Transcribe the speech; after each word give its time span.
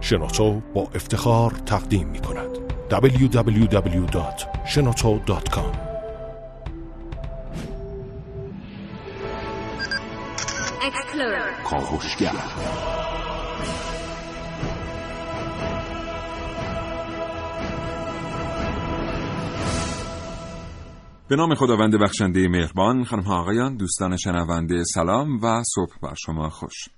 شنوتو 0.00 0.60
با 0.74 0.88
افتخار 0.94 1.50
تقدیم 1.50 2.08
می 2.08 2.20
کند. 2.20 2.58
www.shenoto.com 2.90 5.88
کاوشگر 11.64 12.32
به 21.28 21.36
نام 21.36 21.54
خداوند 21.54 21.96
بخشنده 21.96 22.48
مهربان 22.48 23.04
خانم 23.04 23.22
ها 23.22 23.40
آقایان 23.40 23.76
دوستان 23.76 24.16
شنونده 24.16 24.84
سلام 24.84 25.38
و 25.42 25.62
صبح 25.74 25.98
بر 26.02 26.14
شما 26.14 26.50
خوش. 26.50 26.97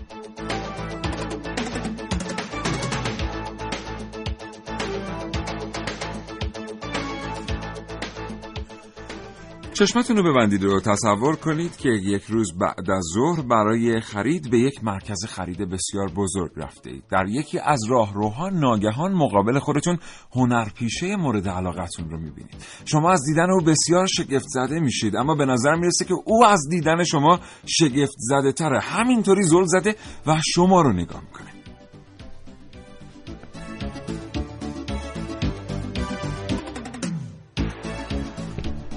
چشمتون 9.81 10.17
رو 10.17 10.23
ببندید 10.23 10.63
و 10.63 10.79
تصور 10.79 11.35
کنید 11.35 11.77
که 11.77 11.89
یک 11.89 12.23
روز 12.23 12.57
بعد 12.57 12.91
از 12.91 13.03
ظهر 13.13 13.41
برای 13.41 14.01
خرید 14.01 14.51
به 14.51 14.59
یک 14.59 14.83
مرکز 14.83 15.25
خرید 15.25 15.57
بسیار 15.57 16.11
بزرگ 16.15 16.51
رفته 16.55 16.89
اید. 16.89 17.03
در 17.11 17.25
یکی 17.27 17.59
از 17.59 17.79
راهروها 17.89 18.49
ناگهان 18.49 19.13
مقابل 19.13 19.59
خودتون 19.59 19.97
هنرپیشه 20.31 21.15
مورد 21.15 21.47
علاقتون 21.47 22.09
رو 22.09 22.17
می‌بینید. 22.17 22.55
شما 22.85 23.11
از 23.11 23.23
دیدن 23.25 23.51
او 23.51 23.61
بسیار 23.61 24.07
شگفت 24.07 24.45
زده 24.47 24.79
میشید 24.79 25.15
اما 25.15 25.35
به 25.35 25.45
نظر 25.45 25.75
می‌رسه 25.75 26.05
که 26.05 26.13
او 26.25 26.45
از 26.45 26.67
دیدن 26.69 27.03
شما 27.03 27.39
شگفت 27.65 28.15
زده 28.17 28.51
تره. 28.51 28.79
همینطوری 28.79 29.43
زل 29.43 29.63
زده 29.65 29.95
و 30.27 30.37
شما 30.53 30.81
رو 30.81 30.93
نگاه 30.93 31.21
می‌کنه. 31.21 31.50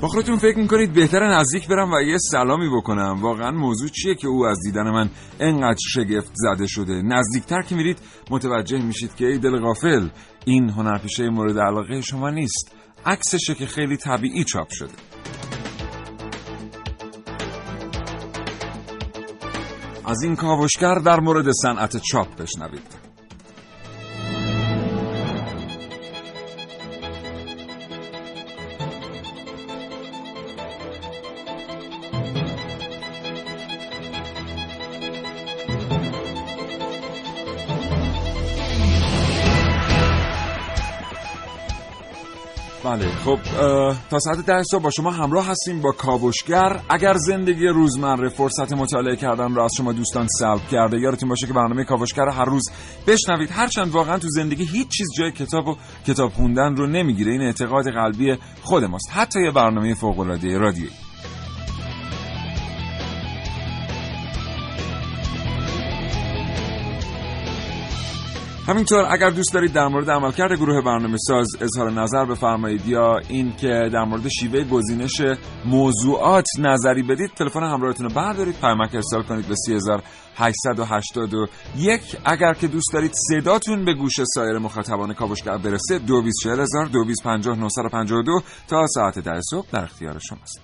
با 0.05 0.08
خودتون 0.08 0.38
فکر 0.38 0.58
می‌کنید 0.58 0.92
بهتر 0.92 1.38
نزدیک 1.38 1.69
برم 1.69 1.92
و 1.92 2.00
یه 2.00 2.19
سلامی 2.19 2.69
بکنم. 2.77 3.19
واقعا 3.22 3.50
موضوع 3.50 3.88
چیه 3.88 4.14
که 4.14 4.28
او 4.28 4.47
از 4.47 4.58
دیدن 4.64 4.91
من 4.91 5.10
انقدر 5.41 5.78
شگفت 5.94 6.33
زده 6.34 6.66
شده؟ 6.66 7.02
نزدیکتر 7.02 7.62
که 7.62 7.74
میرید 7.74 7.98
متوجه 8.30 8.78
میشید 8.78 9.14
که 9.14 9.27
ای 9.27 9.38
دل 9.38 9.60
غافل 9.60 10.08
این 10.44 10.70
هنرپیشه 10.70 11.28
مورد 11.28 11.58
علاقه 11.58 12.00
شما 12.00 12.30
نیست. 12.30 12.72
عکسشه 13.06 13.55
که 13.55 13.66
خیلی 13.66 13.97
طبیعی 13.97 14.44
چاپ 14.44 14.69
شده. 14.70 14.92
از 20.05 20.22
این 20.22 20.36
کاوشگر 20.36 20.94
در 20.94 21.20
مورد 21.20 21.52
صنعت 21.52 21.97
چاپ 21.97 22.36
بشنوید. 22.36 23.03
بله 42.84 43.08
خب 43.24 43.38
تا 44.10 44.18
ساعت 44.18 44.46
ده 44.46 44.62
صبح 44.62 44.82
با 44.82 44.90
شما 44.90 45.10
همراه 45.10 45.47
هستیم 45.47 45.81
با 45.81 45.92
کاوشگر. 45.92 46.81
اگر 46.88 47.14
زندگی 47.14 47.66
روزمره 47.66 48.28
فرصت 48.28 48.72
مطالعه 48.72 49.16
کردن 49.16 49.54
را 49.54 49.64
از 49.64 49.72
شما 49.76 49.92
دوستان 49.92 50.26
سلب 50.38 50.69
کرده 50.70 50.98
یادتون 50.98 51.28
باشه 51.28 51.47
که 51.47 51.53
برنامه 51.53 51.84
کاوشگر 51.84 52.28
هر 52.28 52.44
روز 52.44 52.62
بشنوید. 53.06 53.50
هرچند 53.53 53.91
واقعا 53.91 54.19
تو 54.19 54.28
زندگی 54.28 54.64
هیچ 54.64 54.88
چیز 54.88 55.06
جای 55.19 55.32
کتاب 55.32 55.69
و 55.69 55.76
کتاب 56.06 56.32
خوندن 56.32 56.76
رو 56.76 56.86
نمی‌گیره. 56.86 57.32
این 57.32 57.42
اعتقاد 57.42 57.84
قلبی 57.91 58.36
خود 58.62 58.84
ماست. 58.84 59.10
حتی 59.12 59.42
یه 59.42 59.50
برنامه 59.50 59.94
فوق 59.94 60.20
العاده 60.20 60.59
رادیویی. 60.59 61.03
همینطور 68.69 69.06
اگر 69.10 69.30
دوست 69.30 69.54
دارید 69.54 69.72
در 69.72 69.88
مورد 69.88 70.10
عملکرد 70.10 70.52
گروه 70.52 70.84
برنامه 70.84 71.16
ساز 71.28 71.47
اظهار 71.60 71.91
نظر 71.91 72.25
بفرمایید 72.25 72.86
یا 72.86 73.19
این 73.28 73.56
که 73.56 73.91
در 73.92 74.04
مورد 74.04 74.28
شیوه 74.28 74.64
گزینش 74.64 75.22
موضوعات 75.64 76.44
نظری 76.58 77.03
بدید 77.03 77.30
تلفن 77.30 77.62
همراهتون 77.62 78.08
رو 78.08 78.14
بردارید. 78.14 78.60
پیامک 78.60 78.94
ارسال 78.94 79.22
کنید 79.22 79.48
به 79.48 79.54
3881 79.54 82.16
اگر 82.24 82.54
که 82.54 82.69
دوست 82.69 82.92
دارید 82.92 83.12
صداتون 83.14 83.84
به 83.84 83.94
گوش 83.94 84.14
سایر 84.34 84.58
مخاطبان 84.58 85.14
کاوشگر 85.14 85.56
برسه 85.56 85.98
224000 85.98 86.86
2250 86.86 88.42
تا 88.69 88.86
ساعت 88.86 89.19
ده 89.19 89.41
صبح 89.50 89.66
در 89.72 89.84
اختیار 89.84 90.19
شماست. 90.19 90.60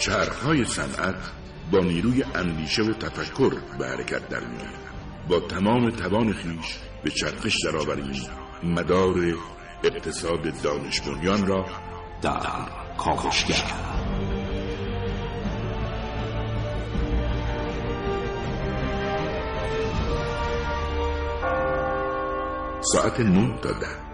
چرخهای 0.00 0.64
صنعت 0.64 1.14
با 1.72 1.78
نیروی 1.78 2.24
اندیشه 2.34 2.82
و 2.82 2.92
تفکر 2.92 3.50
به 3.78 3.86
حرکت 3.86 4.28
در 4.28 4.40
با 5.28 5.40
تمام 5.40 5.90
توان 5.90 6.32
خیش 6.32 6.78
به 7.04 7.10
چرخش 7.10 7.56
درآوریم 7.64 8.22
مدار 8.62 9.14
اقتصاد 9.84 10.62
دانش 10.62 11.02
را 11.46 11.66
در 12.22 12.40
کاوشگر. 12.98 13.64
ساعت 22.80 23.20
نه 23.20 23.58
تا 23.62 23.72
ده. 23.72 24.09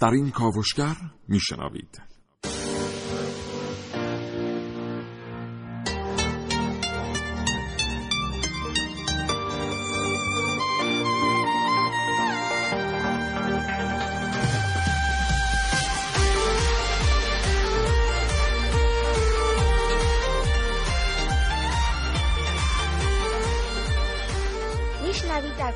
در 0.00 0.10
این 0.10 0.30
کاوشگر 0.30 0.96
میشنوید. 1.28 2.10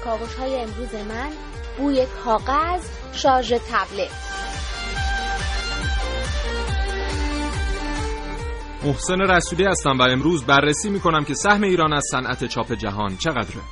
کاوش 0.04 0.34
های 0.34 0.60
امروز 0.60 0.94
من 0.94 1.53
بوی 1.78 2.06
کاغذ 2.24 2.82
شارژ 3.12 3.52
تبلت. 3.52 4.10
محسن 8.84 9.20
رسولی 9.20 9.64
هستم 9.64 9.98
و 9.98 10.02
امروز 10.02 10.44
بررسی 10.44 10.90
می 10.90 11.00
کنم 11.00 11.24
که 11.24 11.34
سهم 11.34 11.62
ایران 11.62 11.92
از 11.92 12.04
صنعت 12.10 12.44
چاپ 12.44 12.72
جهان 12.72 13.16
چقدره. 13.16 13.62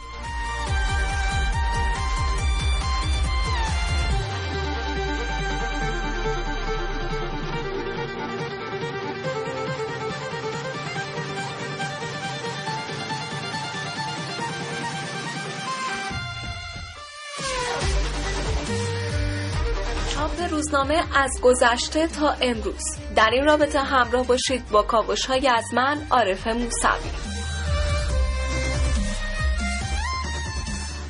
روزنامه 20.92 21.18
از 21.18 21.40
گذشته 21.42 22.06
تا 22.06 22.34
امروز. 22.40 22.82
در 23.16 23.30
این 23.32 23.44
رابطه 23.44 23.80
همراه 23.80 24.26
باشید 24.26 24.68
با 24.70 24.82
کاوش 24.82 25.26
های 25.26 25.48
از 25.48 25.74
من 25.74 25.98
عارف 26.10 26.46
موسوی. 26.46 27.10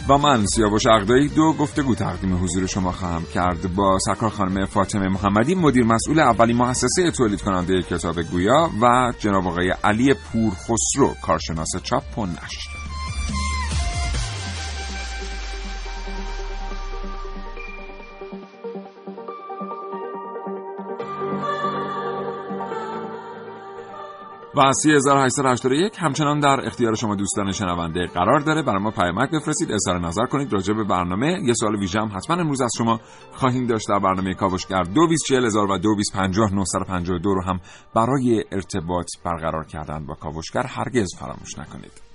و 0.08 0.18
من 0.18 0.46
سیاوش 0.46 0.86
اقدایی 0.86 1.28
دو 1.28 1.52
گفتگو 1.52 1.94
تقدیم 1.94 2.44
حضور 2.44 2.66
شما 2.66 2.92
خواهم 2.92 3.24
کرد. 3.34 3.74
با 3.74 3.98
سرکار 4.06 4.30
خانم 4.30 4.66
فاطمه 4.66 5.08
محمدی 5.08 5.54
مدیر 5.54 5.84
مسئول 5.84 6.20
اولی 6.20 6.52
مؤسسه 6.52 7.10
تولید 7.10 7.42
کننده 7.42 7.82
کتاب 7.82 8.22
گویا 8.22 8.70
و 8.82 9.12
جناب 9.18 9.46
آقای 9.46 9.74
علی 9.84 10.14
پورخسرو 10.14 11.14
کارشناس 11.22 11.70
چاپ 11.82 12.18
و 12.18 12.26
نشر. 12.26 12.81
و 24.56 24.72
3881 24.72 25.96
همچنان 25.98 26.40
در 26.40 26.66
اختیار 26.66 26.94
شما 26.94 27.14
دوستان 27.14 27.52
شنونده 27.52 28.06
قرار 28.06 28.40
داره 28.40 28.62
برای 28.62 28.82
ما 28.82 28.90
پیامک 28.90 29.30
بفرستید. 29.30 29.72
اظهار 29.72 30.00
نظر 30.00 30.26
کنید. 30.26 30.52
راجع 30.52 30.74
به 30.74 30.84
برنامه 30.84 31.40
یه 31.44 31.54
سوال 31.54 31.76
ویژه 31.76 32.00
هم 32.00 32.10
حتما 32.16 32.36
امروز 32.36 32.60
از 32.60 32.70
شما 32.78 33.00
خواهیم 33.32 33.66
داشت. 33.66 33.88
در 33.88 33.98
برنامه 33.98 34.34
کاوشگر 34.34 34.82
224000 34.82 35.70
و 35.70 35.78
2250 35.78 37.34
رو 37.34 37.42
هم 37.42 37.60
برای 37.94 38.44
ارتباط 38.52 39.06
برقرار 39.24 39.64
کردن 39.64 40.06
با 40.06 40.14
کاوشگر 40.14 40.66
هرگز 40.66 41.08
فراموش 41.18 41.58
نکنید. 41.58 42.11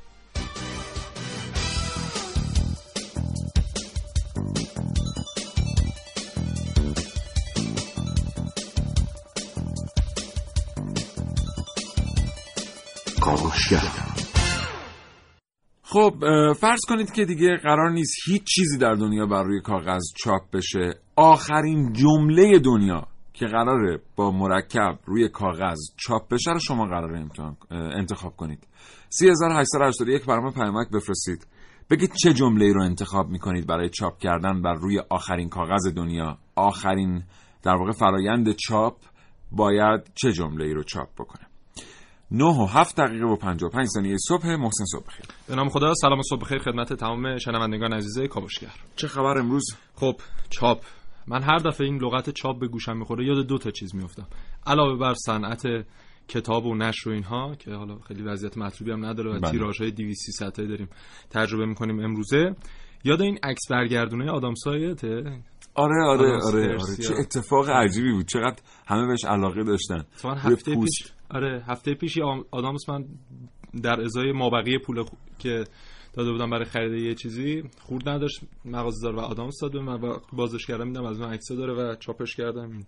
خب 15.82 16.14
فرض 16.60 16.80
کنید 16.88 17.12
که 17.12 17.26
دیگه 17.26 17.58
قرار 17.58 17.92
نیست 17.92 18.16
هیچ 18.26 18.44
چیزی 18.44 18.78
در 18.78 18.94
دنیا 18.94 19.26
بر 19.26 19.44
روی 19.44 19.62
کاغذ 19.62 20.04
چاپ 20.24 20.52
بشه. 20.54 21.00
آخرین 21.16 21.94
جمله 21.94 22.60
دنیا 22.60 23.08
که 23.34 23.46
قراره 23.46 24.02
با 24.16 24.32
مرکب 24.32 25.00
روی 25.06 25.30
کاغذ 25.30 25.78
چاپ 25.98 26.28
بشه 26.28 26.52
رو 26.52 26.60
شما 26.60 26.86
قراره 26.86 27.30
انتخاب 27.72 28.36
کنید. 28.36 28.68
3881 29.10 30.26
برای 30.26 30.52
پیامک 30.52 30.88
بفرستید. 30.90 31.48
بگید 31.90 32.14
چه 32.14 32.34
جمله 32.34 32.74
رو 32.74 32.84
انتخاب 32.84 33.30
می‌کنید 33.30 33.68
برای 33.68 33.90
چاپ 33.90 34.18
کردن 34.18 34.62
بر 34.62 34.74
روی 34.74 35.00
آخرین 35.10 35.50
کاغذ 35.50 35.88
دنیا. 35.96 36.38
آخرین 36.56 37.24
در 37.64 37.76
واقع 37.76 37.92
فرایند 37.92 38.52
چاپ 38.52 38.98
باید 39.52 40.12
چه 40.16 40.32
جمله 40.32 40.66
ای 40.66 40.74
رو 40.74 40.84
چاپ 40.84 41.10
بکنه؟ 41.14 41.47
9 42.32 42.46
و 42.46 42.66
7 42.66 42.96
دقیقه 42.96 43.26
و 43.26 43.36
55 43.36 43.88
ثانیه 43.88 44.18
صبح 44.28 44.56
محسن 44.56 44.86
صبح 44.86 45.06
بخیر. 45.08 45.26
به 45.48 45.56
نام 45.56 45.70
خدا 45.70 45.94
سلام 45.94 46.20
و 46.20 46.22
صبح 46.30 46.42
بخیر 46.42 46.58
خدمت 46.58 46.94
تمام 46.94 47.38
شنوندگان 47.38 47.94
عزیز 47.94 48.20
کاوشگر. 48.20 48.74
چه 48.96 49.08
خبر 49.08 49.38
امروز؟ 49.38 49.66
خب 49.96 50.16
چاپ. 50.50 50.82
من 51.28 51.44
هر 51.44 51.58
دفعه 51.58 51.88
این 51.88 51.98
لغت 51.98 52.30
چاپ 52.30 52.60
به 52.60 52.68
گوشم 52.68 52.98
می‌خوره 52.98 53.26
یاد 53.26 53.48
دو 53.48 53.58
تا 53.58 53.72
چیز 53.72 53.96
میافتم. 53.96 54.28
علاوه 54.66 55.00
بر 55.00 55.14
صنعت 55.14 55.64
کتاب 56.28 56.66
و 56.66 56.76
نشر 56.76 57.10
و 57.10 57.14
اینها 57.14 57.56
که 57.56 57.72
حالا 57.72 58.00
خیلی 58.00 58.24
وضعیت 58.24 58.58
مطلوبی 58.58 58.92
هم 58.92 59.06
نداره 59.06 59.30
و 59.30 59.40
بله. 59.40 59.52
تیراژ 59.52 59.82
های 59.82 59.92
200 59.92 60.26
300 60.26 60.56
داریم 60.56 60.90
تجربه 61.30 61.66
می‌کنیم 61.66 62.00
امروزه. 62.00 62.56
یاد 63.04 63.22
این 63.22 63.40
عکس 63.44 63.62
برگردونه 63.70 64.32
آدم 64.32 64.54
سایته 64.54 65.24
آره 65.76 66.04
آره 66.08 66.40
آره, 66.44 66.78
آره. 66.78 66.96
چه 67.08 67.14
اتفاق 67.20 67.70
عجیبی 67.70 68.12
بود. 68.12 68.26
چقدر 68.26 68.58
همه 68.88 69.08
بهش 69.08 69.26
علاقه 69.26 69.64
داشتن. 69.64 70.06
هفته 70.24 70.76
پیش 70.76 71.17
آره 71.30 71.64
هفته 71.68 71.94
پیش 71.94 72.18
آدامس 72.52 72.90
من 72.90 73.06
در 73.84 74.02
ازای 74.02 74.32
مابقی 74.32 74.78
پول 74.78 75.04
که 75.40 75.64
داده 76.14 76.32
بودم 76.32 76.50
برای 76.50 76.66
خرید 76.66 77.04
یه 77.04 77.16
چیزی 77.16 77.64
خورد 77.80 78.10
نداشت 78.10 78.40
مغازه‌دار 78.66 79.16
و 79.16 79.20
آدامس 79.20 79.60
داد 79.62 79.78
من 79.78 80.00
بازش 80.34 80.66
کردم 80.66 80.88
میدم 80.88 81.06
از 81.06 81.22
اون 81.22 81.34
عکس 81.34 81.52
داره 81.52 81.74
و 81.74 81.96
چاپش 81.96 82.36
کردم. 82.36 82.80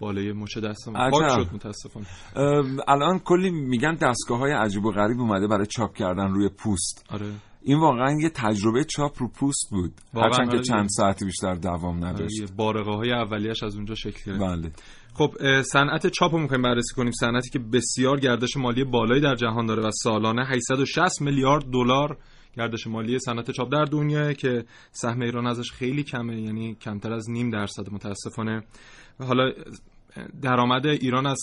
بالای 0.00 0.32
مچ 0.32 0.58
دستم 0.58 0.92
پاک 1.10 1.30
شد 1.30 1.54
متاسفانه. 1.54 2.06
الان 2.88 3.18
کلی 3.18 3.50
میگن 3.50 3.94
دستگاه 3.94 4.38
های 4.38 4.52
عجیب 4.52 4.84
و 4.84 4.92
غریب 4.92 5.20
اومده 5.20 5.46
برای 5.46 5.66
چاپ 5.66 5.94
کردن 5.94 6.30
روی 6.30 6.48
پوست. 6.48 7.06
آره. 7.10 7.26
این 7.62 7.80
واقعا 7.80 8.20
یه 8.20 8.30
تجربه 8.34 8.84
چاپ 8.84 9.22
رو 9.22 9.28
پوست 9.28 9.68
بود. 9.70 9.92
هرچند 10.14 10.46
که 10.50 10.56
آره. 10.56 10.62
چند 10.62 10.88
ساعتی 10.88 11.24
بیشتر 11.24 11.54
دوام 11.54 12.02
آره، 12.02 12.12
نداشت. 12.12 12.52
بارقه 12.56 12.90
های 12.90 13.12
اولیش 13.12 13.62
از 13.62 13.76
اونجا 13.76 13.94
شکل 13.94 14.32
گرفت. 14.32 14.40
بله. 14.40 14.72
خب 15.16 15.62
صنعت 15.62 16.06
چاپ 16.06 16.32
رو 16.32 16.38
می‌خوایم 16.38 16.62
بررسی 16.62 16.94
کنیم. 16.94 17.12
صنعتی 17.12 17.50
که 17.50 17.58
بسیار 17.58 18.20
گردش 18.20 18.56
مالی 18.56 18.84
بالایی 18.84 19.20
در 19.20 19.34
جهان 19.34 19.66
داره 19.66 19.82
و 19.82 19.90
سالانه 19.90 20.46
860 20.46 21.22
میلیارد 21.22 21.64
دلار 21.72 22.18
گردش 22.56 22.86
مالی 22.86 23.18
صنعت 23.18 23.50
چاپ 23.50 23.72
در 23.72 23.84
دنیا 23.84 24.32
که 24.32 24.64
سهم 24.92 25.20
ایران 25.20 25.46
ازش 25.46 25.72
خیلی 25.72 26.02
کمه 26.02 26.40
یعنی 26.40 26.74
کمتر 26.74 27.12
از 27.12 27.30
نیم 27.30 27.50
درصد 27.50 27.92
متاسفانه. 27.92 28.62
حالا 29.18 29.52
درآمد 30.42 30.86
ایران 30.86 31.26
از 31.26 31.38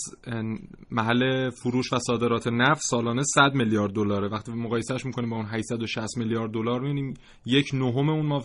محل 0.92 1.50
فروش 1.50 1.94
و 1.94 2.00
صادرات 2.00 2.48
نفت 2.48 2.82
سالانه 2.82 3.24
100 3.24 3.54
میلیارد 3.54 3.94
دلاره. 3.94 4.28
وقتی 4.28 4.52
مقایسهش 4.52 5.06
می‌کنیم 5.06 5.30
با 5.30 5.36
اون 5.36 5.46
860 5.46 6.18
میلیارد 6.18 6.52
دلار 6.52 6.82
می‌بینیم 6.82 7.14
یک 7.46 7.70
نهم 7.74 8.10
اون 8.10 8.26
ما 8.26 8.44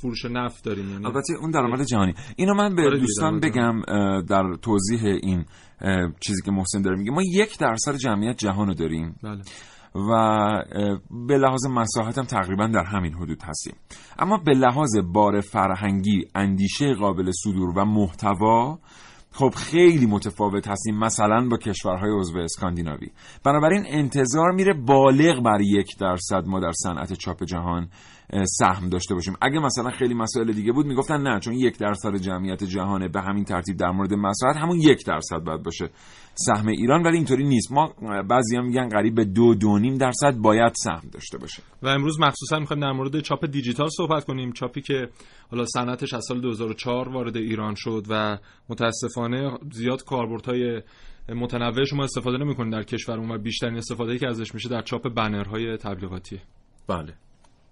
فروش 0.00 0.24
نفت 0.24 0.64
داریم 0.64 0.90
یعنی 0.90 1.06
البته 1.06 1.34
اون 1.40 1.50
درآمد 1.50 1.82
جهانی. 1.82 2.14
اینو 2.36 2.54
من 2.54 2.74
به 2.74 2.82
آره 2.82 2.98
دوستان 2.98 3.40
بگم 3.40 3.80
در 4.20 4.54
توضیح 4.62 5.04
این 5.04 5.44
چیزی 6.20 6.42
که 6.42 6.50
محسن 6.50 6.82
داره 6.82 6.96
میگه. 6.96 7.10
ما 7.10 7.22
یک 7.32 7.58
درصد 7.58 7.96
جمعیت 7.96 8.36
جهان 8.38 8.66
رو 8.66 8.74
داریم 8.74 9.16
بله. 9.22 9.42
و 9.94 10.62
به 11.28 11.38
لحاظ 11.38 11.66
مساحت 11.66 12.18
هم 12.18 12.24
تقریبا 12.24 12.66
در 12.66 12.84
همین 12.84 13.14
حدود 13.14 13.42
هستیم. 13.42 13.74
اما 14.18 14.36
به 14.36 14.52
لحاظ 14.52 14.96
بار 15.12 15.40
فرهنگی 15.40 16.24
اندیشه 16.34 16.94
قابل 16.94 17.30
صدور 17.44 17.78
و 17.78 17.84
محتوا 17.84 18.78
خب 19.32 19.50
خیلی 19.56 20.06
متفاوت 20.06 20.68
هستیم 20.68 20.98
مثلا 20.98 21.48
با 21.50 21.56
کشورهای 21.56 22.10
عضو 22.10 22.38
اسکاندیناوی. 22.38 23.10
بنابراین 23.44 23.84
انتظار 23.86 24.52
میره 24.52 24.72
بالغ 24.72 25.42
بر 25.42 25.60
یک 25.60 25.98
درصد 26.00 26.46
ما 26.46 26.60
در 26.60 26.72
صنعت 26.72 27.12
چاپ 27.12 27.44
جهان 27.44 27.88
سهم 28.44 28.88
داشته 28.88 29.14
باشیم. 29.14 29.34
اگه 29.40 29.58
مثلا 29.58 29.90
خیلی 29.90 30.14
مسائل 30.14 30.52
دیگه 30.52 30.72
بود 30.72 30.86
می‌گفتن 30.86 31.22
نه 31.22 31.40
چون 31.40 31.54
یک 31.54 31.78
درصد 31.78 32.16
جمعیت 32.16 32.64
جهانه. 32.64 33.08
به 33.08 33.20
همین 33.20 33.44
ترتیب 33.44 33.76
در 33.76 33.90
مورد 33.90 34.14
مساحت 34.14 34.56
همون 34.56 34.80
یک 34.80 35.06
درصد 35.06 35.38
باید 35.38 35.62
باشه 35.62 35.90
سهم 36.34 36.68
ایران 36.68 37.02
ولی 37.02 37.16
اینطوری 37.16 37.44
نیست. 37.44 37.72
ما 37.72 37.94
بعضی 38.28 38.56
هم 38.56 38.66
میگن 38.66 38.88
قریب 38.88 39.14
به 39.14 39.24
دو 39.24 39.54
دو 39.54 39.78
نیم 39.78 39.94
درصد 39.94 40.36
باید 40.36 40.72
سهم 40.74 41.08
داشته 41.12 41.38
باشه. 41.38 41.62
و 41.82 41.88
امروز 41.88 42.20
مخصوصا 42.20 42.58
می‌خوایم 42.58 42.82
در 42.82 42.92
مورد 42.92 43.20
چاپ 43.20 43.46
دیجیتال 43.46 43.88
صحبت 43.96 44.24
کنیم. 44.24 44.52
چاپی 44.52 44.80
که 44.80 45.08
حالا 45.50 45.64
صنعتش 45.64 46.14
از 46.14 46.24
سال 46.28 46.40
2004 46.40 47.08
وارد 47.08 47.36
ایران 47.36 47.74
شد 47.76 48.06
و 48.10 48.38
متاسفانه 48.68 49.58
زیاد 49.72 50.04
کاربردهای 50.04 50.82
متنوع 51.28 51.84
شما 51.84 52.04
استفاده 52.04 52.38
نمی‌کنید 52.38 52.72
در 52.72 52.82
کشورمون 52.82 53.30
و 53.30 53.38
بیشترین 53.38 53.76
استفاده 53.76 54.18
که 54.18 54.28
ازش 54.28 54.54
میشه 54.54 54.68
در 54.68 54.82
چاپ 54.82 55.14
بنرهای 55.14 55.76
تبلیغاتی. 55.76 56.40
بله. 56.88 57.14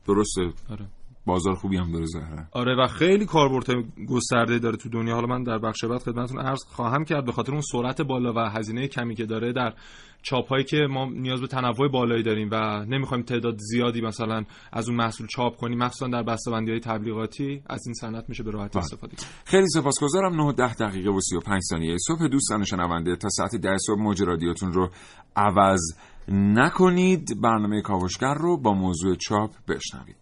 درسته. 0.06 0.42
آره. 0.70 0.86
بازار 1.26 1.54
خوبی 1.54 1.76
هم 1.76 1.92
داره 1.92 2.06
زهره. 2.06 2.48
آره 2.52 2.84
و 2.84 2.86
خیلی 2.86 3.26
کاربرد 3.26 3.66
گسترده 4.08 4.58
داره 4.58 4.76
تو 4.76 4.88
دنیا. 4.88 5.14
حالا 5.14 5.26
من 5.26 5.42
در 5.42 5.58
بخش 5.58 5.84
بعد 5.84 6.02
خدمتتون 6.02 6.40
عرض 6.40 6.64
خواهم 6.64 7.04
کرد 7.04 7.24
به 7.24 7.32
خاطر 7.32 7.52
اون 7.52 7.60
سرعت 7.60 8.02
بالا 8.02 8.32
و 8.32 8.38
هزینه 8.38 8.88
کمی 8.88 9.14
که 9.14 9.26
داره 9.26 9.52
در 9.52 9.74
چاپ 10.22 10.48
هایی 10.48 10.64
که 10.64 10.76
ما 10.90 11.04
نیاز 11.04 11.40
به 11.40 11.46
تنوع 11.46 11.88
بالایی 11.92 12.22
داریم 12.22 12.48
و 12.52 12.84
نمی‌خوایم 12.84 13.24
تعداد 13.24 13.58
زیادی 13.58 14.00
مثلا 14.00 14.44
از 14.72 14.88
اون 14.88 14.98
محصول 14.98 15.26
چاپ 15.26 15.56
کنیم 15.56 15.78
مخصوصا 15.78 16.08
در 16.08 16.22
بسته‌بندی 16.22 16.70
های 16.70 16.80
تبلیغاتی 16.80 17.62
از 17.66 17.86
این 17.86 17.94
صنعت 17.94 18.24
میشه 18.28 18.42
به 18.42 18.50
راحتی 18.50 18.78
بله. 18.78 18.84
استفاده 18.84 19.16
کرد 19.16 19.30
خیلی 19.44 19.66
سپاسگزارم. 19.68 20.40
9 20.40 20.52
10 20.52 20.74
دقیقه 20.74 21.10
و 21.10 21.20
35 21.20 21.62
ثانیه 21.70 21.96
صبح. 22.06 22.28
دوستان 22.28 22.64
شنونده 22.64 23.16
تا 23.16 23.28
ساعت 23.28 23.56
10 23.56 23.76
صبح 23.78 24.00
موج 24.00 24.22
رادیوتون 24.22 24.72
رو 24.72 24.90
عوض 25.36 25.80
نکنید 26.28 27.40
برنامه 27.40 27.82
کاوشگر 27.82 28.34
رو 28.34 28.56
با 28.56 28.74
موضوع 28.74 29.16
چاپ 29.16 29.50
بشنوید. 29.68 30.16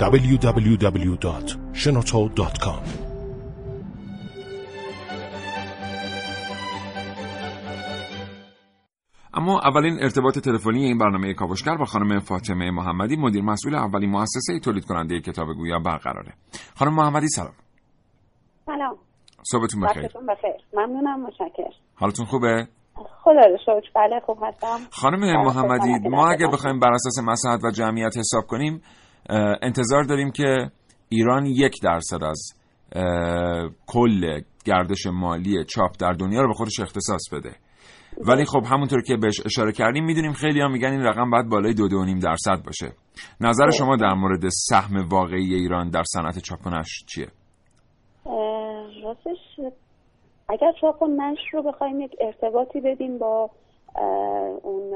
www.shenoto.com 0.00 2.82
اما 9.34 9.60
اولین 9.60 10.02
ارتباط 10.02 10.38
تلفنی 10.38 10.84
این 10.84 10.98
برنامه 10.98 11.34
کاوشگر 11.34 11.76
با 11.76 11.84
خانم 11.84 12.18
فاطمه 12.18 12.70
محمدی 12.70 13.16
مدیر 13.16 13.42
مسئول 13.42 13.74
اولین 13.74 14.10
مؤسسه 14.10 14.60
تولید 14.60 14.84
کننده 14.84 15.20
کتاب 15.20 15.54
گویا 15.54 15.78
برقراره. 15.78 16.34
خانم 16.74 16.94
محمدی 16.94 17.28
سلام. 17.28 17.52
سلام. 18.66 19.05
صبحتون 19.50 19.80
بخیر. 19.80 20.02
بخیر. 20.02 20.54
ممنونم 20.74 21.22
متشکرم. 21.22 21.70
حالتون 21.94 22.26
خوبه؟ 22.26 22.66
خدا 22.94 23.40
رو 23.50 23.56
شکر. 23.62 23.90
بله 23.94 24.20
خوب 24.26 24.38
هستم. 24.42 24.78
خانم 24.90 25.46
محمدی 25.46 26.08
ما 26.08 26.30
اگه 26.30 26.46
بخوایم 26.46 26.80
بر 26.80 26.92
اساس 26.92 27.18
مساحت 27.24 27.64
و 27.64 27.70
جمعیت 27.70 28.18
حساب 28.18 28.46
کنیم 28.46 28.82
انتظار 29.62 30.04
داریم 30.04 30.30
که 30.30 30.70
ایران 31.08 31.46
یک 31.46 31.74
درصد 31.82 32.24
از 32.24 32.52
کل 33.86 34.40
گردش 34.64 35.06
مالی 35.06 35.64
چاپ 35.64 35.90
در 36.00 36.12
دنیا 36.12 36.40
رو 36.40 36.48
به 36.48 36.54
خودش 36.54 36.80
اختصاص 36.80 37.22
بده. 37.32 37.50
ولی 38.26 38.44
خب 38.44 38.62
همونطور 38.66 39.02
که 39.02 39.16
بهش 39.16 39.40
اشاره 39.44 39.72
کردیم 39.72 40.04
می‌دونیم 40.04 40.32
خیلی 40.32 40.60
ها 40.60 40.68
میگن 40.68 40.90
این 40.90 41.02
رقم 41.02 41.30
باید 41.30 41.48
بالای 41.48 41.74
دو 41.74 41.88
دو 41.88 42.04
نیم 42.04 42.18
درصد 42.18 42.62
باشه. 42.64 42.92
نظر 43.40 43.70
شما 43.70 43.96
در 43.96 44.14
مورد 44.14 44.48
سهم 44.48 45.08
واقعی 45.08 45.54
ایران 45.54 45.90
در 45.90 46.02
صنعت 46.06 46.38
چاپ 46.38 46.66
و 46.66 46.70
نشر 46.70 47.04
چیه؟ 47.06 47.26
اگر 50.48 50.72
چاپ 50.72 51.02
و 51.02 51.06
نشر 51.06 51.48
رو 51.52 51.62
بخوایم 51.62 52.00
یک 52.00 52.16
ارتباطی 52.20 52.80
بدیم 52.80 53.18
با 53.18 53.50
اون 54.62 54.94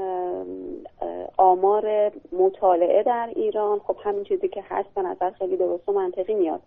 آمار 1.37 2.11
مطالعه 2.31 3.03
در 3.03 3.29
ایران 3.35 3.79
خب 3.79 3.97
همین 4.03 4.23
چیزی 4.23 4.47
که 4.47 4.63
هست 4.69 4.89
به 4.95 5.01
نظر 5.01 5.31
خیلی 5.31 5.57
درست 5.57 5.89
و 5.89 5.91
منطقی 5.91 6.33
میاد. 6.33 6.61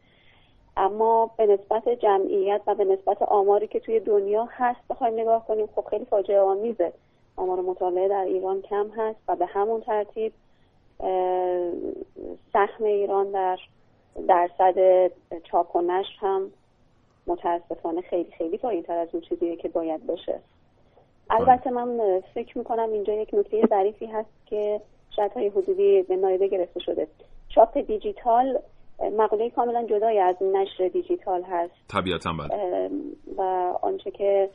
اما 0.76 1.30
به 1.36 1.46
نسبت 1.46 1.88
جمعیت 1.88 2.60
و 2.66 2.74
به 2.74 2.84
نسبت 2.84 3.22
آماری 3.22 3.66
که 3.66 3.80
توی 3.80 4.00
دنیا 4.00 4.48
هست 4.50 4.80
بخوایم 4.90 5.20
نگاه 5.20 5.46
کنیم 5.46 5.68
خب 5.76 5.84
خیلی 5.90 6.04
فاجعه 6.04 6.40
آمیزه. 6.40 6.92
آمار 7.36 7.60
مطالعه 7.60 8.08
در 8.08 8.24
ایران 8.24 8.62
کم 8.62 8.90
هست 8.96 9.18
و 9.28 9.36
به 9.36 9.46
همون 9.46 9.80
ترتیب 9.80 10.32
سهم 12.52 12.84
ایران 12.84 13.30
در 13.30 13.58
درصد 14.28 15.10
چاپ 15.44 15.76
و 15.76 15.80
نشر 15.80 16.16
هم 16.18 16.50
متاسفانه 17.26 18.00
خیلی 18.00 18.30
خیلی 18.38 18.58
پایین 18.58 18.82
تر 18.82 18.98
از 18.98 19.08
اون 19.12 19.22
چیزیه 19.22 19.56
که 19.56 19.68
باید 19.68 20.06
باشه. 20.06 20.40
البته 21.30 21.70
من 21.70 22.20
فکر 22.34 22.58
می‌کنم 22.58 22.92
اینجا 22.92 23.12
یک 23.12 23.34
نکته 23.34 23.66
ظریفی 23.68 24.06
هست 24.06 24.28
که 24.46 24.80
شاید 25.16 25.32
های 25.32 25.48
حدودی 25.48 26.02
به 26.02 26.16
نایده 26.16 26.48
گرفته 26.48 26.80
شده. 26.80 27.06
چاپ 27.48 27.78
دیجیتال 27.78 28.58
مقوله 29.18 29.50
کاملا 29.50 29.86
جدای 29.86 30.18
از 30.18 30.36
نشر 30.42 30.88
دیجیتال 30.88 31.42
هست. 31.42 31.74
طبیعتا 31.88 32.32
بله. 32.32 32.90
و 33.36 33.42
آنچه 33.82 34.10
که 34.10 34.50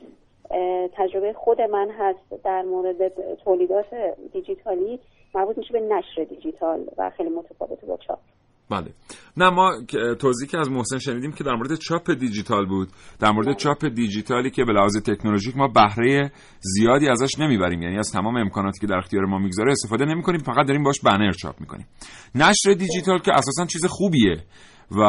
تجربه 0.93 1.33
خود 1.33 1.61
من 1.61 1.89
هست 1.89 2.43
در 2.43 2.61
مورد 2.61 3.35
تولیدات 3.35 3.85
دیجیتالی 4.33 4.99
مربوط 5.35 5.57
میشه 5.57 5.73
به 5.73 5.79
نشر 5.79 6.23
دیجیتال 6.23 6.85
و 6.97 7.09
خیلی 7.09 7.29
متفاوته 7.29 7.87
با 7.87 7.97
چاپ. 7.97 8.19
بله. 8.69 8.93
نه 9.37 9.49
ما 9.49 9.71
توضیحی 10.19 10.51
که 10.51 10.57
از 10.57 10.69
محسن 10.69 10.97
شنیدیم 10.97 11.31
که 11.31 11.43
در 11.43 11.55
مورد 11.55 11.75
چاپ 11.75 12.11
دیجیتال 12.11 12.65
بود. 12.65 12.89
در 13.19 13.31
مورد. 13.31 13.57
چاپ 13.57 13.85
دیجیتالی 13.85 14.49
که 14.49 14.63
به 14.65 14.73
لحاظ 14.73 14.97
تکنولوژیک 14.97 15.57
ما 15.57 15.67
بهره 15.67 16.31
زیادی 16.59 17.07
ازش 17.07 17.39
نمی‌بریم. 17.39 17.81
یعنی 17.81 17.97
از 17.97 18.11
تمام 18.11 18.37
امکاناتی 18.37 18.79
که 18.79 18.87
در 18.87 18.97
اختیار 18.97 19.25
ما 19.25 19.37
می‌گذاره 19.37 19.71
استفاده 19.71 20.05
نمی‌کنیم 20.05 20.39
فقط 20.39 20.67
داریم 20.67 20.83
باش 20.83 20.99
بنر 20.99 21.31
چاپ 21.31 21.59
می‌کنیم. 21.59 21.87
نشر 22.35 22.73
دیجیتال 22.73 23.19
که 23.19 23.31
اساسا 23.33 23.65
چیز 23.65 23.85
خوبیه. 23.85 24.43
و 24.91 25.01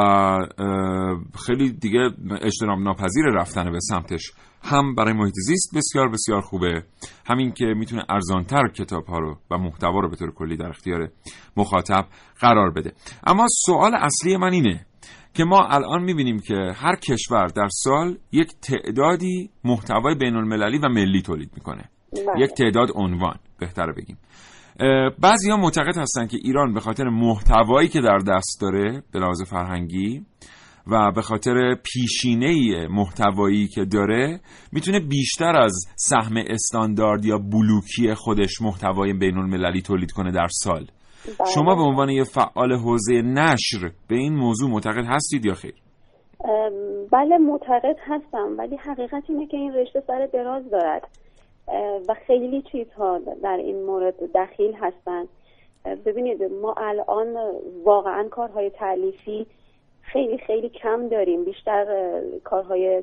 خیلی 1.47 1.73
دیگه 1.73 2.11
اجتناب 2.43 2.79
ناپذیر 2.79 3.25
رفتن 3.25 3.73
به 3.73 3.81
سمتش 3.81 4.33
هم 4.63 4.95
برای 4.95 5.13
محیط 5.13 5.35
زیست 5.35 5.77
بسیار 5.77 6.09
بسیار 6.09 6.41
خوبه 6.41 6.85
همین 7.27 7.53
که 7.53 7.65
می‌تونه 7.65 8.03
ارزانتر 8.09 8.69
کتاب 8.69 9.07
ها 9.07 9.19
رو 9.19 9.39
و 9.51 9.59
محتوا 9.59 10.01
رو 10.01 10.09
به 10.09 10.17
طور 10.17 10.31
کلی 10.35 10.57
در 10.57 10.69
اختیار 10.69 11.09
مخاطب 11.57 12.07
قرار 12.41 12.71
بده. 12.71 12.93
اما 13.27 13.47
سوال 13.67 13.95
اصلی 13.95 14.37
من 14.37 14.53
اینه 14.53 14.87
که 15.35 15.45
ما 15.45 15.67
الان 15.67 16.03
می‌بینیم 16.03 16.39
که 16.41 16.73
هر 16.75 16.97
کشور 16.97 17.47
در 17.47 17.69
سال 17.73 18.19
یک 18.33 18.53
تعدادی 18.63 19.51
محتوای 19.65 20.15
بین 20.15 20.37
المللی 20.37 20.79
و 20.79 20.89
ملی 20.89 21.23
تولید 21.23 21.51
می‌کنه. 21.55 21.91
بله. 22.13 22.45
یک 22.45 22.51
تعداد 22.51 22.89
عنوان 22.95 23.39
بهتره 23.59 23.93
بگیم. 23.93 24.19
بعضی 25.23 25.51
ها 25.51 25.57
معتقد 25.57 25.97
هستن 25.99 26.27
که 26.27 26.39
ایران 26.43 26.75
به 26.75 26.81
خاطر 26.81 27.05
محتوایی 27.05 27.89
که 27.89 28.01
در 28.01 28.19
دست 28.19 28.59
داره 28.61 29.03
به 29.13 29.19
لحاظ 29.19 29.43
فرهنگی 29.43 30.27
و 30.87 31.13
به 31.15 31.23
خاطر 31.23 31.75
پیشینه 31.75 32.87
محتوایی 32.89 33.69
که 33.69 33.85
داره 33.85 34.41
می‌تونه 34.73 35.01
بیشتر 35.01 35.57
از 35.57 35.73
سهم 35.97 36.37
استاندارد 36.37 37.25
یا 37.25 37.39
بلوکی 37.39 38.15
خودش 38.15 38.63
محتوای 38.63 39.13
بین 39.13 39.39
المللی 39.39 39.83
تولید 39.83 40.13
کنه 40.13 40.33
در 40.33 40.49
سال 40.51 40.87
بله. 41.39 41.51
شما 41.55 41.75
به 41.75 41.83
عنوان 41.83 42.11
یه 42.11 42.25
فعال 42.25 42.73
حوزه 42.73 43.23
نشر 43.23 43.91
به 44.09 44.17
این 44.17 44.35
موضوع 44.35 44.71
معتقد 44.71 45.05
هستید 45.07 45.47
یا 45.47 45.55
خیر؟ 45.55 45.75
بله 47.13 47.39
معتقد 47.39 47.97
هستم 48.07 48.55
ولی 48.59 48.77
حقیقت 48.77 49.23
اینه 49.29 49.47
که 49.47 49.57
این 49.57 49.73
رشته 49.75 50.03
سر 50.07 50.29
دراز 50.33 50.71
دارد 50.71 51.09
و 52.09 52.15
خیلی 52.27 52.63
چیزها 52.63 53.19
در 53.19 53.57
این 53.57 53.83
مورد 53.83 54.33
دخیل 54.35 54.73
هستند 54.73 55.29
ببینید 56.05 56.43
ما 56.43 56.75
الان 56.77 57.37
واقعا 57.85 58.29
کارهای 58.29 58.71
تعلیفی 58.71 59.47
خیلی 60.03 60.39
خیلی 60.39 60.69
کم 60.69 61.09
داریم. 61.09 61.45
بیشتر 61.45 62.13
کارهای 62.45 63.03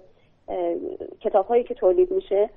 کتاب 1.21 1.45
هایی 1.47 1.63
که 1.63 1.73
تولید 1.73 2.11
میشه 2.11 2.49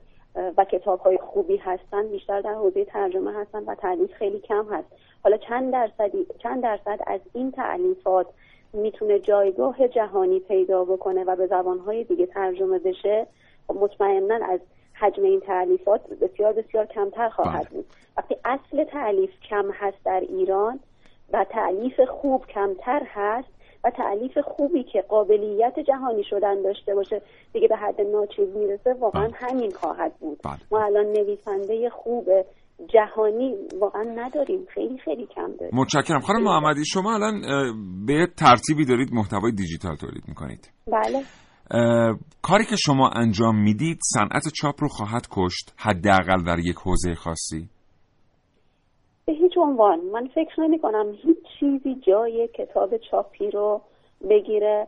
و 0.57 0.65
کتاب 0.65 1.01
های 1.01 1.19
خوبی 1.19 1.57
هستن 1.57 2.09
بیشتر 2.09 2.41
در 2.41 2.55
حوزه 2.55 2.85
ترجمه 2.85 3.33
هستن 3.33 3.65
و 3.65 3.75
تعلیف 3.75 4.13
خیلی 4.13 4.41
کم 4.41 4.67
هست. 4.71 4.89
حالا 5.25 5.37
چند 5.37 5.73
درصدی 5.73 6.27
چند 6.39 6.63
درصد 6.63 6.99
از 7.07 7.21
این 7.33 7.51
تعلیفات 7.51 8.27
می‌تونه 8.73 9.19
جایگاه 9.19 9.89
جهانی 9.89 10.41
پیدا 10.41 10.85
بکنه 10.85 11.25
و 11.25 11.37
به 11.37 11.47
زبانهای 11.47 12.05
دیگه 12.05 12.27
ترجمه 12.27 12.79
بشه؟ 12.79 13.27
خب 13.67 13.75
مطمئنا 13.77 14.47
از 14.47 14.61
حجم 15.01 15.23
این 15.23 15.41
تعلیفات 15.41 16.01
بسیار 16.09 16.53
بسیار 16.53 16.87
کمتر 16.87 17.29
خواهد 17.29 17.69
بله. 17.69 17.71
بود. 17.71 17.87
وقتی 18.17 18.37
اصل 18.45 18.85
تعلیف 18.85 19.31
کم 19.51 19.71
هست 19.75 20.05
در 20.05 20.21
ایران 20.29 20.81
و 21.33 21.47
تعلیف 21.51 22.01
خوب 22.01 22.47
کمتر 22.47 23.03
هست 23.07 23.49
و 23.85 23.91
تعلیف 23.91 24.39
خوبی 24.39 24.85
که 24.85 25.03
قابلیت 25.09 25.75
جهانی 25.89 26.25
شدن 26.31 26.63
داشته 26.63 26.95
باشه 26.95 27.23
دیگه 27.53 27.69
به 27.69 27.77
حد 27.77 28.01
ناچیز 28.01 28.57
می‌رسه 28.57 28.95
واقعا 29.01 29.29
بله. 29.29 29.37
همین 29.41 29.71
خواهد 29.71 30.13
بود. 30.21 30.39
بله. 30.45 30.59
ما 30.73 30.85
الان 30.85 31.07
نویسنده 31.07 31.91
خوب 31.91 32.29
جهانی 32.89 33.55
واقعا 33.81 34.03
نداریم. 34.03 34.67
خیلی 34.75 34.99
خیلی 34.99 35.27
کم 35.27 35.53
داریم. 35.61 35.79
متشکرم. 35.81 36.21
خانم 36.21 36.43
محمدی 36.43 36.85
شما 36.85 37.15
الان 37.15 37.43
به 38.07 38.27
ترتیبی 38.39 38.85
دارید 38.85 39.09
محتوای 39.13 39.53
دیجیتال 39.53 39.97
تولید 39.97 40.25
می‌کنید. 40.29 40.71
بله. 40.87 41.23
کاری 42.43 42.65
که 42.65 42.77
شما 42.77 43.11
انجام 43.17 43.63
می‌دید 43.63 43.99
صنعت 44.03 44.43
چاپ 44.61 44.75
رو 44.79 44.89
خواهد 44.89 45.27
کشت 45.31 45.75
حداقل 45.79 46.45
در 46.47 46.59
یک 46.59 46.77
حوزه 46.77 47.15
خاصی؟ 47.15 47.69
به 49.27 49.33
هیچ 49.33 49.53
عنوان. 49.57 50.01
من 50.01 50.29
فکر 50.29 50.61
نمی 50.61 50.79
کنم 50.79 51.13
هیچ 51.23 51.39
چیزی 51.61 51.95
جای 52.07 52.49
کتاب 52.49 52.97
چاپی 53.11 53.51
رو 53.51 53.81
بگیره. 54.31 54.87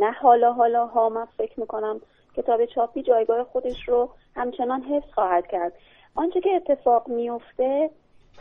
نه 0.00 0.12
حالا 0.12 0.52
حالا 0.52 0.86
ها 0.86 1.08
من 1.08 1.24
فکر 1.24 1.60
می‌کنم 1.60 2.00
کتاب 2.36 2.64
چاپی 2.64 3.02
جایگاه 3.02 3.44
خودش 3.44 3.88
رو 3.88 4.10
همچنان 4.34 4.82
حفظ 4.82 5.12
خواهد 5.14 5.46
کرد. 5.46 5.72
آنچه 6.14 6.40
که 6.40 6.50
اتفاق 6.50 7.08
میفته 7.08 7.90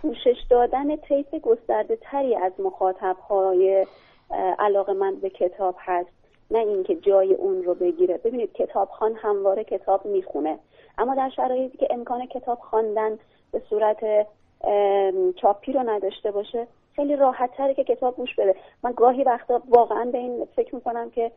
پوشش 0.02 0.38
دادن 0.50 0.96
طیف 0.96 1.36
گسترده 1.36 1.96
تری 1.96 2.36
از 2.36 2.54
مخاطب 2.60 3.18
های 3.30 3.86
علاقه 4.60 4.94
به 5.22 5.30
کتاب 5.30 5.76
هست. 5.80 6.25
نه 6.52 6.60
اینکه 6.60 6.96
جای 6.96 7.34
اون 7.34 7.64
رو 7.64 7.74
بگیره. 7.76 8.20
ببینید 8.26 8.54
کتابخان 8.54 9.16
همواره 9.16 9.64
کتاب 9.64 10.06
می‌خونه. 10.06 10.60
اما 10.98 11.16
در 11.16 11.30
شرایطی 11.36 11.78
که 11.78 11.88
امکان 11.90 12.26
کتاب 12.26 12.58
خواندن 12.58 13.18
به 13.52 13.62
صورت 13.70 14.28
چاپی 15.42 15.72
رو 15.72 15.84
نداشته 15.86 16.32
باشه 16.32 16.68
خیلی 16.96 17.16
راحت 17.16 17.50
تره 17.58 17.74
که 17.74 17.84
کتاب 17.84 18.16
گوش 18.16 18.36
بده. 18.38 18.56
من 18.84 18.94
گاهی 18.98 19.24
وقتا 19.24 19.62
واقعا 19.70 20.06
به 20.12 20.18
این 20.18 20.46
فکر 20.56 20.76
می‌کنم 20.76 21.10
که 21.10 21.32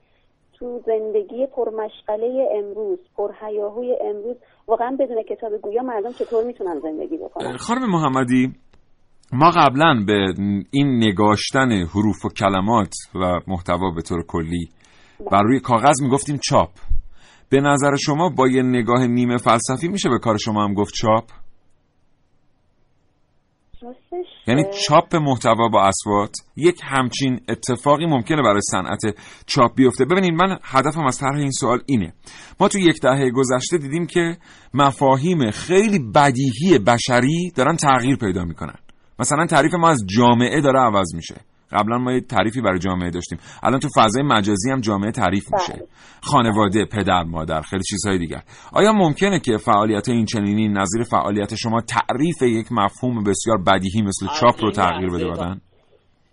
تو 0.58 0.80
زندگی 0.86 1.46
پرمشغله 1.46 2.48
امروز 2.52 2.98
پرهیاهوی 3.16 3.96
امروز 4.00 4.36
واقعا 4.66 4.96
بدون 5.00 5.22
کتاب 5.22 5.56
گویا 5.56 5.82
مردم 5.82 6.12
چطور 6.12 6.44
می‌تونن 6.44 6.80
زندگی 6.80 7.16
بکنن؟ 7.16 7.56
خانم 7.56 7.90
محمدی 7.90 8.52
ما 9.32 9.50
قبلا 9.50 9.94
به 10.06 10.34
این 10.72 10.96
نگاشتن 10.96 11.70
حروف 11.70 12.24
و 12.24 12.28
کلمات 12.28 12.94
و 13.14 13.40
محتوا 13.46 13.90
به 13.96 14.02
طور 14.02 14.22
کلی 14.28 14.68
بر 15.30 15.42
روی 15.42 15.60
کاغذ 15.60 16.02
می‌گفتیم 16.02 16.38
چاپ. 16.48 16.70
به 17.48 17.60
نظر 17.60 17.96
شما 17.96 18.28
با 18.28 18.48
یه 18.48 18.62
نگاه 18.62 19.06
نیمه 19.06 19.36
فلسفی 19.36 19.88
میشه 19.88 20.08
به 20.08 20.18
کار 20.18 20.36
شما 20.36 20.64
هم 20.64 20.74
گفت 20.74 20.94
چاپ؟ 20.94 21.24
یعنی 24.46 24.64
چاپ 24.86 25.16
محتوا 25.16 25.68
با 25.68 25.82
اسوات 25.82 26.34
یک 26.56 26.80
همچین 26.84 27.40
اتفاقی 27.48 28.06
ممکنه 28.06 28.42
برای 28.42 28.60
صنعت 28.60 29.00
چاپ 29.46 29.74
بیفته. 29.74 30.04
ببینید 30.04 30.34
من 30.34 30.58
هدفم 30.62 31.06
از 31.06 31.18
طرح 31.18 31.36
این 31.36 31.50
سوال 31.50 31.80
اینه. 31.86 32.12
ما 32.60 32.68
تو 32.68 32.78
یک 32.78 33.00
دهه 33.02 33.30
گذشته 33.30 33.78
دیدیم 33.78 34.06
که 34.06 34.36
مفاهیم 34.74 35.50
خیلی 35.50 35.98
بدیهی 35.98 36.78
بشری 36.78 37.50
دارن 37.54 37.76
تغییر 37.76 38.16
پیدا 38.16 38.44
می‌کنن. 38.44 38.78
مثلا 39.18 39.46
تعریف 39.46 39.74
ما 39.74 39.88
از 39.88 40.04
جامعه 40.16 40.60
داره 40.60 40.80
عوض 40.80 41.14
میشه. 41.14 41.40
قبلا 41.72 41.98
ما 41.98 42.12
یه 42.12 42.20
تعریفی 42.20 42.60
برای 42.60 42.78
جامعه 42.78 43.10
داشتیم. 43.10 43.38
الان 43.62 43.80
تو 43.80 43.88
فضای 43.96 44.22
مجازی 44.22 44.70
هم 44.70 44.80
جامعه 44.80 45.10
تعریف 45.10 45.44
میشه. 45.52 45.72
بله. 45.72 45.86
خانواده 46.22 46.84
پدر 46.84 47.22
مادر 47.22 47.60
خیلی 47.60 47.82
چیزهای 47.82 48.18
دیگر. 48.18 48.42
آیا 48.72 48.92
ممکنه 48.92 49.40
که 49.40 49.56
فعالیت 49.56 50.08
این 50.08 50.24
چنینی 50.24 50.68
نظیر 50.68 51.02
فعالیت 51.02 51.54
شما 51.54 51.80
تعریف 51.80 52.42
یک 52.42 52.66
مفهوم 52.70 53.24
بسیار 53.24 53.58
بدیهی 53.66 54.02
مثل 54.02 54.26
چاپ 54.40 54.54
رو 54.64 54.70
تغییر 54.70 55.10
بده 55.10 55.30
بدن؟ 55.30 55.60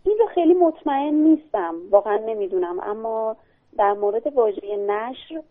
این 0.06 0.18
رو 0.20 0.28
خیلی 0.36 0.54
مطمئن 0.54 1.14
نیستم. 1.14 1.74
واقعا 1.92 2.18
نمی‌دونم. 2.28 2.80
اما 2.80 3.36
در 3.78 3.94
مورد 3.94 4.24
واژه 4.36 4.78
نشر 4.88 5.42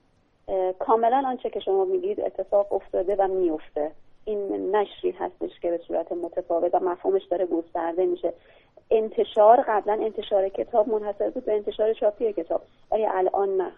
کاملا 0.79 1.23
آنچه 1.27 1.51
که 1.51 1.61
شما 1.61 1.85
میگید 1.85 2.21
اتفاق 2.21 2.73
افتاده 2.73 3.17
و 3.19 3.29
میفته 3.29 3.91
این 4.25 4.71
نشری 4.77 5.11
هستش 5.11 5.61
که 5.63 5.71
به 5.71 5.81
صورت 5.89 6.13
متفاوت 6.13 6.75
و 6.75 6.79
مفهومش 6.79 7.23
داره 7.31 7.47
گسترده 7.47 8.07
میشه. 8.07 8.33
انتشار 8.91 9.57
قبلا 9.69 9.99
انتشار 10.05 10.49
کتاب 10.49 10.89
منحصر 10.89 11.31
بود 11.31 11.45
به 11.45 11.53
انتشار 11.53 11.93
چاپی 12.01 12.33
کتاب. 12.33 12.63
ولی 12.93 13.07
الان 13.07 13.49
نه. 13.57 13.73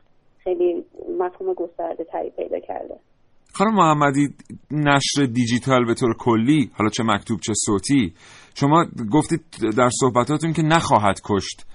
خیلی 0.44 0.84
مفهوم 1.18 1.54
گسترده 1.54 2.04
تری 2.04 2.30
پیدا 2.30 2.60
کرده. 2.60 2.94
خانم 3.54 3.74
محمدی 3.74 4.28
نشر 4.70 5.24
دیجیتال 5.32 5.84
به 5.84 5.94
طور 5.94 6.14
کلی 6.18 6.70
حالا 6.78 6.90
چه 6.90 7.02
مکتوب 7.02 7.40
چه 7.40 7.52
صوتی 7.66 8.14
شما 8.54 8.84
گفتید 9.12 9.40
در 9.76 9.88
صحبتاتون 10.00 10.52
که 10.52 10.62
نخواهد 10.62 11.20
کشت 11.24 11.66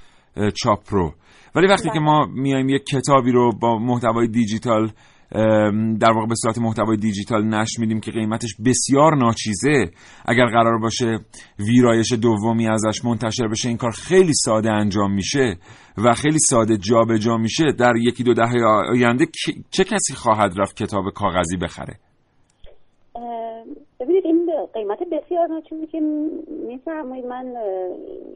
چاپ 0.64 0.80
رو. 0.90 1.12
ولی 1.56 1.68
وقتی 1.68 1.90
که 1.94 2.00
ما 2.00 2.26
میایم 2.26 2.70
یک 2.70 2.86
کتابی 2.86 3.32
رو 3.32 3.52
با 3.62 3.78
محتوای 3.78 4.28
دیجیتال 4.28 4.92
در 6.00 6.12
واقع 6.12 6.28
به 6.28 6.36
صورت 6.36 6.58
محتوای 6.58 6.98
دیجیتال 6.98 7.46
نشر 7.46 7.82
میدیم 7.82 8.00
که 8.00 8.12
قیمتش 8.12 8.56
بسیار 8.66 9.16
ناچیزه. 9.16 9.92
اگر 10.26 10.46
قرار 10.46 10.80
باشه 10.80 11.20
ویرایش 11.60 12.14
دومی 12.14 12.68
ازش 12.68 13.06
منتشر 13.06 13.48
بشه 13.48 13.68
این 13.68 13.78
کار 13.78 13.92
خیلی 13.92 14.34
ساده 14.34 14.72
انجام 14.72 15.14
میشه 15.14 15.58
و 15.98 16.14
خیلی 16.14 16.40
ساده 16.40 16.78
جابجا 16.78 17.18
جا 17.18 17.38
میشه. 17.38 17.72
در 17.80 17.94
یکی 17.96 18.24
دو 18.24 18.34
دهه 18.34 18.66
آینده 18.92 19.26
چه 19.72 19.84
کسی 19.84 20.14
خواهد 20.14 20.52
رفت 20.58 20.76
کتاب 20.84 21.04
کاغذی 21.16 21.58
بخره؟ 21.58 21.94
ببینید 24.00 24.26
این 24.26 24.50
قیمت 24.74 25.00
بسیار 25.00 25.48
ناچیزی 25.48 25.88
که 25.88 26.00
میفرمایید. 26.68 27.26
من 27.26 27.54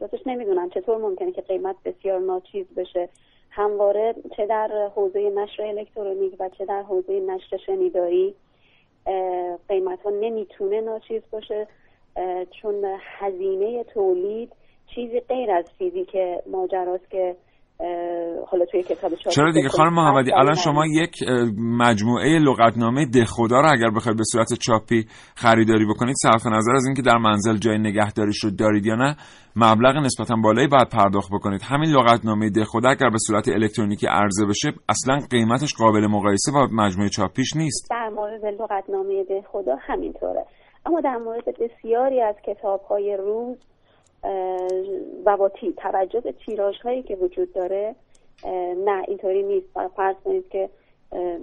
راستش 0.00 0.20
نمی‌دونم 0.26 0.68
چطور 0.70 0.98
ممکنه 0.98 1.32
که 1.32 1.40
قیمت 1.40 1.76
بسیار 1.84 2.20
ناچیز 2.20 2.66
بشه. 2.76 3.08
همواره 3.56 4.14
چه 4.36 4.46
در 4.46 4.90
حوزه 4.94 5.30
نشر 5.30 5.62
الکترونیک 5.62 6.36
و 6.38 6.48
چه 6.48 6.64
در 6.64 6.82
حوزه 6.82 7.20
نشر 7.20 7.56
شنیداری 7.56 8.34
قیمت 9.68 10.02
ها 10.02 10.10
نمی‌تونه 10.10 10.80
ناچیز 10.80 11.22
باشه 11.30 11.66
چون 12.50 12.98
هزینه 13.00 13.84
تولید 13.84 14.52
چیزی 14.94 15.20
غیر 15.20 15.50
از 15.50 15.64
فیزیک 15.78 16.16
ماجراست 16.46 17.10
که 17.10 17.36
حالا 18.50 18.64
توی 18.64 18.82
کتاب 18.82 19.14
چرا 19.14 19.52
دیگه؟ 19.52 19.68
خانم 19.68 19.94
محمدی 19.94 20.32
الان 20.32 20.54
شما 20.54 20.86
یک 20.86 21.14
مجموعه 21.58 22.38
لغتنامه 22.38 23.06
دهخدا 23.06 23.60
رو 23.60 23.68
اگر 23.72 23.90
بخواید 23.96 24.18
به 24.18 24.24
صورت 24.32 24.54
چاپی 24.54 25.06
خریداری 25.36 25.86
بکنید 25.86 26.14
صرف 26.22 26.46
نظر 26.46 26.72
از 26.76 26.86
اینکه 26.86 27.02
در 27.02 27.18
منزل 27.18 27.56
جای 27.56 27.78
نگهداریش 27.78 28.44
رو 28.44 28.50
دارید 28.50 28.86
یا 28.86 28.94
نه 28.94 29.16
مبلغ 29.56 29.96
نسبتا 29.96 30.34
بالایی 30.44 30.68
باید 30.68 30.88
پرداخت 30.88 31.30
بکنید. 31.32 31.60
همین 31.62 31.90
لغتنامه 31.90 32.50
دهخدا 32.50 32.88
اگر 32.88 33.10
به 33.10 33.18
صورت 33.18 33.48
الکترونیکی 33.48 34.06
عرضه 34.06 34.46
بشه 34.46 34.72
اصلا 34.88 35.18
قیمتش 35.30 35.74
قابل 35.74 36.06
مقایسه 36.06 36.52
با 36.52 36.68
مجموعه 36.72 37.08
چاپیش 37.08 37.56
نیست. 37.56 37.86
در 37.90 38.08
مورد 38.08 38.44
لغتنامه 38.44 39.24
دهخدا 39.24 39.76
همینطوره. 39.80 40.44
اما 40.86 41.00
در 41.00 41.16
مورد 41.16 41.44
بسیاری 41.60 42.20
از 42.20 42.34
کتاب 42.46 42.80
های 42.80 43.16
روز 43.16 43.56
و 45.24 45.36
با 45.36 45.50
توجه 45.76 46.20
به 46.20 46.32
تیراژ 46.32 46.80
هایی 46.80 47.02
که 47.02 47.16
وجود 47.16 47.52
داره 47.52 47.94
نه 48.76 49.04
اینطوری 49.08 49.42
نیست. 49.42 49.66
فرض 49.96 50.16
کنید 50.24 50.48
که 50.48 50.68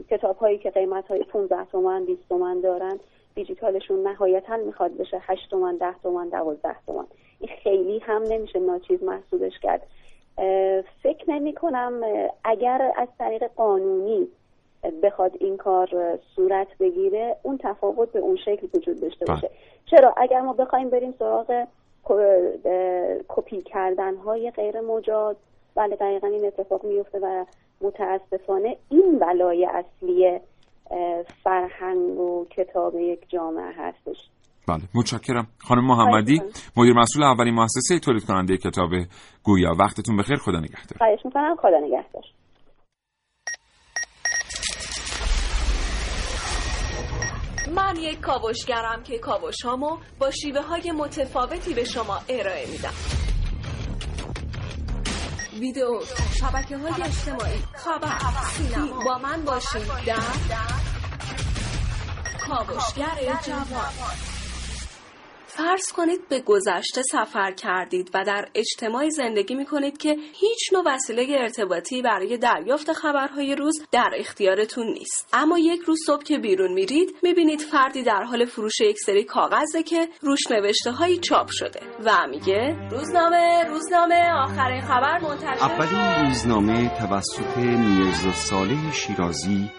کتاب 0.09 0.37
هایی 0.37 0.57
که 0.57 0.69
قیمت 0.69 1.07
های 1.07 1.23
15 1.23 1.65
تومن 1.65 2.05
20 2.05 2.29
تومن 2.29 2.61
دارن 2.61 2.99
دیجیتالشون 3.35 4.07
نهایتا 4.07 4.57
می‌خواد 4.57 4.97
بشه 4.97 5.21
8 5.21 5.49
تومن 5.49 5.77
10 5.77 5.93
تومن 6.03 6.29
12 6.29 6.75
تومن 6.85 7.05
این 7.39 7.49
خیلی 7.63 7.99
هم 7.99 8.23
نمیشه 8.23 8.59
ناچیز 8.59 9.03
محسوبش 9.03 9.59
کرد. 9.59 9.87
فکر 11.03 11.25
نمی 11.27 11.53
کنم 11.53 12.01
اگر 12.43 12.91
از 12.97 13.07
طریق 13.19 13.43
قانونی 13.55 14.27
بخواد 15.03 15.31
این 15.39 15.57
کار 15.57 16.19
صورت 16.35 16.67
بگیره 16.79 17.35
اون 17.43 17.57
تفاوت 17.57 18.11
به 18.11 18.19
اون 18.19 18.35
شکل 18.35 18.67
وجود 18.73 19.01
داشته 19.01 19.25
باشه. 19.25 19.47
بله. 19.47 19.51
چرا؟ 19.85 20.13
اگر 20.17 20.41
ما 20.41 20.53
بخوایم 20.53 20.89
بریم 20.89 21.13
سراغ 21.19 21.65
کپی 23.27 23.61
کردن 23.61 24.15
های 24.15 24.51
غیر 24.51 24.81
مجاز. 24.81 25.35
بله 25.75 25.95
دقیقا 25.95 26.27
این 26.27 26.45
اتفاق 26.45 26.85
میفته 26.85 27.19
و 27.19 27.45
متاسفانه 27.81 28.77
این 28.89 29.19
بلای 29.19 29.65
اصلی 29.65 30.39
فرهنگ 31.43 32.19
و 32.19 32.45
کتاب 32.45 32.95
یک 32.95 33.29
جامعه 33.29 33.71
هستش. 33.77 34.17
بله 34.67 34.81
متشکرم. 34.95 35.47
خانم 35.67 35.87
محمدی 35.87 36.41
مدیر 36.77 36.93
مسئول 36.93 37.23
اولین 37.23 37.53
مؤسسه 37.53 37.99
تولید 37.99 38.23
کننده 38.23 38.57
کتاب 38.57 38.89
گویا. 39.43 39.69
وقتتون 39.79 40.17
بخیر. 40.17 40.37
خدا 40.37 40.59
نگهدار. 40.59 40.97
خواهش 40.97 41.25
می‌کنم. 41.25 41.55
خدا 41.55 41.79
نگهدار. 41.79 42.23
من 47.75 47.95
یک 47.95 48.19
کاوشگرم 48.19 49.03
که 49.03 49.17
کاوشهامو 49.17 49.97
با 50.19 50.31
شیوه 50.31 50.61
های 50.61 50.91
متفاوتی 50.91 51.73
به 51.73 51.83
شما 51.83 52.21
ارائه 52.29 52.67
میدم. 52.67 52.93
ویدیو 55.59 55.99
شبکه 56.39 56.77
های 56.77 57.03
اجتماعی 57.03 57.63
خبر 57.75 58.17
سینما. 58.57 59.03
با 59.05 59.17
من 59.17 59.45
باشید 59.45 59.87
در 60.05 60.19
کاوشگر 62.47 63.39
جوان. 63.45 64.32
فرض 65.57 65.91
کنید 65.95 66.29
به 66.29 66.39
گذشته 66.39 67.01
سفر 67.11 67.51
کردید 67.51 68.09
و 68.13 68.23
در 68.23 68.47
اجتماعی 68.55 69.11
زندگی 69.11 69.55
می 69.55 69.65
کنید 69.65 69.97
که 69.97 70.09
هیچ 70.33 70.73
نوع 70.73 70.83
وسیله 70.85 71.25
ارتباطی 71.39 72.01
برای 72.01 72.37
دریافت 72.37 72.93
خبرهای 72.93 73.55
روز 73.55 73.73
در 73.91 74.11
اختیارتون 74.17 74.87
نیست. 74.87 75.29
اما 75.33 75.59
یک 75.59 75.81
روز 75.81 75.99
صبح 76.07 76.23
که 76.23 76.37
بیرون 76.37 76.73
میرید 76.73 77.15
می‌بینید 77.23 77.59
فردی 77.61 78.03
در 78.03 78.23
حال 78.23 78.45
فروش 78.45 78.81
یک 78.81 78.97
سری 79.05 79.23
کاغذه 79.23 79.83
که 79.83 80.09
روش 80.21 80.51
نوشته 80.51 80.91
هایی 80.91 81.17
چاپ 81.17 81.47
شده 81.51 81.79
و 82.05 82.27
میگه 82.29 82.89
روزنامه 82.91 83.63
روزنامه 83.69 84.31
آخرین 84.43 84.81
خبر 84.81 85.19
منتشر 85.19 85.63
اولین 85.63 86.29
روزنامه 86.29 86.97
توسط 86.97 87.57
میرزا 87.57 88.31
صالح 88.31 88.93
شیرازی 88.93 89.69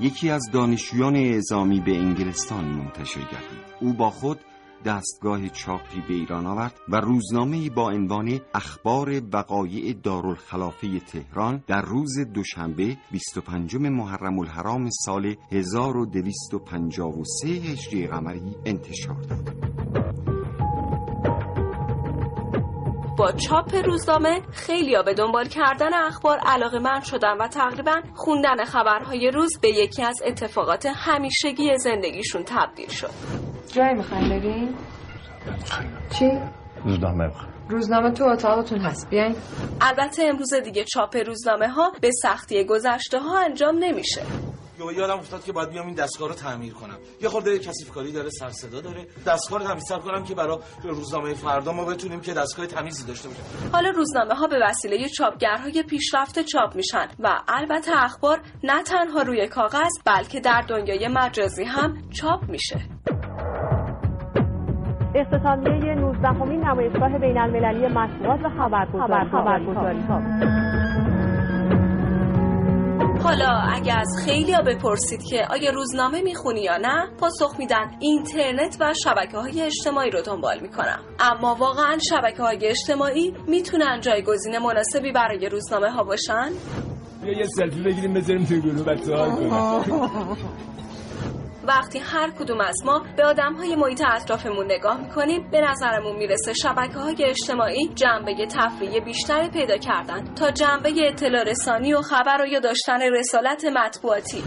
یکی 0.00 0.30
از 0.30 0.42
دانشجویان 0.52 1.16
اعزامی 1.16 1.80
به 1.80 1.92
انگلستان 1.92 2.64
منتشر 2.64 3.20
گردید. 3.20 3.60
او 3.80 3.92
با 3.92 4.10
خود 4.10 4.40
دستگاه 4.84 5.48
چاپی 5.48 6.00
به 6.08 6.14
ایران 6.14 6.46
آورد 6.46 6.80
و 6.88 6.96
روزنامه 6.96 7.70
با 7.70 7.90
عنوان 7.90 8.40
اخبار 8.54 9.22
وقایع 9.32 9.92
دارالخلافه 9.92 11.00
تهران 11.00 11.64
در 11.66 11.82
روز 11.82 12.18
دوشنبه 12.34 12.96
25 13.10 13.76
محرم 13.76 14.38
الحرام 14.38 14.88
سال 14.90 15.34
1253 15.52 17.48
هجری 17.48 18.06
قمری 18.06 18.56
انتشار 18.64 19.20
داد. 19.20 19.54
با 23.18 23.32
چاپ 23.32 23.74
روزنامه 23.74 24.42
خیلی 24.52 24.96
به 25.04 25.14
دنبال 25.14 25.48
کردن 25.48 25.94
اخبار 25.94 26.38
علاقه 26.38 26.78
من 26.78 27.00
شدن 27.00 27.36
و 27.36 27.48
تقریبا 27.48 28.00
خوندن 28.14 28.64
خبرهای 28.64 29.30
روز 29.30 29.50
به 29.62 29.68
یکی 29.68 30.02
از 30.02 30.22
اتفاقات 30.26 30.86
همیشگی 30.94 31.78
زندگیشون 31.78 32.42
تبدیل 32.46 32.88
شد 32.88 33.49
جایی 33.72 33.94
می‌خوایم 33.94 34.28
بریم؟ 34.28 34.74
چی؟ 36.18 36.30
روزنامه 36.84 37.30
روزنامه 37.68 38.10
تو 38.10 38.24
اتاقتون 38.24 38.78
هست. 38.78 39.10
بیاین. 39.10 39.36
البته 39.80 40.22
امروز 40.22 40.54
دیگه 40.54 40.84
چاپ 40.84 41.16
روزنامه 41.16 41.68
ها 41.68 41.92
به 42.00 42.10
سختی 42.22 42.64
گذشته 42.64 43.18
ها 43.18 43.38
انجام 43.38 43.76
نمیشه. 43.78 44.22
یه 44.78 44.98
یادم 44.98 45.18
افتاد 45.18 45.44
که 45.44 45.52
باید 45.52 45.70
بیام 45.70 45.86
این 45.86 45.94
دستگاه 45.94 46.28
رو 46.28 46.34
تعمیر 46.34 46.72
کنم. 46.72 46.98
یه 47.22 47.28
خورده 47.28 47.58
کثیف 47.58 47.90
کاری 47.90 48.12
داره 48.12 48.30
سر 48.30 48.50
صدا 48.50 48.80
داره. 48.80 49.06
دستگاه 49.26 49.58
رو 49.58 49.66
تمیز 49.66 49.92
کنم 50.04 50.24
که 50.24 50.34
برای 50.34 50.58
روزنامه 50.82 51.34
فردا 51.34 51.72
ما 51.72 51.84
بتونیم 51.84 52.20
که 52.20 52.34
دستگاه 52.34 52.66
تمیزی 52.66 53.06
داشته 53.06 53.28
باشیم. 53.28 53.44
حالا 53.72 53.90
روزنامه 53.90 54.34
ها 54.34 54.46
به 54.46 54.58
وسیله 54.62 55.08
چاپگرهای 55.08 55.82
پیشرفته 55.82 56.44
چاپ 56.44 56.76
میشن 56.76 57.08
و 57.18 57.40
البته 57.48 57.90
اخبار 57.94 58.40
نه 58.62 58.82
تنها 58.82 59.22
روی 59.22 59.48
کاغذ 59.48 59.90
بلکه 60.04 60.40
در 60.40 60.64
دنیای 60.68 61.08
مجازی 61.08 61.64
هم 61.64 62.10
چاپ 62.10 62.42
میشه. 62.48 62.80
اختتامیه 65.20 65.94
19 65.94 66.28
همین 66.28 66.64
نمایشگاه 66.64 67.18
بین 67.18 67.38
المللی 67.38 67.88
مطبوعات 67.88 68.40
و 68.44 68.48
خبرگزاری. 68.48 70.00
ها 70.00 70.20
حالا 73.22 73.60
اگه 73.72 73.98
از 73.98 74.08
خیلی 74.24 74.52
ها 74.52 74.62
بپرسید 74.62 75.22
که 75.22 75.46
آیا 75.50 75.70
روزنامه 75.70 76.22
می‌خونی 76.22 76.60
یا 76.60 76.76
نه 76.76 77.08
پاسخ 77.20 77.58
میدن 77.58 77.90
اینترنت 78.00 78.76
و 78.80 78.94
شبکه 79.04 79.38
های 79.38 79.62
اجتماعی 79.62 80.10
رو 80.10 80.22
دنبال 80.22 80.60
می‌کنم. 80.62 80.98
اما 81.20 81.54
واقعا 81.54 81.98
شبکه 82.10 82.42
های 82.42 82.66
اجتماعی 82.66 83.34
می‌تونن 83.48 84.00
جایگزین 84.00 84.58
مناسبی 84.58 85.12
برای 85.12 85.48
روزنامه 85.48 85.90
ها 85.90 86.04
باشن؟ 86.04 86.48
بیا 87.22 87.38
یه 87.38 87.44
سلفی 87.44 87.82
بگیریم 87.82 88.14
بذاریم 88.14 88.44
توی 88.44 88.60
گروه 88.60 88.84
بچه 88.84 89.14
وقتی 91.64 91.98
هر 91.98 92.30
کدوم 92.30 92.60
از 92.60 92.76
ما 92.84 93.04
به 93.16 93.24
آدم 93.24 93.54
های 93.54 93.76
محیط 93.76 94.02
اطرافمون 94.06 94.66
نگاه 94.72 95.00
می‌کنیم 95.00 95.50
به 95.50 95.60
نظرمون 95.60 96.16
می‌رسه 96.16 96.52
شبکه 96.52 96.98
های 96.98 97.24
اجتماعی 97.24 97.88
جنبه 97.94 98.46
تفریح 98.46 99.04
بیشتری 99.04 99.48
پیدا 99.48 99.76
کردن 99.76 100.34
تا 100.34 100.50
جنبه 100.50 100.92
اطلاع 101.08 101.42
رسانی 101.42 101.94
و 101.94 102.02
خبر 102.02 102.42
و 102.42 102.46
یا 102.46 102.60
داشتن 102.60 103.00
رسالت 103.02 103.64
مطبوعاتی. 103.64 104.42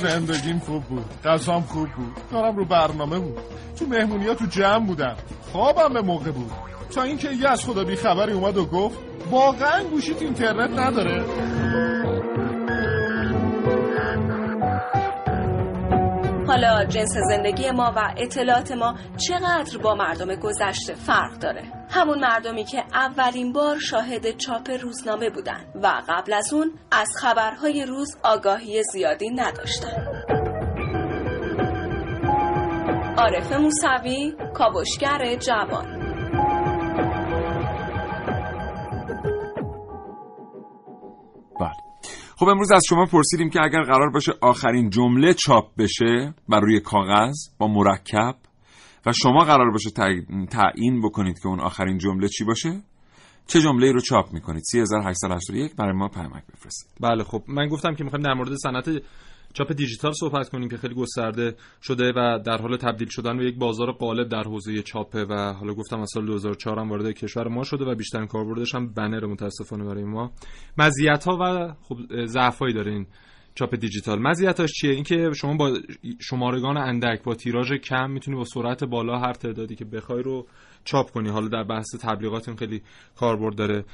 زندگیم 0.00 0.58
خوب 0.58 0.84
بود 0.84 1.04
قصام 1.24 1.62
خوب 1.62 1.88
بود 1.96 2.12
کارم 2.30 2.56
رو 2.56 2.64
برنامه 2.64 3.18
بود. 3.18 3.38
تو 3.78 3.86
مهمونی 3.86 4.26
ها 4.26 4.34
تو 4.34 4.46
جمع 4.46 4.86
بودم 4.86 5.16
خوابم 5.52 5.92
به 5.94 6.02
موقع 6.02 6.30
بود. 6.30 6.50
تا 6.94 7.02
اینکه 7.02 7.30
یه 7.30 7.48
از 7.48 7.64
خدا 7.64 7.84
بی 7.84 7.96
خبری 7.96 8.32
اومد 8.32 8.56
و 8.56 8.66
گفت 8.66 8.98
واقعا 9.30 9.84
گوشیت 9.84 10.22
اینترنت 10.22 10.78
نداره؟ 10.78 11.24
حالا 16.56 16.84
جنس 16.84 17.18
زندگی 17.28 17.70
ما 17.70 17.92
و 17.96 18.14
اطلاعات 18.16 18.72
ما 18.72 18.94
چقدر 19.28 19.78
با 19.78 19.94
مردم 19.94 20.34
گذشته 20.34 20.94
فرق 20.94 21.38
داره؟ 21.38 21.62
همون 21.90 22.18
مردمی 22.18 22.64
که 22.64 22.84
اولین 22.92 23.52
بار 23.52 23.78
شاهد 23.78 24.36
چاپ 24.36 24.70
روزنامه 24.70 25.30
بودن 25.30 25.64
و 25.82 26.02
قبل 26.08 26.32
از 26.32 26.52
اون 26.52 26.72
از 26.92 27.08
خبرهای 27.20 27.86
روز 27.86 28.16
آگاهی 28.22 28.82
زیادی 28.92 29.30
نداشتن. 29.30 30.06
عارف 33.18 33.52
موسوی 33.52 34.34
کاوشگر 34.54 35.36
جوان. 35.36 35.95
خب 42.38 42.48
امروز 42.48 42.72
از 42.72 42.82
شما 42.88 43.06
پرسیدیم 43.06 43.50
که 43.50 43.60
اگر 43.62 43.82
قرار 43.82 44.10
باشه 44.10 44.32
آخرین 44.40 44.90
جمله 44.90 45.34
چاپ 45.34 45.76
بشه 45.78 46.34
بر 46.48 46.60
روی 46.60 46.80
کاغذ 46.80 47.34
با 47.58 47.68
مرکب 47.68 48.36
و 49.06 49.12
شما 49.12 49.44
قرار 49.44 49.70
باشه 49.70 49.90
تعیین 50.50 51.02
بکنید 51.02 51.38
که 51.38 51.46
اون 51.46 51.60
آخرین 51.60 51.98
جمله 51.98 52.28
چی 52.28 52.44
باشه 52.44 52.82
چه 53.46 53.60
جمله 53.60 53.92
رو 53.92 54.00
چاپ 54.00 54.32
می‌کنید؟ 54.32 54.62
3881 54.72 55.76
برای 55.76 55.92
ما 55.92 56.08
پیامک 56.08 56.42
بفرستید. 56.54 56.90
بله 57.00 57.24
خب 57.24 57.42
من 57.48 57.68
گفتم 57.68 57.94
که 57.94 58.04
می‌خوایم 58.04 58.24
در 58.24 58.34
مورد 58.34 58.54
صنعت 58.54 59.02
چاپ 59.56 59.72
دیجیتال 59.72 60.12
صحبت 60.12 60.48
کنیم 60.48 60.68
که 60.68 60.76
خیلی 60.76 60.94
گسترده 60.94 61.54
شده 61.82 62.12
و 62.16 62.38
در 62.38 62.58
حال 62.62 62.76
تبدیل 62.76 63.08
شدن 63.08 63.38
به 63.38 63.44
یک 63.44 63.58
بازار 63.58 63.92
غالب 63.92 64.28
در 64.28 64.42
حوزه 64.42 64.82
چاپه 64.82 65.24
و 65.24 65.52
حالا 65.52 65.74
گفتم 65.74 66.00
از 66.00 66.10
سال 66.14 66.26
2004 66.26 66.78
هم 66.78 66.90
وارد 66.90 67.10
کشور 67.10 67.48
ما 67.48 67.64
شده 67.64 67.84
و 67.84 67.94
بیشترین 67.94 68.26
کاربردش 68.26 68.74
هم 68.74 68.92
بنر 68.92 69.26
متاسفانه 69.26 69.84
برای 69.84 70.04
ما. 70.04 70.32
مزیت 70.78 71.24
ها 71.24 71.38
و 71.40 71.74
خب 71.82 72.26
ضعفایی 72.26 72.74
داره 72.74 72.92
این 72.92 73.06
چاپ 73.54 73.74
دیجیتال. 73.74 74.18
مزیتاش 74.22 74.72
چیه؟ 74.72 74.90
اینکه 74.90 75.30
شما 75.36 75.56
با 75.56 75.78
شمارگان 76.20 76.76
اندک 76.76 77.22
با 77.22 77.34
تیراژ 77.34 77.72
کم 77.72 78.10
می‌تونی 78.10 78.36
با 78.36 78.44
سرعت 78.44 78.84
بالا 78.84 79.18
هر 79.18 79.32
تعدادی 79.32 79.74
که 79.74 79.84
بخوای 79.84 80.22
رو 80.22 80.46
چاپ 80.86 81.10
کنی. 81.10 81.28
حالا 81.28 81.48
در 81.48 81.64
بحث 81.64 81.86
تبلیغات 82.00 82.48
این 82.48 82.56
خیلی 82.56 82.82
کاربرد 83.16 83.56
داره. 83.56 83.84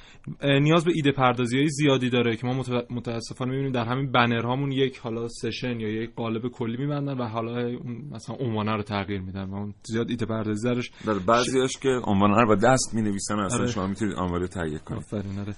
نیاز 0.44 0.84
به 0.84 0.92
ایده 0.94 1.12
پردازی 1.12 1.58
های 1.58 1.68
زیادی 1.68 2.10
داره 2.10 2.36
که 2.36 2.46
ما 2.46 2.64
متاسفانه 2.90 3.50
می‌بینیم 3.50 3.72
در 3.72 3.84
همین 3.84 4.12
بنرهامون 4.12 4.72
یک 4.72 4.98
حالا 4.98 5.28
سشن 5.28 5.80
یا 5.80 5.88
یک 5.88 6.14
قالب 6.14 6.48
کلی 6.48 6.76
میبندن 6.76 7.18
و 7.18 7.24
حالا 7.24 7.66
اون 7.66 8.02
مثلا 8.10 8.36
عنوانه 8.36 8.72
رو 8.72 8.82
تغییر 8.82 9.20
میدن 9.20 9.44
و 9.44 9.54
اون 9.54 9.74
زیاد 9.82 10.10
ایده 10.10 10.26
پردازی 10.26 10.68
درش 10.68 10.90
در 11.06 11.18
بعضیاش 11.18 11.70
ش... 11.72 11.78
که 11.78 11.88
عنوانه 12.04 12.40
رو 12.40 12.46
با 12.46 12.54
دست 12.54 12.94
می‌نویسن 12.94 13.38
اصلا 13.38 13.58
آره. 13.58 13.70
شما 13.70 13.86
می‌تونید 13.86 14.14
آماده 14.14 14.46
تهیه 14.46 14.78
کنید. 14.78 15.04
آره. 15.12 15.54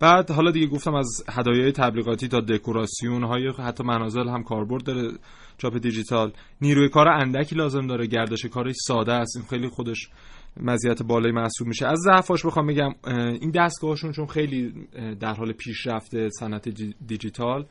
بعد 0.00 0.30
حالا 0.30 0.50
دیگه 0.50 0.66
گفتم 0.66 0.94
از 0.94 1.24
هدایای 1.28 1.72
تبلیغاتی 1.72 2.28
تا 2.28 2.40
دکوراسیون 2.40 3.24
های 3.24 3.48
حتی 3.48 3.84
منازل 3.84 4.28
هم 4.28 4.42
کاربرد 4.42 4.84
داره. 4.84 5.12
چاپ 5.58 5.78
دیجیتال. 5.78 6.32
نیروی 6.60 6.88
کار 6.88 7.08
اندکی 7.08 7.54
لازم 7.54 7.86
داره. 7.86 8.06
گردش 8.06 8.46
کارش 8.46 8.74
ساده 8.86 9.12
است. 9.12 9.36
این 9.36 9.46
خیلی 9.46 9.68
خودش 9.68 10.08
مزیت 10.56 11.02
بالای 11.02 11.32
محسوب 11.32 11.68
میشه. 11.68 11.86
از 11.86 11.98
ضعفاش 11.98 12.46
بخوام 12.46 12.66
بگم 12.66 12.94
این 13.40 13.50
دستگاهشون 13.50 14.12
چون 14.12 14.26
خیلی 14.26 14.74
در 15.20 15.34
حال 15.34 15.52
پیشرفت 15.52 16.28
صنعت 16.28 16.68
دیجیتال 17.06 17.66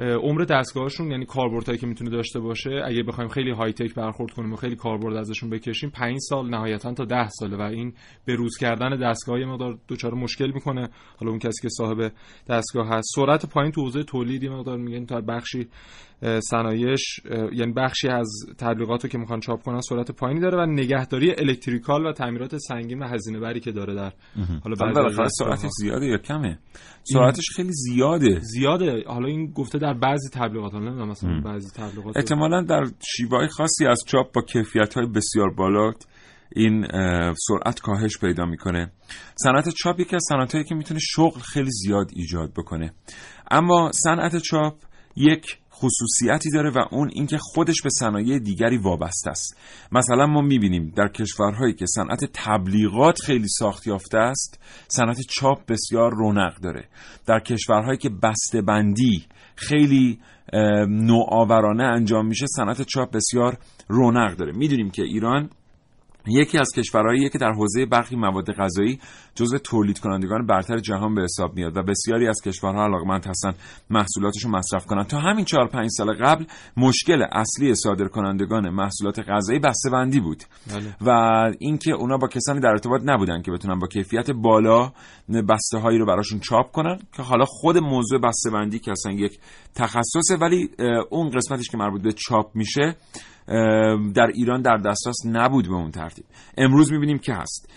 عمر 0.00 0.42
دستگاهشون 0.42 1.10
یعنی 1.10 1.26
کاربردهایی 1.26 1.78
که 1.78 1.86
می‌تونه 1.86 2.10
داشته 2.10 2.40
باشه 2.40 2.82
اگه 2.84 3.02
بخوایم 3.02 3.30
خیلی 3.30 3.50
های 3.50 3.72
تک 3.72 3.94
برخورد 3.94 4.32
کنیم 4.32 4.52
و 4.52 4.56
خیلی 4.56 4.76
کاربرد 4.76 5.16
ازشون 5.16 5.50
بکشیم 5.50 5.90
5 5.90 6.18
سال 6.18 6.50
نهایتا 6.50 6.94
تا 6.94 7.04
10 7.04 7.28
ساله 7.28 7.56
و 7.56 7.60
این 7.60 7.94
به 8.24 8.34
روز 8.34 8.56
کردن 8.56 9.10
دستگاه 9.10 9.40
یه 9.40 9.46
مقدار 9.46 9.78
دچار 9.88 10.14
مشکل 10.14 10.50
می‌کنه. 10.54 10.88
حالا 11.16 11.30
اون 11.30 11.38
کسی 11.38 11.62
که 11.62 11.68
صاحب 11.68 12.12
دستگاه 12.48 12.88
هست. 12.88 13.08
سرعت 13.16 13.46
پایین 13.46 13.72
تو 13.72 13.82
حوزه 13.82 14.02
تولید 14.02 14.42
یه 14.42 14.50
مقدار 14.50 14.78
میگن 14.78 15.06
تا 15.06 15.20
بخشی 15.20 15.68
صنایش 16.50 17.20
یعنی 17.52 17.72
بخشی 17.72 18.08
از 18.08 18.28
تبلیغات 18.58 19.04
رو 19.04 19.10
که 19.10 19.18
می‌خوان 19.18 19.40
چاپ 19.40 19.62
کنن 19.62 19.80
سرعت 19.80 20.10
پایینی 20.10 20.40
داره 20.40 20.58
و 20.58 20.66
نگهداری 20.66 21.30
الکتریکال 21.30 22.06
و 22.06 22.12
تعمیرات 22.12 22.56
سنگین 22.56 22.98
و 22.98 23.06
هزینه 23.06 23.40
بری 23.40 23.60
که 23.60 23.72
داره 23.72 23.94
در 23.94 24.12
حالا 24.64 24.92
بعضی 24.92 25.18
سرعتش 25.38 25.70
زیاده 25.80 26.06
یا 26.06 26.18
کمه؟ 26.18 26.58
سرعتش 27.02 27.50
خیلی 27.56 27.72
زیاده. 27.72 28.40
زیاده. 28.40 29.04
حالا 29.06 29.26
این 29.26 29.52
گفته 29.52 29.78
در 29.78 29.94
بعضی 29.94 30.28
تبلیغات 30.32 30.72
حالا 30.72 31.06
مثلا 31.06 31.40
بعضی 31.44 31.70
تبلیغات 31.76 32.16
احتمالاً 32.16 32.62
در 32.62 32.84
شیوه 33.16 33.46
خاصی 33.46 33.86
از 33.86 34.02
چاپ 34.06 34.34
با 34.34 34.42
کیفیت 34.42 34.94
های 34.94 35.06
بسیار 35.06 35.50
بالا 35.50 35.92
این 36.52 36.86
سرعت 37.34 37.80
کاهش 37.80 38.18
پیدا 38.18 38.44
می‌کنه. 38.44 38.92
صنعت 39.36 39.68
چاپ 39.68 40.00
یکی 40.00 40.16
از 40.16 40.24
صنعتایی 40.28 40.64
که 40.64 40.74
می‌تونه 40.74 41.00
شغل 41.02 41.40
خیلی 41.40 41.70
زیاد 41.70 42.10
ایجاد 42.14 42.52
بکنه. 42.56 42.92
اما 43.50 43.90
صنعت 43.92 44.36
چاپ 44.36 44.74
یک 45.16 45.58
خصوصیتی 45.80 46.50
داره 46.50 46.70
و 46.70 46.78
اون 46.90 47.10
اینکه 47.12 47.38
خودش 47.38 47.82
به 47.82 47.90
صنایع 47.90 48.38
دیگری 48.38 48.76
وابسته 48.76 49.30
است. 49.30 49.56
مثلا 49.92 50.26
ما 50.26 50.40
می‌بینیم 50.40 50.92
در 50.96 51.08
کشورهایی 51.08 51.74
که 51.74 51.86
صنعت 51.86 52.24
تبلیغات 52.32 53.22
خیلی 53.22 53.48
ساخت 53.48 53.86
یافته 53.86 54.18
است 54.18 54.60
صنعت 54.88 55.16
چاپ 55.28 55.66
بسیار 55.66 56.14
رونق 56.14 56.60
داره. 56.60 56.88
در 57.26 57.40
کشورهایی 57.40 57.98
که 57.98 58.10
بندی 58.66 59.26
خیلی 59.56 60.18
نوآورانه 60.88 61.84
انجام 61.84 62.26
میشه 62.26 62.46
صنعت 62.46 62.82
چاپ 62.82 63.10
بسیار 63.10 63.58
رونق 63.88 64.36
داره. 64.36 64.52
می‌دونیم 64.52 64.90
که 64.90 65.02
ایران 65.02 65.50
یکی 66.26 66.58
از 66.58 66.72
کشورهایی 66.76 67.28
که 67.28 67.38
در 67.38 67.52
حوزه 67.52 67.86
برخی 67.86 68.16
مواد 68.16 68.52
غذایی 68.52 69.00
جزو 69.34 69.58
تولید 69.58 69.98
کنندگان 69.98 70.46
برتر 70.46 70.78
جهان 70.78 71.14
به 71.14 71.22
حساب 71.22 71.56
میاد 71.56 71.76
و 71.76 71.82
بسیاری 71.82 72.28
از 72.28 72.40
کشورها 72.44 72.84
علاقمند 72.84 73.26
هستن 73.26 73.54
محصولاتشون 73.90 74.50
مصرف 74.50 74.86
کنند 74.86 75.06
تا 75.06 75.18
همین 75.20 75.44
4 75.44 75.68
5 75.68 75.90
سال 75.90 76.14
قبل 76.14 76.44
مشکل 76.76 77.26
اصلی 77.32 77.74
صادر 77.74 78.08
کنندگان 78.08 78.70
محصولات 78.70 79.18
غذایی 79.18 79.58
بسته‌بندی 79.58 80.20
بود 80.20 80.42
بله. 80.74 80.96
و 81.00 81.10
اینکه 81.58 81.92
اونا 81.92 82.16
با 82.16 82.28
کسانی 82.28 82.60
در 82.60 82.68
ارتباط 82.68 83.00
نبودن 83.04 83.42
که 83.42 83.52
بتونن 83.52 83.78
با 83.78 83.86
کیفیت 83.86 84.30
بالا 84.30 84.92
بسته 85.48 85.78
هایی 85.78 85.98
رو 85.98 86.06
براشون 86.06 86.40
چاپ 86.40 86.72
کنن 86.72 86.98
که 87.16 87.22
حالا 87.22 87.44
خود 87.44 87.78
موضوع 87.78 88.20
بسته‌بندی 88.20 88.78
که 88.78 88.90
اصلا 88.90 89.12
یک 89.12 89.38
تخصصه 89.74 90.36
ولی 90.40 90.70
اون 91.10 91.30
قسمتش 91.30 91.68
که 91.68 91.76
مربوط 91.76 92.02
به 92.02 92.12
چاپ 92.12 92.50
میشه 92.54 92.96
در 94.14 94.26
ایران 94.34 94.62
در 94.62 94.76
دسترس 94.76 95.16
نبود 95.26 95.68
به 95.68 95.74
اون 95.74 95.90
ترتیب. 95.90 96.24
امروز 96.58 96.92
می‌بینیم 96.92 97.18
که 97.18 97.34
هست. 97.34 97.70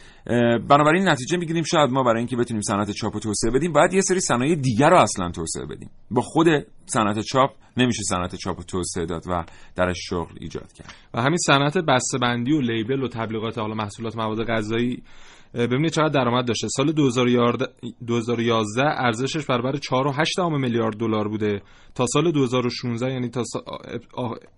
بنابراین 0.70 1.08
نتیجه 1.08 1.38
می‌گیریم. 1.38 1.64
شاید 1.64 1.90
ما 1.90 2.04
برای 2.04 2.18
اینکه 2.18 2.36
بتونیم 2.36 2.62
صنعت 2.62 2.92
چاپ 2.92 3.14
رو 3.14 3.20
توسعه 3.20 3.52
بدیم 3.52 3.74
باید 3.74 3.94
یه 3.94 4.02
سری 4.02 4.20
صنایع 4.20 4.56
دیگر 4.56 4.90
رو 4.90 4.98
اصلا 4.98 5.32
توسعه 5.32 5.66
بدیم. 5.66 5.90
با 6.12 6.22
خود 6.22 6.48
صنعت 6.86 7.20
چاپ 7.20 7.52
نمیشه 7.78 8.04
صنعت 8.04 8.36
چاپ 8.36 8.58
رو 8.58 8.64
توسعه 8.64 9.06
داد 9.06 9.24
و 9.28 9.46
درش 9.76 9.98
شغل 10.10 10.36
ایجاد 10.40 10.74
کرد. 10.74 10.94
و 11.14 11.22
همین 11.22 11.38
صنعت 11.38 11.78
بسته‌بندی 11.78 12.52
و 12.54 12.62
لیبل 12.62 13.04
و 13.04 13.08
تبلیغات 13.08 13.58
حالا 13.58 13.74
محصولات 13.74 14.18
مواد 14.18 14.48
غذایی 14.48 15.04
ببینید 15.54 15.92
چقدر 15.92 16.10
درآمد 16.10 16.48
داشته. 16.48 16.68
سال 16.68 16.92
2011 16.92 18.84
ارزشش 18.84 19.46
برابر 19.46 19.76
4.8 19.76 20.40
میلیارد 20.40 20.98
دلار 20.98 21.28
بوده. 21.28 21.62
تا 21.96 22.06
سال 22.06 22.32
2016 22.32 23.12
یعنی 23.12 23.30
تا 23.30 23.44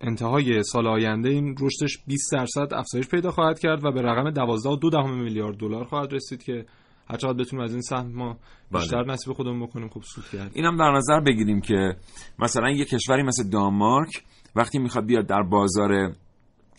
انتهای 0.00 0.62
سال 0.62 0.86
آینده 0.86 1.28
این 1.28 1.56
رشدش 1.60 1.98
20 2.06 2.32
درصد 2.32 2.74
افزایش 2.74 3.08
پیدا 3.08 3.30
خواهد 3.30 3.58
کرد 3.58 3.84
و 3.84 3.92
به 3.92 4.02
رقم 4.02 4.30
12.2 4.30 5.10
میلیارد 5.10 5.56
دلار 5.56 5.84
خواهد 5.84 6.12
رسید 6.12 6.42
که 6.42 6.64
هر 7.10 7.16
چقدر 7.16 7.38
بتونیم 7.38 7.64
از 7.64 7.72
این 7.72 7.80
سهم 7.80 8.12
ما 8.12 8.36
بیشتر 8.72 9.02
بله. 9.02 9.12
نصیب 9.12 9.32
خودمون 9.32 9.66
بکنیم 9.66 9.88
خوب 9.88 10.02
سود 10.02 10.24
کرد. 10.32 10.50
اینم 10.54 10.76
در 10.76 10.92
نظر 10.92 11.20
بگیریم 11.20 11.60
که 11.60 11.96
مثلا 12.38 12.70
یه 12.70 12.84
کشوری 12.84 13.22
مثل 13.22 13.50
دانمارک 13.50 14.22
وقتی 14.56 14.78
می‌خواد 14.78 15.06
بیاد 15.06 15.26
در 15.26 15.42
بازار 15.42 16.12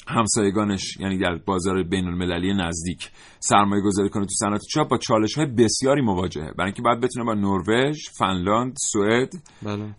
همسایگانش 0.08 0.98
یعنی 1.00 1.18
در 1.18 1.36
بازار 1.46 1.84
بین 1.84 2.08
المللی 2.08 2.54
نزدیک 2.54 3.10
سرمایه 3.40 3.82
گذاری 3.82 4.10
کنه 4.10 4.26
تو 4.26 4.34
صنعت 4.40 4.62
چاپ 4.72 4.90
با 4.90 4.98
چالش 4.98 5.38
های 5.38 5.46
بسیاری 5.46 6.02
مواجهه. 6.02 6.52
برای 6.58 6.66
اینکه 6.66 6.82
باید 6.82 7.00
بتونه 7.00 7.26
با 7.26 7.34
نروژ، 7.34 7.98
فنلاند، 8.18 8.76
سوئد 8.92 9.34
بله. 9.62 9.96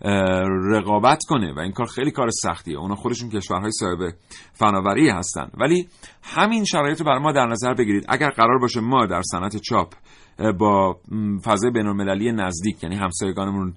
رقابت 0.71 1.23
کنه 1.29 1.53
و 1.53 1.59
این 1.59 1.71
کار 1.71 1.87
خیلی 1.87 2.11
کار 2.11 2.29
سختیه. 2.29 2.77
اونا 2.77 2.95
خودشون 2.95 3.29
کشورهای 3.29 3.71
صاحب 3.71 4.13
فناوری 4.53 5.09
هستن. 5.09 5.49
ولی 5.57 5.87
همین 6.23 6.65
شرایط 6.65 6.99
رو 6.99 7.05
برای 7.05 7.19
ما 7.19 7.31
در 7.31 7.45
نظر 7.45 7.73
بگیرید. 7.73 8.05
اگر 8.09 8.29
قرار 8.29 8.59
باشه 8.59 8.79
ما 8.79 9.05
در 9.05 9.21
صنعت 9.21 9.57
چاپ 9.57 9.93
با 10.59 10.99
فضای 11.45 11.71
بین 11.71 11.87
المللی 11.87 12.31
نزدیک 12.31 12.83
یعنی 12.83 12.95
همسایگانمون 12.95 13.73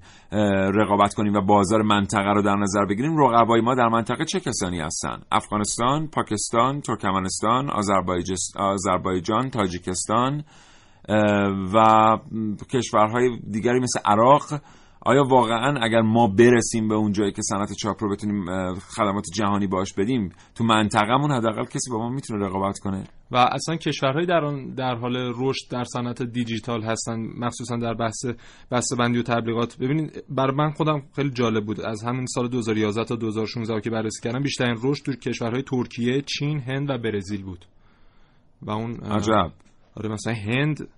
رقابت 0.74 1.14
کنیم 1.14 1.34
و 1.34 1.40
بازار 1.40 1.82
منطقه 1.82 2.32
رو 2.32 2.42
در 2.42 2.56
نظر 2.56 2.84
بگیریم 2.84 3.16
رقبای 3.16 3.60
ما 3.60 3.74
در 3.74 3.88
منطقه 3.88 4.24
چه 4.24 4.40
کسانی 4.40 4.80
هستن؟ 4.80 5.22
افغانستان 5.32 6.06
پاکستان 6.06 6.80
ترکمنستان 6.80 7.70
آذربایجان 8.56 9.50
تاجیکستان 9.50 10.44
و 11.74 12.18
کشورهای 12.72 13.38
دیگری 13.50 13.80
مثل 13.80 14.00
عراق 14.04 14.42
آیا 15.08 15.24
واقعا 15.24 15.78
اگر 15.82 16.00
ما 16.00 16.26
برسیم 16.26 16.88
به 16.88 16.94
اون 16.94 17.12
جایی 17.12 17.32
که 17.32 17.42
صنعت 17.42 17.72
چاپ 17.72 18.04
رو 18.04 18.10
بتونیم 18.10 18.44
خدمات 18.74 19.24
جهانی 19.34 19.66
باش 19.66 19.94
بدیم 19.94 20.32
تو 20.54 20.64
منطقهمون 20.64 21.30
حداقل 21.32 21.64
کسی 21.64 21.90
با 21.90 21.98
ما 21.98 22.08
می‌تونه 22.08 22.46
رقابت 22.46 22.78
کنه؟ 22.78 23.04
و 23.30 23.36
اصلا 23.36 23.76
کشورهای 23.76 24.26
در 24.26 24.40
در 24.76 24.94
حال 24.94 25.16
رشد 25.16 25.70
در 25.70 25.84
صنعت 25.84 26.22
دیجیتال 26.22 26.82
هستن 26.82 27.20
مخصوصا 27.38 27.76
در 27.76 27.94
بحث 27.94 28.26
بسته 28.70 28.96
بندی 28.96 29.18
و 29.18 29.22
تبلیغات. 29.22 29.76
ببینید 29.76 30.24
برای 30.28 30.56
من 30.56 30.70
خودم 30.70 31.02
خیلی 31.16 31.30
جالب 31.30 31.64
بود. 31.66 31.80
از 31.80 32.04
همین 32.04 32.26
سال 32.26 32.48
2011 32.48 33.04
تا 33.04 33.16
2016 33.16 33.80
که 33.80 33.90
بررسی 33.90 34.22
کردم 34.22 34.42
بیشترین 34.42 34.76
رشد 34.82 35.06
در 35.06 35.12
کشورهای 35.12 35.62
ترکیه، 35.62 36.22
چین، 36.22 36.60
هند 36.60 36.90
و 36.90 36.98
برزیل 36.98 37.42
بود. 37.42 37.64
و 38.62 38.70
اون 38.70 38.96
عجب. 38.96 39.52
آره 39.96 40.08
مثلا 40.08 40.34
هند 40.34 40.88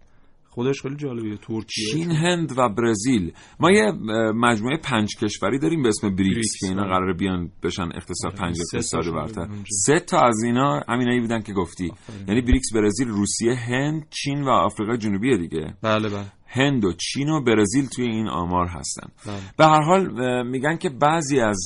خودش 0.53 0.83
خیلی 0.83 0.97
جالبیه 0.97 1.37
ترکیه. 1.37 1.87
چین 1.93 2.11
هند 2.11 2.59
و 2.59 2.69
برزیل. 2.69 3.33
ما 3.61 3.71
یه 3.71 3.93
مجموعه 4.33 4.77
پنج 4.77 5.17
کشوری 5.17 5.59
داریم 5.59 5.83
به 5.83 5.89
اسم 5.89 6.17
بریکس 6.17 6.57
که 6.61 6.67
اینا 6.67 6.83
آره. 6.83 6.91
قراره 6.91 7.15
بیان 7.15 7.51
بشن 7.63 7.83
اقتصاد 7.83 8.33
آره، 8.33 8.41
پنج 8.41 8.57
اقتصاد 8.75 9.05
برتر. 9.15 9.49
سه 9.87 10.01
تا 10.01 10.21
از 10.21 10.43
اینا 10.45 10.83
همینایی 10.89 11.21
بودن 11.21 11.41
که 11.41 11.53
گفتی. 11.53 11.93
یعنی 12.29 12.41
بریکس 12.41 12.73
برزیل 12.75 13.09
روسیه 13.09 13.55
هند 13.55 14.07
چین 14.11 14.43
و 14.43 14.49
آفریقای 14.49 14.99
جنوبی 14.99 15.39
دیگه. 15.39 15.75
بله 15.83 16.09
بله. 16.09 16.33
هند 16.47 16.85
و 16.85 16.93
چین 16.93 17.29
و 17.29 17.41
برزیل 17.45 17.87
توی 17.87 18.05
این 18.05 18.29
آمار 18.29 18.67
هستن. 18.67 19.09
بله. 19.27 19.41
به 19.59 19.67
هر 19.67 19.83
حال 19.83 20.13
میگن 20.47 20.77
که 20.77 20.89
بعضی 20.89 21.41
از 21.41 21.59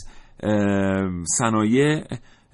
صنایع 1.38 2.04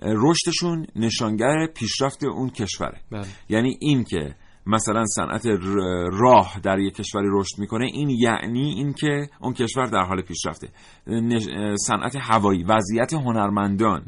رشدشون 0.03 0.87
نشانگر 0.97 1.67
پیشرفت 1.75 2.25
اون 2.25 2.51
کشوره. 2.51 3.01
بله. 3.11 3.27
یعنی 3.49 3.77
این 3.81 4.05
که 4.05 4.35
مثلا 4.67 5.05
صنعت 5.07 5.47
راه 6.13 6.61
در 6.63 6.79
یک 6.79 6.95
کشوری 6.95 7.29
رشد 7.33 7.59
می‌کنه 7.59 7.85
این 7.85 8.11
یعنی 8.11 8.69
اینکه 8.69 9.29
اون 9.41 9.55
کشور 9.55 9.87
در 9.87 10.03
حال 10.03 10.23
پیشرفته. 10.23 10.69
صنعت 11.87 12.17
هوایی 12.17 12.63
وضعیت 12.63 13.15
هنرمندان 13.15 14.07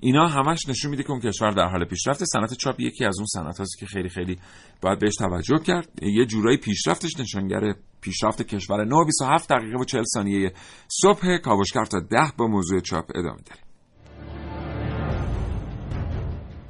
اینا 0.00 0.26
همش 0.28 0.68
نشون 0.68 0.90
میده 0.90 1.02
که 1.02 1.10
اون 1.10 1.20
کشور 1.20 1.50
در 1.50 1.68
حال 1.68 1.84
پیشرفته. 1.84 2.24
صنعت 2.24 2.54
چاپ 2.54 2.80
یکی 2.80 3.04
از 3.04 3.18
اون 3.18 3.26
صنعت 3.26 3.58
هاست 3.58 3.78
که 3.78 3.86
خیلی 3.86 4.08
خیلی 4.08 4.38
باید 4.82 4.98
بهش 4.98 5.14
توجه 5.14 5.58
کرد. 5.58 5.88
یه 6.02 6.26
جورایی 6.26 6.58
پیشرفتش 6.58 7.20
نشانگر 7.20 7.74
پیشرفت 8.00 8.42
کشور. 8.42 8.84
927 8.84 9.48
دقیقه 9.48 9.78
و 9.78 9.84
40 9.84 10.02
ثانیه 10.14 10.52
صبح 10.88 11.36
کاوشگر 11.36 11.84
تا 11.84 12.00
10 12.00 12.32
با 12.38 12.46
موضوع 12.46 12.80
چاپ 12.80 13.10
ادامه 13.14 13.40
داره. 13.46 13.65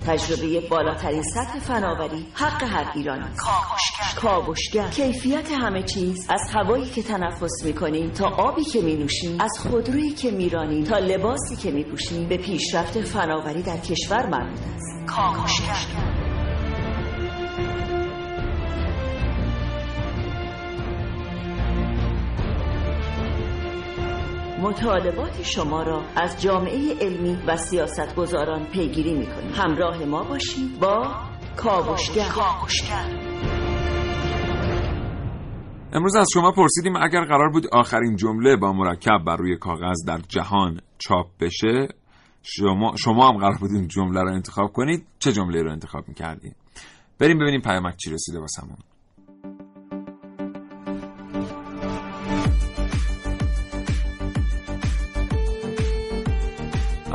تجربه 0.06 0.68
بالاترین 0.68 1.22
سطح 1.22 1.58
فناوری 1.58 2.26
حق 2.34 2.62
هر 2.62 2.92
ایرانی 2.94 3.24
کاوشگر. 3.36 4.20
کاوشگر. 4.20 4.88
کیفیت 4.88 5.52
همه 5.52 5.82
چیز. 5.82 6.26
از 6.28 6.40
هوایی 6.54 6.90
که 6.90 7.02
تنفس 7.02 7.64
می‌کنیم 7.64 8.10
تا 8.10 8.28
آبی 8.28 8.64
که 8.64 8.80
مینوشیم 8.80 9.40
از 9.40 9.52
خودرویی 9.58 10.10
که 10.10 10.30
میرانیم 10.30 10.84
تا 10.84 10.98
لباسی 10.98 11.56
که 11.56 11.70
میپوشیم 11.70 12.28
به 12.28 12.36
پیشرفت 12.36 13.00
فناوری 13.00 13.62
در 13.62 13.76
کشور 13.76 14.26
مربوط 14.26 14.58
است. 14.58 15.06
کاوشگر. 15.06 16.35
مطالبات 24.62 25.42
شما 25.42 25.82
را 25.82 26.02
از 26.16 26.42
جامعه 26.42 26.94
علمی 27.00 27.38
و 27.46 27.56
سیاستگزاران 27.56 28.64
پیگیری 28.64 29.14
می‌کنیم. 29.14 29.52
همراه 29.54 30.04
ما 30.04 30.24
باشید 30.24 30.80
با 30.80 31.14
کاوشگر. 31.56 32.22
امروز 35.92 36.14
از 36.16 36.26
شما 36.34 36.52
پرسیدیم 36.52 36.96
اگر 36.96 37.24
قرار 37.24 37.48
بود 37.48 37.66
آخرین 37.72 38.16
جمله 38.16 38.56
با 38.56 38.72
مرکب 38.72 39.24
بر 39.26 39.36
روی 39.36 39.56
کاغذ 39.56 40.04
در 40.06 40.18
جهان 40.28 40.80
چاپ 40.98 41.26
بشه 41.40 41.88
شما, 42.42 42.96
شما 42.96 43.28
هم 43.28 43.36
قرار 43.38 43.58
بود 43.60 43.70
این 43.70 43.88
جمله 43.88 44.22
رو 44.22 44.34
انتخاب 44.34 44.72
کنید 44.72 45.06
چه 45.18 45.32
جمله 45.32 45.62
رو 45.62 45.70
انتخاب 45.72 46.08
می‌کردید 46.08 46.56
بریم 47.18 47.38
ببینیم 47.38 47.60
پیامک 47.60 47.96
چی 47.96 48.10
رسیده 48.10 48.40
واسمون. 48.40 48.76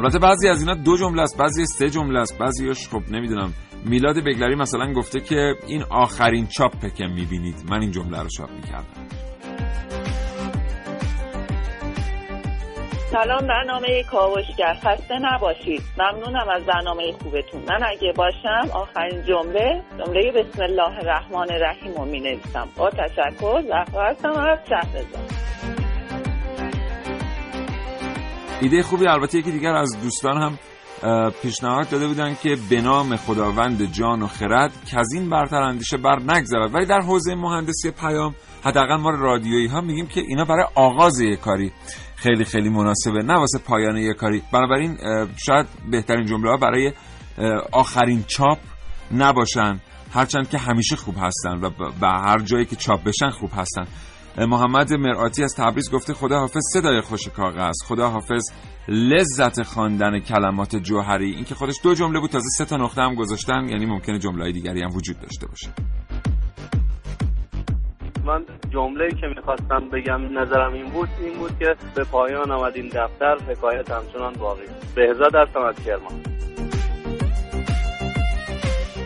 البته 0.01 0.19
بعضی 0.19 0.47
از 0.47 0.59
اینا 0.61 0.73
دو 0.73 0.97
جمله 0.97 1.21
است 1.21 1.37
بعضی 1.37 1.65
سه 1.65 1.89
جمله 1.89 2.19
است 2.19 2.39
بعضیش 2.39 2.89
خب 2.89 3.01
نمی‌دونم. 3.11 3.53
میلاد 3.85 4.15
بگلری 4.15 4.55
مثلا 4.55 4.93
گفته 4.93 5.19
که 5.19 5.55
این 5.67 5.83
آخرین 5.89 6.47
چاپه 6.47 6.89
که 6.89 7.05
می‌بینید. 7.05 7.55
من 7.69 7.81
این 7.81 7.91
جمله 7.91 8.21
رو 8.21 8.27
چاپ 8.37 8.49
می‌کردم. 8.51 9.07
سلام 13.11 13.47
برنامه 13.47 14.03
کاوشگر. 14.11 14.73
خسته 14.73 15.15
نباشید. 15.21 15.81
ممنونم 15.97 16.49
از 16.49 16.65
برنامه 16.65 17.11
خوبتون. 17.11 17.61
من 17.69 17.79
اگه 17.87 18.13
باشم 18.15 18.69
آخرین 18.73 19.23
جمله 19.25 19.83
جمله 19.99 20.31
بسم 20.31 20.63
الله 20.63 20.97
الرحمن 20.97 21.51
الرحیم 21.51 21.93
رو 21.93 22.05
می 22.05 22.19
نویسم 22.19 22.67
با 22.77 22.89
تشکر 22.89 23.61
زهرا 23.61 24.09
هستم 24.09 24.31
از 24.31 24.59
شهرزاد. 24.69 25.30
ایده 28.61 28.83
خوبی 28.83 29.07
البته 29.07 29.37
یکی 29.37 29.51
دیگر 29.51 29.73
از 29.73 30.01
دوستان 30.01 30.41
هم 30.41 30.59
پیشنهاد 31.41 31.89
داده 31.89 32.07
بودن 32.07 32.35
که 32.35 32.57
به 32.69 32.81
نام 32.81 33.15
خداوند 33.15 33.91
جان 33.91 34.21
و 34.21 34.27
خرد 34.27 34.71
کزین 34.91 35.29
برتر 35.29 35.61
اندیشه 35.61 35.97
بر 35.97 36.19
نگذرد. 36.19 36.73
ولی 36.73 36.85
در 36.85 37.01
حوزه 37.01 37.35
مهندسی 37.35 37.91
پیام 37.91 38.35
حداقل 38.63 38.95
ما 38.95 39.09
رادیویی 39.09 39.67
ها 39.67 39.81
میگیم 39.81 40.07
که 40.07 40.21
اینا 40.21 40.45
برای 40.45 40.65
آغاز 40.75 41.19
یک 41.19 41.39
کاری 41.39 41.71
خیلی 42.15 42.45
خیلی 42.45 42.69
مناسبه 42.69 43.23
نه 43.23 43.33
واسه 43.33 43.59
پایان 43.59 43.97
یک 43.97 44.15
کاری. 44.15 44.43
بنابراین 44.53 44.97
شاید 45.45 45.67
بهترین 45.91 46.25
جمله 46.25 46.49
ها 46.49 46.57
برای 46.57 46.93
آخرین 47.71 48.23
چاپ 48.27 48.57
نباشن. 49.11 49.79
هرچند 50.13 50.49
که 50.49 50.57
همیشه 50.57 50.95
خوب 50.95 51.15
هستن 51.17 51.59
و 51.61 51.69
به 52.01 52.07
هر 52.07 52.39
جایی 52.39 52.65
که 52.65 52.75
چاپ 52.75 53.03
بشن 53.03 53.29
خوب 53.29 53.49
هستن. 53.55 53.87
محمد 54.37 54.93
مرآتی 54.93 55.43
از 55.43 55.55
تبریز 55.57 55.91
گفته 55.91 56.13
خدا 56.13 56.39
حافظ 56.39 56.61
صدای 56.73 57.01
خوش 57.01 57.27
کاغذ. 57.27 57.75
خدا 57.87 58.09
حافظ 58.09 58.43
لذت 58.87 59.63
خواندن 59.63 60.19
کلمات 60.19 60.75
جوهری. 60.75 61.31
این 61.35 61.43
که 61.43 61.55
خودش 61.55 61.75
دو 61.83 61.93
جمله 61.93 62.19
بود 62.19 62.29
تازه 62.29 62.49
سه 62.57 62.65
تا 62.65 62.77
نقطه 62.77 63.01
هم 63.01 63.15
گذاشتن 63.15 63.69
یعنی 63.69 63.85
ممکنه 63.85 64.19
جمله 64.19 64.51
دیگری 64.51 64.81
هم 64.81 64.95
وجود 64.95 65.19
داشته 65.19 65.47
باشه. 65.47 65.69
من 68.25 68.45
جمله 68.73 69.09
که 69.09 69.27
می‌خواستم 69.35 69.89
بگم 69.93 70.39
نظرم 70.39 70.73
این 70.73 70.91
بود 70.91 71.09
این 71.21 71.39
بود 71.39 71.59
که 71.59 71.75
به 71.95 72.03
پایان 72.03 72.51
آمد 72.51 72.75
این 72.75 72.87
دفتر 72.87 73.37
حکایت 73.51 73.91
همچنان 73.91 74.33
باقی. 74.33 74.61
بهزاد 74.95 75.35
هستم 75.35 75.59
از 75.59 75.75
کرمان. 75.85 76.13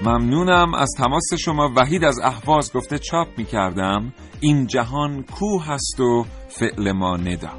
ممنونم. 0.06 0.74
از 0.74 0.90
تماس 0.98 1.34
شما 1.40 1.72
وحید 1.76 2.04
از 2.04 2.20
احواز 2.24 2.74
گفته 2.74 3.00
چاپ 3.00 3.28
می‌کردم. 3.38 4.14
این 4.40 4.68
جهان 4.68 5.24
کو 5.24 5.60
هست 5.60 6.00
و 6.00 6.26
فعل 6.48 6.92
ما 6.92 7.18
ندا. 7.18 7.50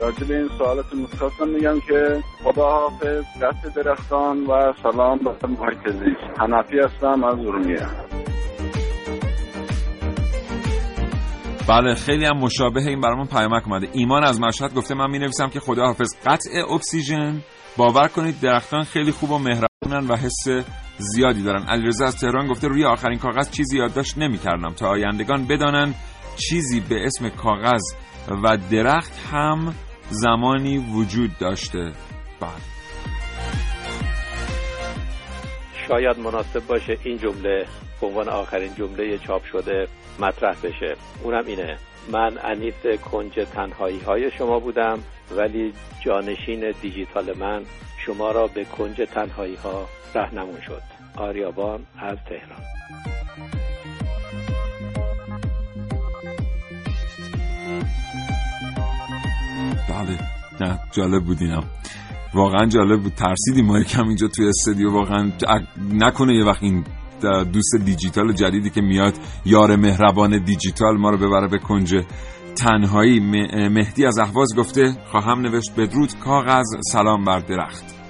راجع 0.00 0.26
به 0.28 0.36
این 0.36 0.48
سوالتون 0.58 1.00
می‌خواستم 1.00 1.48
میگم 1.48 1.80
که 1.88 2.22
خدا 2.44 2.70
حافظ 2.70 3.24
دست 3.42 3.76
درختان 3.76 4.46
و 4.46 4.72
سلام 4.82 5.18
به 5.18 5.48
محیط 5.48 6.16
حنفی 6.38 6.78
هستم 6.78 7.24
از 7.24 7.38
ارومیه. 7.38 7.86
بله 11.68 11.94
خیلی 11.94 12.24
هم 12.24 12.36
مشابه 12.38 12.80
این 12.80 13.00
برامون 13.00 13.26
پیامک 13.26 13.68
اومده. 13.68 13.88
ایمان 13.92 14.24
از 14.24 14.40
مشهد 14.40 14.74
گفته 14.74 14.94
من 14.94 15.10
می 15.10 15.18
نویسم 15.18 15.48
که 15.48 15.60
خدا 15.60 15.86
حافظ 15.86 16.14
قطع 16.26 16.50
اکسیژن 16.74 17.42
باور 17.76 18.08
کنید 18.08 18.40
درختان 18.40 18.82
خیلی 18.82 19.12
خوب 19.12 19.30
و 19.30 19.38
مهربونن 19.38 20.08
و 20.08 20.16
حس 20.16 20.48
زیادی 21.02 21.42
دارن. 21.42 21.62
علیرضا 21.62 22.04
از 22.04 22.16
تهران 22.16 22.46
گفته 22.48 22.68
روی 22.68 22.84
آخرین 22.84 23.18
کاغذ 23.18 23.50
چیزی 23.50 23.78
یادداشت 23.78 24.18
نمی‌کردم. 24.18 24.72
تا 24.72 24.88
آیندگان 24.88 25.46
بدانن 25.46 25.94
چیزی 26.36 26.80
به 26.80 27.06
اسم 27.06 27.28
کاغذ 27.28 27.82
و 28.44 28.58
درخت 28.70 29.12
هم 29.32 29.74
زمانی 30.10 30.78
وجود 30.78 31.38
داشته. 31.38 31.92
بعد 32.40 32.62
شاید 35.88 36.18
مناسب 36.18 36.66
باشه 36.66 36.98
این 37.04 37.18
جمله 37.18 37.66
به 38.00 38.06
عنوان 38.06 38.28
آخرین 38.28 38.74
جمله 38.74 39.18
چاپ 39.18 39.44
شده 39.44 39.88
مطرح 40.20 40.56
بشه. 40.62 40.96
اونم 41.22 41.46
اینه. 41.46 41.78
من 42.12 42.38
انیس 42.44 43.00
کنج 43.10 43.46
تنهایی 43.54 43.98
های 43.98 44.30
شما 44.30 44.58
بودم 44.58 44.98
ولی 45.36 45.72
جانشین 46.04 46.72
دیجیتال 46.82 47.38
من 47.38 47.62
شما 48.06 48.30
را 48.30 48.46
به 48.46 48.64
کنج 48.64 48.96
تنهایی 49.14 49.54
ها 49.54 49.88
رهنمون 50.14 50.60
شد. 50.60 50.91
آریابان 51.16 51.86
از 51.98 52.18
تهران. 52.28 52.62
بله 59.88 60.18
نه 60.60 60.78
جالب 60.92 61.24
بود 61.24 61.38
اینم. 61.40 61.64
واقعا 62.34 62.66
جالب 62.66 63.02
بود. 63.02 63.12
ترسیدیم 63.14 63.66
ما 63.66 63.78
یکم 63.78 64.08
اینجا 64.08 64.28
توی 64.28 64.48
استودیو. 64.48 64.90
واقعا 64.92 65.32
نکنه 65.92 66.34
یه 66.34 66.44
وقت 66.44 66.62
این 66.62 66.84
دوست 67.52 67.76
دیجیتال 67.84 68.32
جدیدی 68.32 68.70
که 68.70 68.80
میاد 68.80 69.14
یار 69.44 69.76
مهربان 69.76 70.44
دیجیتال 70.44 70.96
ما 70.96 71.10
رو 71.10 71.16
ببره 71.16 71.48
به 71.48 71.58
کنج 71.58 72.04
تنهایی. 72.56 73.20
مهدی 73.68 74.06
از 74.06 74.18
احواز 74.18 74.56
گفته 74.56 74.92
خواهم 75.10 75.40
نوشت 75.40 75.74
بدرود. 75.76 76.18
کاغذ 76.24 76.66
سلام 76.92 77.24
بر 77.24 77.38
درخت. 77.38 78.01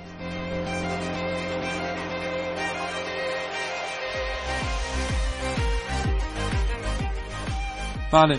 بله. 8.12 8.38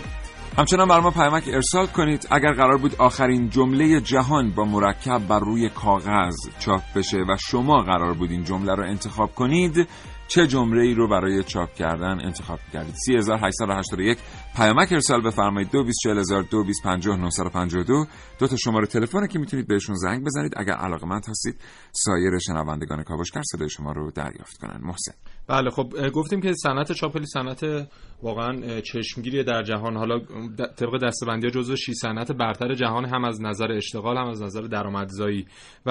همچنان 0.58 0.88
بر 0.88 1.00
ما 1.00 1.10
پیامک 1.10 1.48
ارسال 1.48 1.86
کنید 1.86 2.28
اگر 2.30 2.52
قرار 2.52 2.76
بود 2.76 2.94
آخرین 2.98 3.50
جمله 3.50 4.00
جهان 4.00 4.50
با 4.50 4.64
مرکب 4.64 5.26
بر 5.28 5.38
روی 5.38 5.68
کاغذ 5.68 6.34
چاپ 6.58 6.82
بشه 6.96 7.16
و 7.16 7.36
شما 7.50 7.82
قرار 7.82 8.14
بود 8.14 8.30
این 8.30 8.44
جمله 8.44 8.74
رو 8.74 8.84
انتخاب 8.84 9.34
کنید 9.34 9.88
چه 10.28 10.46
جمله 10.46 10.82
ای 10.82 10.94
رو 10.94 11.08
برای 11.08 11.42
چاپ 11.42 11.74
کردن 11.74 12.20
انتخاب 12.24 12.58
کردید؟ 12.72 12.94
3881 13.06 14.18
پیامک 14.56 14.92
ارسال 14.92 15.22
بفرمایید. 15.22 15.70
224000 15.70 17.82
دو 18.38 18.46
تا 18.46 18.56
شماره 18.56 18.86
تلفن 18.86 19.26
که 19.26 19.38
می‌تونید 19.38 19.68
بهشون 19.68 19.96
زنگ 19.96 20.24
بزنید 20.24 20.52
اگر 20.56 20.72
علاقمند 20.72 21.26
هستید 21.28 21.60
سایر 21.92 22.38
شنوندگان 22.38 23.02
کاوشگر 23.02 23.42
صدای 23.52 23.70
شما 23.70 23.92
رو 23.92 24.10
دریافت 24.10 24.58
کنن. 24.58 24.80
محسن. 24.82 25.14
بله 25.48 25.70
خب 25.70 26.10
گفتیم 26.10 26.40
که 26.40 26.52
صنعت 26.52 26.92
چاپلی 26.92 27.26
صنعت 27.26 27.88
واقعا 28.22 28.80
چشمگیری 28.80 29.44
در 29.44 29.62
جهان. 29.62 29.96
حالا 29.96 30.18
طبق 30.76 30.98
دستبندی 31.02 31.50
جزو 31.50 31.76
6 31.76 31.90
صنعت 31.90 32.32
برتر 32.32 32.74
جهان 32.74 33.04
هم 33.04 33.24
از 33.24 33.42
نظر 33.42 33.72
اشتغال 33.72 34.16
هم 34.16 34.26
از 34.26 34.42
نظر 34.42 34.60
درآمدزایی. 34.60 35.46
و 35.86 35.90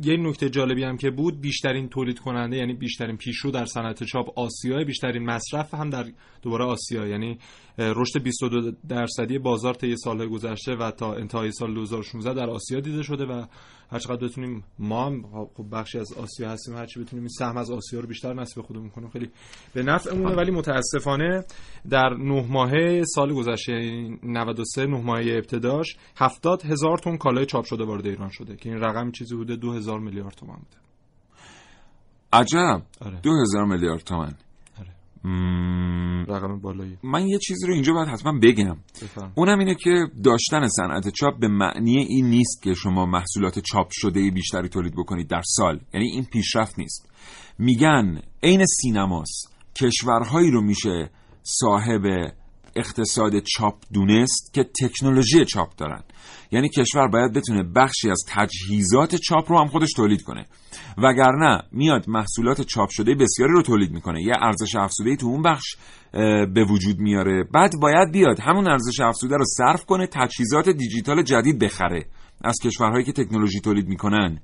یه 0.00 0.16
نکته 0.16 0.50
جالبی 0.50 0.84
هم 0.84 0.96
که 0.96 1.10
بود 1.10 1.40
بیشترین 1.40 1.88
تولید 1.88 2.18
کننده 2.18 2.56
یعنی 2.56 2.74
بیشترین 2.74 3.16
پیشرو 3.16 3.50
در 3.50 3.64
صنعت 3.64 4.04
چاپ 4.04 4.38
آسیا 4.38 4.84
بیشترین 4.84 5.22
مصرف 5.22 5.74
هم 5.74 5.90
در 5.90 6.04
دوباره 6.42 6.64
آسیا. 6.64 7.06
یعنی 7.06 7.38
رشد 7.78 8.22
22 8.22 8.72
درصدی 8.88 9.38
بازار 9.38 9.74
طی 9.74 9.96
سالهای 9.96 10.28
گذشته 10.28 10.74
و 10.76 10.90
تا 10.90 11.14
انتهای 11.14 11.52
سال 11.52 11.74
2016 11.74 12.34
در 12.34 12.50
آسیا 12.50 12.80
دیده 12.80 13.02
شده 13.02 13.24
و 13.24 13.44
هر 13.92 13.98
چقدر 13.98 14.26
بتونیم 14.26 14.64
ما 14.78 15.06
هم 15.06 15.22
خب 15.56 15.64
بخشی 15.72 15.98
از 15.98 16.12
آسیا 16.12 16.50
هستیم 16.50 16.76
هر 16.76 16.86
چی 16.86 17.00
بتونیم 17.00 17.22
این 17.22 17.28
سهم 17.28 17.56
از 17.56 17.70
آسیا 17.70 18.00
رو 18.00 18.06
بیشتر 18.06 18.34
نصیب 18.34 18.62
خودمون 18.62 18.88
کنیم 18.88 19.08
خیلی 19.08 19.30
به 19.74 19.82
نفعمونه 19.82 20.34
ولی 20.34 20.50
متاسفانه 20.50 21.44
در 21.90 22.08
نه 22.08 22.46
ماهه 22.48 23.02
سال 23.04 23.32
گذشته 23.32 23.72
93 24.22 24.86
نه 24.86 25.00
ماهه 25.00 25.32
ابتداش 25.36 25.96
70 26.16 26.62
هزار 26.62 26.98
تن 26.98 27.16
کالای 27.16 27.46
چاپ 27.46 27.64
شده 27.64 27.84
وارد 27.84 28.06
ایران 28.06 28.30
شده 28.30 28.56
که 28.56 28.68
این 28.68 28.78
رقم 28.78 29.10
چیزی 29.10 29.36
بوده 29.36 29.56
2000 29.56 29.80
میلیارد 29.88 30.34
تومان 30.34 30.56
بوده. 30.56 30.76
عجب. 32.32 32.82
آره. 33.00 33.20
2000 33.20 33.64
میلیارد 33.64 34.00
تومان. 34.00 34.34
رقم 36.28 36.60
بالایی. 36.60 36.98
من 37.02 37.26
یه 37.26 37.38
چیزی 37.38 37.66
رو 37.66 37.74
اینجا 37.74 37.92
باید 37.92 38.08
حتما 38.08 38.38
بگم. 38.42 38.76
اونم 39.34 39.58
اینه 39.58 39.74
که 39.74 40.06
داشتن 40.24 40.68
صنعت 40.68 41.08
چاپ 41.08 41.38
به 41.40 41.48
معنی 41.48 41.98
این 41.98 42.26
نیست 42.26 42.62
که 42.62 42.74
شما 42.74 43.06
محصولات 43.06 43.58
چاپ 43.58 43.88
شده 43.90 44.30
بیشتری 44.30 44.68
تولید 44.68 44.92
بکنید 44.92 45.28
در 45.28 45.42
سال. 45.44 45.80
یعنی 45.94 46.06
این 46.06 46.24
پیشرفت 46.24 46.78
نیست. 46.78 47.08
میگن 47.58 48.22
عین 48.42 48.64
سینماست. 48.66 49.52
کشورهایی 49.76 50.50
رو 50.50 50.60
میشه 50.60 51.10
صاحب 51.42 52.32
اقتصاد 52.76 53.38
چاپ 53.38 53.74
دونست 53.92 54.54
که 54.54 54.64
تکنولوژی 54.80 55.44
چاپ 55.44 55.76
دارن. 55.76 56.02
یعنی 56.50 56.68
کشور 56.68 57.08
باید 57.08 57.32
بتونه 57.32 57.62
بخشی 57.62 58.10
از 58.10 58.24
تجهیزات 58.28 59.16
چاپ 59.16 59.52
رو 59.52 59.58
هم 59.58 59.68
خودش 59.68 59.92
تولید 59.92 60.22
کنه. 60.22 60.46
وگرنه 60.98 61.62
میاد 61.72 62.08
محصولات 62.08 62.60
چاپ 62.62 62.88
شده 62.90 63.14
بسیاری 63.14 63.52
رو 63.52 63.62
تولید 63.62 63.92
می‌کنه. 63.92 64.22
یه 64.22 64.32
ارزش 64.40 64.76
افزوده 64.76 65.16
تو 65.16 65.26
اون 65.26 65.42
بخش 65.42 65.76
به 66.54 66.64
وجود 66.70 66.98
میاره. 66.98 67.44
بعد 67.54 67.72
باید 67.80 68.12
بیاد 68.12 68.40
همون 68.40 68.68
ارزش 68.68 69.00
افزوده 69.00 69.36
رو 69.36 69.44
صرف 69.44 69.84
کنه 69.84 70.06
تجهیزات 70.06 70.68
دیجیتال 70.68 71.22
جدید 71.22 71.58
بخره. 71.58 72.06
از 72.44 72.58
کشورهایی 72.64 73.04
که 73.04 73.12
تکنولوژی 73.12 73.60
تولید 73.60 73.88
می‌کنن. 73.88 74.38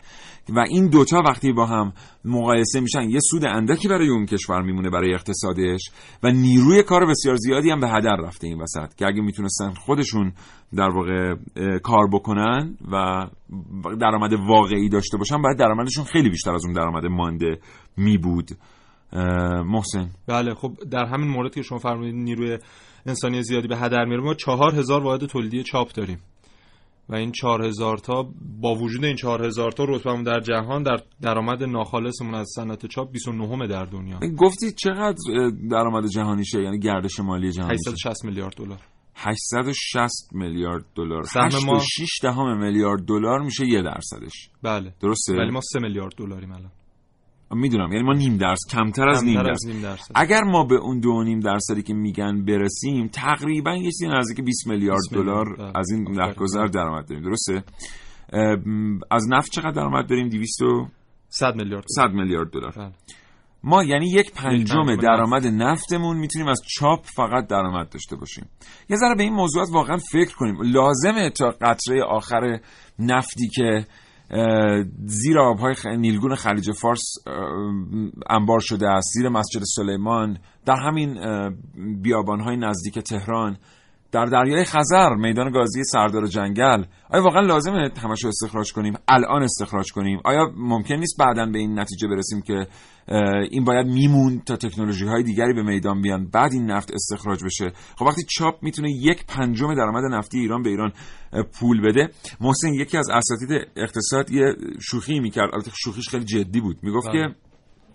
و 0.49 0.65
این 0.69 0.89
دوتا 0.89 1.23
وقتی 1.27 1.53
با 1.53 1.67
هم 1.67 1.93
مقایسه 2.25 2.81
میشن 2.81 3.11
یه 3.11 3.21
سود 3.21 3.45
اندکی 3.45 3.89
برای 3.89 4.09
اون 4.09 4.27
کشور 4.27 4.63
میمونه 4.63 4.91
برای 4.91 5.15
اقتصادش 5.15 5.91
و 6.23 6.31
نیروی 6.31 6.83
کار 6.83 7.07
بسیار 7.07 7.37
زیادی 7.37 7.71
هم 7.71 7.81
به 7.81 7.89
هدر 7.89 8.17
رفته 8.17 8.47
این 8.47 8.61
وسط 8.61 8.95
که 8.95 9.07
اگه 9.07 9.23
می‌تونستن 9.23 9.75
خودشون 9.75 10.33
در 10.77 10.89
واقع 10.89 11.35
کار 11.79 12.09
بکنن 12.13 12.77
و 12.93 13.27
درآمد 14.01 14.33
واقعی 14.33 14.89
داشته 14.89 15.17
باشن 15.17 15.43
باید 15.43 15.59
درآمدشون 15.59 16.05
خیلی 16.05 16.31
بیشتر 16.31 16.55
از 16.55 16.65
اون 16.65 16.75
درآمد 16.75 17.07
مانده 17.07 17.59
می 17.97 18.19
بود 18.19 18.51
محسن. 19.65 20.11
بله 20.27 20.55
خب 20.55 20.73
در 20.91 21.05
همین 21.05 21.29
مورد 21.29 21.55
که 21.55 21.63
شما 21.63 21.79
فرمودید 21.79 22.15
نیروی 22.15 22.59
انسانی 23.07 23.43
زیادی 23.43 23.69
به 23.69 23.77
هدر 23.77 24.05
میره 24.05 24.21
ما 24.21 24.35
چهار 24.35 24.75
هزار 24.75 25.03
واحد 25.03 25.27
تولیدی 25.27 25.63
چاپ 25.63 25.93
داریم. 25.93 26.19
و 27.09 27.15
این 27.15 27.33
4000 27.33 27.99
تا 27.99 28.29
با 28.61 28.75
وجود 28.75 29.05
این 29.05 29.17
4000 29.17 29.73
تا 29.73 29.85
رتبهمون 29.85 30.23
در 30.23 30.41
جهان 30.41 30.83
در 30.83 30.97
درآمد 31.23 31.63
ناخالصمون 31.63 32.35
از 32.35 32.47
صنعت 32.57 32.87
چاپ 32.87 33.13
29 33.13 33.67
در 33.67 33.85
دنیا. 33.85 34.19
گفتی 34.39 34.73
چقدر 34.73 35.17
درآمد 35.71 36.07
جهانیشه 36.07 36.63
یعنی 36.63 36.79
گردش 36.79 37.21
مالی 37.21 37.53
جهانی 37.53 37.73
860 37.73 38.25
میلیارد 38.25 38.55
دلار. 38.57 38.79
860 39.15 40.33
میلیارد 40.33 40.85
دلار. 40.95 41.25
8 41.37 41.67
ما 41.67 41.79
6 41.79 42.07
دهم 42.23 42.59
میلیارد 42.59 43.05
دلار 43.05 43.41
میشه 43.41 43.67
یه 43.67 43.83
درصدش. 43.83 44.51
بله. 44.63 44.95
درسته؟ 45.01 45.33
ولی 45.33 45.51
ما 45.51 45.61
3 45.61 45.79
میلیارد 45.79 46.13
دلاریم 46.17 46.53
الان. 46.53 46.71
می‌دونم. 47.51 47.93
یعنی 47.93 48.05
ما 48.05 48.13
نیم 48.13 48.37
درصد 48.37 48.71
کمتر 48.71 49.09
از 49.09 49.25
نیم 49.25 49.43
درصد. 49.43 50.13
اگر 50.15 50.43
ما 50.43 50.65
به 50.65 50.75
اون 50.75 51.01
دو 51.01 51.25
نیم 51.25 51.41
درصدی 51.41 51.83
که 51.83 51.95
میگن 51.95 52.45
برسیم 52.45 53.09
تقریبا 53.09 53.77
یه 53.77 53.83
چیزی 53.83 54.09
نزدیک 54.09 54.45
20 54.45 54.67
میلیارد 54.67 55.03
دلار 55.13 55.57
بله. 55.57 55.73
از 55.75 55.91
این 55.91 56.21
رهگذر 56.21 56.67
درآمد 56.67 57.09
داریم. 57.09 57.25
درسته؟ 57.25 57.65
از 59.11 59.29
نفت 59.29 59.53
چقدر 59.53 59.71
درآمد 59.71 60.09
داریم؟ 60.09 60.29
200 60.29 60.59
100 61.29 61.55
میلیارد. 61.57 61.85
100 61.97 62.11
میلیارد 62.11 62.51
دلار. 62.51 62.73
بله. 62.77 62.93
ما 63.65 63.85
یعنی 63.85 64.11
یک 64.11 64.33
پنجم 64.33 64.97
درآمد 64.97 65.47
نفتمون 65.47 66.17
می‌تونیم 66.17 66.49
از 66.49 66.61
چاپ 66.79 67.05
فقط 67.05 67.47
درآمد 67.47 67.89
داشته 67.89 68.17
باشیم. 68.17 68.49
یه 68.91 68.97
ذره 68.97 69.15
به 69.15 69.23
این 69.23 69.33
موضوعات 69.33 69.69
واقعا 69.73 69.97
فکر 70.13 70.37
کنیم. 70.37 70.57
لازمه 70.63 71.31
تا 71.31 71.55
قطره 71.61 72.05
آخر 72.05 72.61
نفتی 72.99 73.49
که 73.49 73.87
زیر 75.05 75.39
آبهای 75.39 75.75
نیلگون 75.97 76.35
خلیج 76.35 76.73
فارس 76.73 77.15
انبار 78.31 78.61
شده 78.61 78.89
است 78.89 79.09
زیر 79.15 79.29
مسجد 79.29 79.61
سلیمان 79.77 80.39
در 80.65 80.77
همین 80.77 81.19
بیابانهای 82.03 82.57
نزدیک 82.57 82.99
تهران. 82.99 83.57
در 84.13 84.25
دریای 84.25 84.65
خزر 84.65 85.15
میدان 85.15 85.53
گازی 85.53 85.85
سردار 85.85 86.27
جنگل. 86.27 86.85
آیا 87.11 87.23
واقعا 87.23 87.41
لازمه 87.41 87.91
همش 88.03 88.25
استخراج 88.25 88.73
کنیم؟ 88.73 88.95
الان 89.09 89.43
استخراج 89.43 89.93
کنیم. 89.93 90.21
آیا 90.25 90.53
ممکن 90.57 90.95
نیست 90.95 91.17
بعدا 91.19 91.47
به 91.47 91.59
این 91.59 91.79
نتیجه 91.79 92.09
برسیم 92.09 92.43
که 92.43 92.67
این 93.51 93.65
باید 93.65 93.87
میمون 93.87 94.43
تا 94.47 94.57
تکنولوژی 94.57 95.07
های 95.07 95.23
دیگری 95.23 95.53
به 95.53 95.63
میدان 95.63 96.03
بیان 96.03 96.29
بعد 96.33 96.53
این 96.53 96.71
نفت 96.71 96.93
استخراج 96.95 97.45
بشه؟ 97.45 97.73
خب 97.97 98.07
وقتی 98.07 98.23
چاپ 98.29 98.55
می‌تونه 98.63 98.89
یک 98.91 99.27
پنجم 99.27 99.75
درآمد 99.75 100.05
نفتی 100.13 100.39
ایران 100.39 100.63
به 100.63 100.71
ایران 100.71 100.93
پول 101.61 101.81
بده 101.81 102.09
محسن 102.41 102.75
یکی 102.75 102.99
از 102.99 103.11
اساتید 103.11 103.69
اقتصاد 103.77 104.31
یه 104.31 104.55
شوخی 104.81 105.21
می‌کرد. 105.21 105.51
البته 105.55 105.71
شوخیش 105.85 106.09
خیلی 106.09 106.25
جدی 106.25 106.61
بود. 106.61 106.77
می‌گفت 106.83 107.07
که 107.13 107.19
بله. 107.19 107.35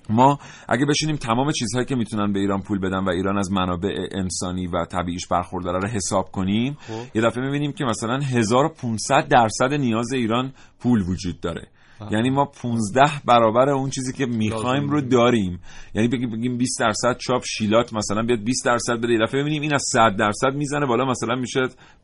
ما 0.10 0.40
اگه 0.70 0.86
بشینیم 0.86 1.16
تمام 1.16 1.52
چیزهایی 1.52 1.86
که 1.86 1.96
می‌تونن 1.96 2.34
به 2.34 2.40
ایران 2.40 2.62
پول 2.62 2.80
بدن 2.80 3.00
و 3.00 3.10
ایران 3.10 3.38
از 3.38 3.52
منابع 3.52 3.96
انسانی 4.12 4.68
و 4.68 4.86
طبیعیش 4.86 5.28
برخورداره 5.28 5.80
رو 5.80 5.88
حساب 5.88 6.32
کنیم 6.32 6.78
خب. 6.88 7.16
یه 7.16 7.22
دفعه 7.22 7.44
می‌بینیم 7.44 7.72
که 7.72 7.86
مثلا 7.86 8.20
1500 8.20 9.28
درصد 9.28 9.74
نیاز 9.74 10.14
ایران 10.14 10.54
پول 10.80 11.02
وجود 11.02 11.40
داره. 11.40 11.68
یعنی 12.12 12.30
ما 12.30 12.46
15 12.46 13.02
برابر 13.26 13.70
اون 13.70 13.90
چیزی 13.90 14.14
که 14.14 14.26
می‌خوایم 14.26 14.90
رو 14.90 15.02
داریم. 15.02 15.60
یعنی 15.94 16.08
بگیم 16.08 16.30
بگیم 16.30 16.58
20 16.58 16.80
درصد 16.80 17.18
چاپ 17.18 17.44
شیلات 17.46 17.94
مثلا 17.94 18.24
بیاد 18.24 18.44
20 18.44 18.66
درصد 18.66 18.98
بده. 18.98 19.18
دفعه 19.26 19.42
ببینیم 19.42 19.62
این 19.62 19.74
از 19.74 19.84
100 19.92 20.16
درصد 20.20 20.56
می‌زنه 20.56 20.86
بالا 20.86 21.06
مثلا 21.06 21.36
میشه 21.36 21.60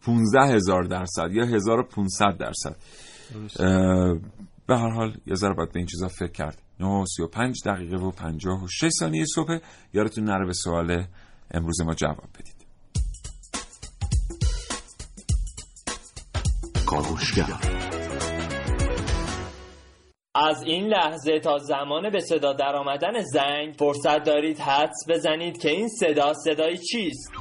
15 0.06 0.40
هزار 0.42 0.84
درصد 0.84 1.32
یا 1.32 1.46
1500 1.46 2.38
درصد. 2.40 2.76
به 4.70 4.78
هر 4.78 4.90
حال 4.90 5.18
یه 5.26 5.36
ذره 5.36 5.54
باید 5.54 5.72
به 5.72 5.80
این 5.80 5.88
چیزا 5.88 6.08
فکر 6.08 6.32
کرد. 6.32 6.62
35 7.18 7.56
دقیقه 7.66 7.98
و 7.98 8.12
56 8.12 8.90
ثانیه 9.00 9.26
صبح. 9.36 9.58
یارتون 9.94 10.24
نره 10.24 10.46
به 10.46 10.54
سوال 10.54 11.06
امروز 11.52 11.82
ما 11.82 11.94
جواب 11.94 12.30
بدید. 12.40 12.56
کاوشگر. 16.86 17.80
از 20.36 20.64
این 20.64 20.88
لحظه 20.88 21.40
تا 21.40 21.58
زمان 21.58 22.10
به 22.10 22.20
صدا 22.20 22.54
در 22.54 22.76
آمدن 22.76 23.22
زنگ 23.34 23.76
فرصت 23.80 24.24
دارید 24.24 24.60
حدس 24.60 25.06
بزنید 25.10 25.58
که 25.58 25.70
این 25.70 25.88
صدا 25.88 26.34
صدای 26.34 26.78
چیست؟ 26.78 27.32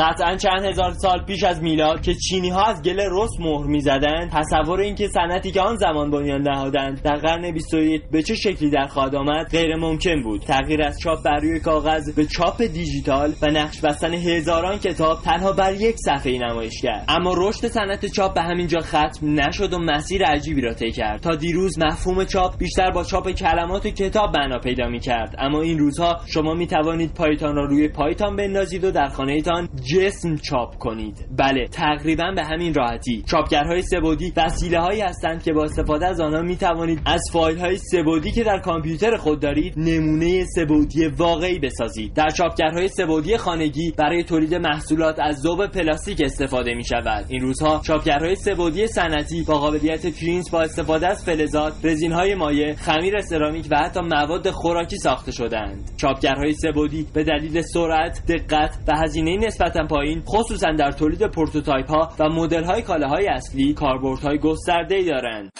قطعا 0.00 0.36
چند 0.36 0.64
هزار 0.64 0.92
سال 0.92 1.24
پیش 1.24 1.44
از 1.44 1.62
میلاد 1.62 2.02
که 2.02 2.14
چینی 2.14 2.48
ها 2.48 2.64
از 2.64 2.82
گل 2.82 3.00
رس 3.10 3.30
مهر 3.40 3.66
می‌زدند 3.66 4.30
تصور 4.30 4.80
اینکه 4.80 5.08
صنعتی 5.08 5.50
که 5.50 5.60
آن 5.60 5.76
زمان 5.76 6.10
بنیان 6.10 6.42
نهادند 6.42 7.02
در 7.02 7.16
قرن 7.16 7.52
21 7.52 8.02
به 8.12 8.22
چه 8.22 8.34
شکلی 8.34 8.70
در 8.70 8.86
خواهد 8.86 9.14
آمد 9.14 9.46
غیر 9.50 9.76
ممکن 9.76 10.22
بود. 10.22 10.40
تغییر 10.40 10.82
از 10.82 11.00
چاپ 11.00 11.22
بر 11.22 11.36
روی 11.36 11.60
کاغذ 11.60 12.14
به 12.14 12.26
چاپ 12.26 12.62
دیجیتال 12.62 13.32
و 13.42 13.46
نقش 13.46 13.80
بستن 13.80 14.14
هزاران 14.14 14.78
کتاب 14.78 15.22
تنها 15.22 15.52
بر 15.52 15.72
یک 15.72 15.96
صفحه 15.96 16.38
نمایش 16.38 16.82
کرد. 16.82 17.04
اما 17.08 17.34
رشد 17.36 17.66
صنعت 17.66 18.06
چاپ 18.06 18.34
به 18.34 18.42
همینجا 18.42 18.80
ختم 18.80 19.40
نشد 19.40 19.72
و 19.72 19.78
مسیر 19.78 20.24
عجیبی 20.24 20.60
را 20.60 20.74
طی 20.74 20.90
کرد. 20.90 21.20
تا 21.20 21.30
دیروز 21.30 21.78
مفهوم 21.78 22.24
چاپ 22.24 22.58
بیشتر 22.58 22.90
با 22.90 23.04
چاپ 23.04 23.30
کلمات 23.30 23.86
و 23.86 23.90
کتاب 23.90 24.36
معنا 24.36 24.58
پیدا 24.58 24.88
می 24.88 25.00
کرد 25.00 25.34
اما 25.38 25.62
این 25.62 25.78
روزها 25.78 26.20
شما 26.26 26.54
می 26.54 26.66
توانید 26.66 27.14
پایتان 27.14 27.54
را 27.54 27.64
روی 27.64 27.88
پایتان 27.88 28.36
بندازید 28.36 28.84
و 28.84 28.90
در 28.90 29.08
خانهتان 29.08 29.68
جسم 29.90 30.36
چاپ 30.36 30.78
کنید. 30.78 31.26
بله 31.38 31.66
تقریبا 31.66 32.32
به 32.36 32.44
همین 32.44 32.74
راحتی. 32.74 33.22
چاپگرهای 33.26 33.82
سبودی 33.82 34.32
وسیله 34.36 34.80
هایی 34.80 35.00
هستند 35.00 35.42
که 35.42 35.52
با 35.52 35.64
استفاده 35.64 36.06
از 36.06 36.20
آنها 36.20 36.42
می 36.42 36.56
توانید 36.56 37.00
از 37.06 37.20
فایل 37.32 37.58
های 37.58 37.76
سبودی 37.76 38.32
که 38.32 38.44
در 38.44 38.58
کامپیوتر 38.58 39.16
خود 39.16 39.40
دارید 39.40 39.74
نمونه 39.76 40.44
سه 40.44 40.65
بعدی 40.65 41.06
واقعی 41.06 41.58
بسازید. 41.58 42.14
در 42.14 42.28
چاپگرهای 42.28 42.88
سه 42.88 43.04
بعدی 43.04 43.36
خانگی 43.36 43.92
برای 43.96 44.24
تولید 44.24 44.54
محصولات 44.54 45.16
از 45.20 45.40
ذوب 45.40 45.66
پلاستیک 45.66 46.20
استفاده 46.24 46.74
می 46.74 46.84
شود 46.84 47.24
این 47.28 47.40
روزها 47.40 47.80
چاپگرهای 47.86 48.34
سه 48.34 48.51
بعدی 48.51 48.86
صنعتی 48.86 49.42
با 49.42 49.58
قابلیت 49.58 50.06
پرینت 50.06 50.50
با 50.50 50.62
استفاده 50.62 51.08
از 51.08 51.24
فلزات 51.24 51.72
رزین 51.84 52.12
های 52.12 52.34
مایع 52.34 52.74
خمیر 52.74 53.20
سرامیک 53.20 53.66
و 53.70 53.76
حتی 53.76 54.00
مواد 54.00 54.50
خوراکی 54.50 54.96
ساخته 54.96 55.32
شدند 55.32 55.90
چاپگرهای 55.96 56.52
سه 56.52 56.70
بعدی 56.70 57.06
به 57.14 57.24
دلیل 57.24 57.62
سرعت 57.62 58.22
دقت 58.28 58.78
و 58.88 58.92
هزینه 58.96 59.36
نسبتا 59.46 59.79
پایین 59.86 60.22
خصوصا 60.22 60.72
در 60.72 60.92
تولید 60.92 61.26
prototype 61.26 61.90
ها 61.90 62.12
و 62.18 62.28
مدل 62.28 62.64
های 62.64 62.82
کالاهای 62.82 63.26
اصلی 63.26 63.74
کاربردهای 63.74 64.38
گسترده 64.38 65.02
دارند. 65.04 65.50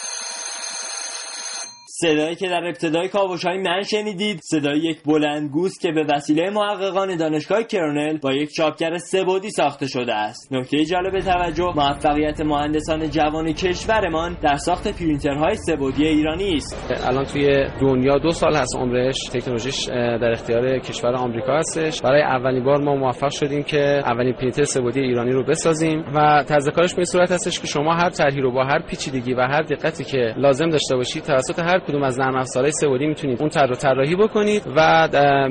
صدایی 2.00 2.34
که 2.36 2.48
در 2.48 2.64
ابتدای 2.66 3.08
کاوش 3.08 3.44
های 3.44 3.58
من 3.58 3.82
شنیدید 3.82 4.40
صدای 4.42 4.78
یک 4.78 5.02
بلندگوز 5.06 5.78
که 5.78 5.92
به 5.92 6.04
وسیله 6.14 6.50
محققان 6.50 7.16
دانشگاه 7.16 7.62
کرنل 7.62 8.18
با 8.18 8.32
یک 8.32 8.50
چاپگر 8.50 8.96
سه 8.96 9.14
بعدی 9.14 9.50
ساخته 9.50 9.86
شده 9.86 10.14
است. 10.14 10.52
نکته 10.52 10.84
جالب 10.84 11.20
توجه 11.20 11.72
موفقیت 11.76 12.40
مهندسان 12.40 13.10
جوان 13.10 13.52
کشورمان 13.52 14.36
در 14.42 14.56
ساخت 14.56 14.88
پرینترهای 14.88 15.56
سه 15.56 15.73
بعدی 15.73 16.06
ایرانی 16.06 16.54
است. 16.54 16.92
الان 17.06 17.24
توی 17.24 17.66
دنیا 17.80 18.18
دو 18.18 18.30
سال 18.30 18.56
هست 18.56 18.76
عمرش 18.76 19.16
تکنولوژیش 19.32 19.84
در 19.88 20.30
اختیار 20.32 20.78
کشور 20.78 21.14
آمریکا 21.14 21.58
هستش. 21.58 22.02
برای 22.02 22.22
اولین 22.22 22.64
بار 22.64 22.80
ما 22.80 22.94
موفق 22.94 23.30
شدیم 23.30 23.62
که 23.62 24.02
اولین 24.06 24.32
پرینتر 24.32 24.64
سه 24.64 24.76
بعدی 24.76 25.00
ایرانی 25.00 25.32
رو 25.32 25.44
بسازیم 25.44 26.04
و 26.14 26.44
طرز 26.48 26.68
کارش 26.68 26.94
به 26.94 27.04
صورت 27.04 27.32
هستش 27.32 27.60
که 27.60 27.66
شما 27.66 27.94
هر 27.94 28.10
طرحی 28.10 28.40
رو 28.40 28.52
با 28.52 28.64
هر 28.64 28.82
پیچیدگی 28.82 29.34
و 29.34 29.40
هر 29.40 29.62
دقتی 29.62 30.04
که 30.04 30.34
لازم 30.36 30.68
داشته 30.68 30.96
باشید 30.96 31.22
توسط 31.22 31.58
هر 31.58 31.89
کدوم 31.90 32.02
از 32.02 32.20
نرم 32.20 32.36
افزارهای 32.36 32.72
سه 32.72 32.84
بعدی 32.84 33.06
می‌تونید 33.06 33.40
اون 33.40 33.48
طرح 33.48 33.68
رو 33.68 33.74
طراحی 33.74 34.16
بکنید 34.16 34.62
و 34.76 35.08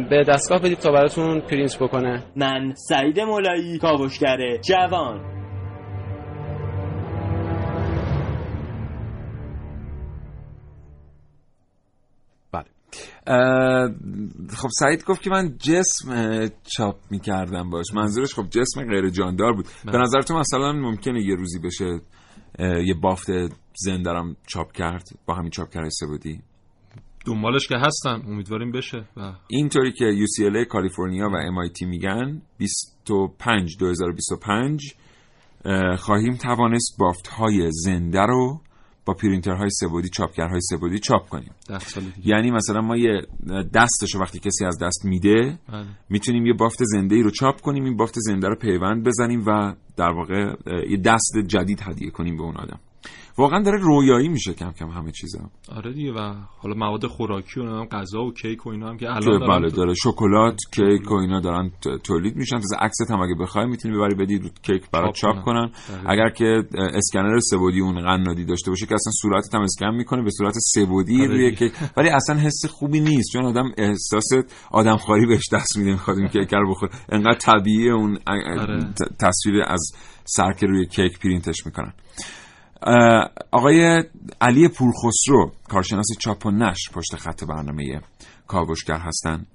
به 0.09 0.23
دستگاه 0.27 0.59
بدید 0.59 0.77
تا 0.77 0.91
براتون 0.91 1.41
پرینت 1.41 1.77
بکنه. 1.79 2.23
من 2.35 2.73
سعید 2.75 3.19
مولایی 3.19 3.77
کاوشگر 3.77 4.37
جوان. 4.57 5.39
بله. 12.51 12.65
خب 14.57 14.69
سعید 14.79 15.03
گفت 15.05 15.21
که 15.21 15.29
من 15.29 15.57
جسم 15.57 16.47
چاپ 16.77 16.95
می‌کردم 17.11 17.69
باش. 17.69 17.85
منظورش 17.93 18.33
خب 18.33 18.49
جسم 18.49 18.85
غیر 18.89 19.09
جاندار 19.09 19.53
بود. 19.53 19.65
به 19.85 19.97
نظر 19.97 20.21
تو 20.21 20.37
مثلا 20.37 20.71
ممکنه 20.71 21.21
یه 21.21 21.35
روزی 21.35 21.59
بشه 21.59 21.85
یه 22.59 22.93
بافت 23.01 23.27
زندرم 23.75 24.35
چاپ 24.47 24.71
کرد 24.71 25.03
با 25.25 25.35
همین 25.35 25.49
چاپ 25.49 25.69
کرده 25.69 25.89
سبودی 25.89 26.41
دنبالش 27.25 27.67
که 27.67 27.75
هستن 27.77 28.21
امیدواریم 28.27 28.71
بشه. 28.71 29.05
اینطوری 29.47 29.91
که 29.91 30.05
UCLA 30.05 30.67
کالیفرنیا 30.67 31.27
و 31.27 31.31
MIT 31.31 31.81
میگن 31.81 32.41
25 32.57 33.77
2025 33.79 34.93
خواهیم 35.97 36.35
توانست 36.35 36.95
بافت 36.99 37.27
های 37.27 37.71
زنده 37.71 38.21
رو 38.21 38.61
با 39.09 39.15
پرینترهای 39.15 39.69
سبودی 39.69 40.09
چاپگرهای 40.09 40.61
سبودی 40.61 40.99
چاپ 40.99 41.29
کنیم. 41.29 41.51
یعنی 42.25 42.51
مثلا 42.51 42.81
ما 42.81 42.97
یه 42.97 43.21
دستش 43.73 44.15
وقتی 44.15 44.39
کسی 44.39 44.65
از 44.65 44.77
دست 44.81 45.05
میده 45.05 45.59
بله. 45.69 45.85
می‌تونیم 46.09 46.45
یه 46.45 46.53
بافت 46.53 46.79
زنده 46.83 47.15
ای 47.15 47.21
رو 47.21 47.31
چاپ 47.31 47.61
کنیم 47.61 47.83
این 47.83 47.97
بافت 47.97 48.13
زنده 48.17 48.47
رو 48.47 48.55
پیوند 48.55 49.03
بزنیم 49.03 49.43
و 49.47 49.75
در 49.97 50.09
واقع 50.09 50.55
یه 50.89 50.97
دست 50.97 51.33
جدید 51.47 51.81
هدیه 51.81 52.09
کنیم 52.09 52.37
به 52.37 52.43
اون 52.43 52.57
آدم. 52.57 52.79
واقعا 53.39 53.63
داره 53.63 53.77
رویایی 53.81 54.27
میشه 54.27 54.53
کم 54.53 54.71
کم 54.71 54.87
همه 54.87 55.11
چیزا. 55.11 55.39
آره 55.75 55.93
دیگه 55.93 56.11
و 56.11 56.33
حالا 56.57 56.75
مواد 56.75 57.07
خوراکی 57.07 57.59
و 57.59 57.85
غذا 57.85 58.21
و 58.21 58.33
کیک 58.33 58.65
و 58.65 58.69
اینا 58.69 58.89
هم 58.89 58.97
که 58.97 59.09
الان 59.09 59.47
بله 59.47 59.69
داره. 59.69 59.93
شکلات 59.93 60.57
کیک 60.71 61.11
و 61.11 61.13
اینا 61.13 61.39
دارن 61.39 61.71
تولید 62.03 62.35
میشن. 62.35 62.55
تازه 62.55 62.75
عکست 62.79 63.11
هم 63.11 63.21
اگه 63.21 63.35
بخوای 63.39 63.65
می‌تونی 63.65 63.95
ببری 63.97 64.15
بدی 64.15 64.37
رو 64.37 64.49
کیک 64.61 64.91
برات 64.91 65.15
چاپ 65.15 65.41
کنن. 65.45 65.71
اگر 66.05 66.29
که 66.29 66.63
اسکنر 66.73 67.39
سبودی 67.39 67.79
اون 67.79 68.01
قنادی 68.01 68.45
داشته 68.45 68.71
باشه 68.71 68.85
که 68.85 68.95
اصلا 68.95 69.11
صورتت 69.21 69.55
هم 69.55 69.61
اسکن 69.61 69.95
می‌کنه 69.95 70.23
به 70.23 70.31
صورت 70.31 70.53
سبودی 70.57 71.27
روی 71.27 71.55
کیک. 71.55 71.73
ولی 71.97 72.09
اصلا 72.09 72.35
حس 72.35 72.65
خوبی 72.65 72.99
نیست. 72.99 73.29
چون 73.33 73.45
آدم 73.45 73.71
احساس 73.77 74.29
آدم 74.71 74.97
خاری 74.97 75.25
بهش 75.25 75.49
دست 75.53 75.77
میده 75.77 75.91
می‌خواد 75.91 76.17
این 76.17 76.27
کیک 76.27 76.53
رو 76.53 76.71
بخوره. 76.71 76.91
انقدر 77.09 77.37
طبیعی 77.37 77.89
اون 77.89 78.19
تصویر 79.19 79.63
از 79.67 79.91
سرک 80.25 80.63
روی 80.63 80.85
کیک 80.85 81.19
پرینتش 81.19 81.65
می‌کنن. 81.65 81.93
آقای 83.51 84.03
علی 84.41 84.67
پورخسرو 84.67 85.51
کارشناس 85.69 86.07
چاپ 86.19 86.45
و 86.45 86.51
نشر 86.51 86.91
پشت 86.93 87.15
خط 87.15 87.43
برنامه 87.43 88.01
کاوشگر 88.47 88.97
هستن. 88.97 89.45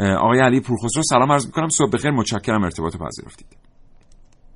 آقای 0.00 0.40
علی 0.40 0.60
پورخسرو 0.60 1.02
سلام 1.02 1.32
عرض 1.32 1.46
می‌کنم. 1.46 1.68
صبح 1.68 1.90
بخیر. 1.90 2.10
متشکرم. 2.10 2.64
ارتباط 2.64 2.96
پذیرفتید. 2.96 3.46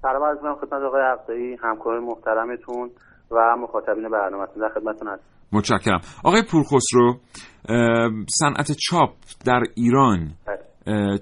سلام 0.02 0.24
عرض 0.24 0.36
می‌کنم 0.36 0.54
خدمت 0.54 0.82
آقای 0.88 1.02
عقدایی 1.02 1.56
همکار 1.62 2.00
محترمتون 2.00 2.90
و 3.30 3.56
مخاطبین 3.62 4.08
برنامه‌تون 4.08 4.68
در 4.68 4.74
خدمتتون 4.74 5.08
هستم. 5.08 5.24
متشکرم. 5.52 6.00
آقای 6.24 6.42
پورخسرو 6.42 7.16
صنعت 8.38 8.72
چاپ 8.72 9.10
در 9.44 9.62
ایران 9.74 10.30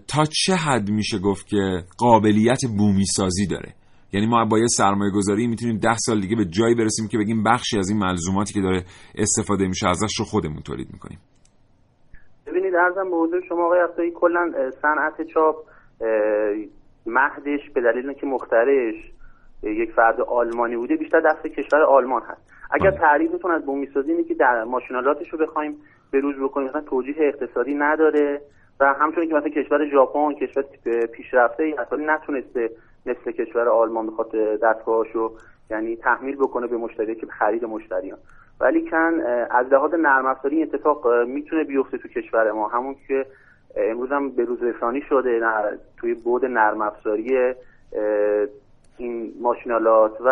تا 0.08 0.24
چه 0.32 0.54
حد 0.54 0.90
میشه 0.90 1.18
گفت 1.18 1.46
که 1.46 1.84
قابلیت 1.98 2.60
بومی 2.78 3.04
سازی 3.06 3.46
داره؟ 3.46 3.74
یعنی 4.12 4.26
ما 4.26 4.44
با 4.44 4.58
یه 4.58 4.66
سرمایه 4.66 5.12
گذاری 5.12 5.46
می‌تونیم 5.46 5.78
ده 5.78 5.96
سال 5.96 6.20
دیگه 6.20 6.36
به 6.36 6.44
جایی 6.44 6.74
برسیم 6.74 7.08
که 7.08 7.18
بگیم 7.18 7.42
بخشی 7.42 7.78
از 7.78 7.90
این 7.90 7.98
ملزوماتی 7.98 8.54
که 8.54 8.60
داره 8.60 8.82
استفاده 9.18 9.68
میشه 9.68 9.88
ازش 9.88 10.18
رو 10.18 10.24
خودمون 10.24 10.62
تولید 10.62 10.88
می‌کنیم. 10.92 11.18
ببینید 12.46 12.74
ارزم 12.74 13.10
به 13.10 13.16
حضور 13.16 13.40
شما 13.48 13.64
آقای 13.64 13.80
افزایی 13.80 14.10
کلا 14.10 14.52
صنعت 14.82 15.22
چاپ 15.34 15.56
مهدش 17.06 17.70
به 17.74 17.80
دلیل 17.80 18.06
اینکه 18.06 18.26
مخترعش 18.26 18.94
یک 19.62 19.92
فرد 19.92 20.20
آلمانی 20.20 20.76
بوده 20.76 20.96
بیشتر 20.96 21.20
دست 21.20 21.46
کشور 21.46 21.82
آلمان 21.82 22.22
هست. 22.22 22.52
اگر 22.70 22.90
تعریفتون 22.90 23.50
از 23.50 23.66
بومی 23.66 23.86
سازی 23.94 24.12
اینه 24.12 24.24
که 24.24 24.34
در 24.34 24.64
ماشینالاتش 24.64 25.28
رو 25.32 25.38
بخوایم 25.38 25.76
به 26.10 26.20
روز 26.20 26.36
بکنیم 26.36 26.68
مثلا 26.68 26.80
توجیه 26.80 27.14
اقتصادی 27.18 27.74
نداره 27.74 28.40
و 28.80 28.94
همچنین 29.00 29.28
که 29.28 29.34
مثلا 29.34 29.48
کشور 29.48 29.90
ژاپن 29.90 30.34
کشور 30.34 30.62
پیشرفته 31.06 31.62
ای 31.62 31.72
اصلا 31.72 32.14
نتونسته 32.14 32.70
مثل 33.06 33.32
کشور 33.32 33.68
آلمان 33.68 34.06
بخواد 34.06 34.30
دستگاهاشو 34.62 35.32
یعنی 35.70 35.96
تحمیل 35.96 36.36
بکنه 36.36 36.66
به 36.66 36.76
مشتری 36.76 37.14
که 37.14 37.26
خرید 37.38 37.64
مشتریان. 37.64 38.18
ولی 38.60 38.90
کن 38.90 39.20
از 39.50 39.66
لحاظ 39.72 39.94
نرم 39.94 40.26
افزاری 40.26 40.62
اتفاق 40.62 41.06
می‌تونه 41.26 41.64
بیفته 41.64 41.98
تو 41.98 42.08
کشور 42.08 42.52
ما. 42.52 42.68
همون 42.68 42.96
که 43.08 43.26
امروز 43.76 44.12
هم 44.12 44.30
به 44.30 44.44
روز 44.44 44.62
رسانی 44.62 45.00
شده 45.08 45.40
توی 45.96 46.14
بود 46.14 46.44
نرم 46.44 46.82
افزاری 46.82 47.54
این 48.98 49.32
ماشینالات 49.40 50.20
و 50.20 50.30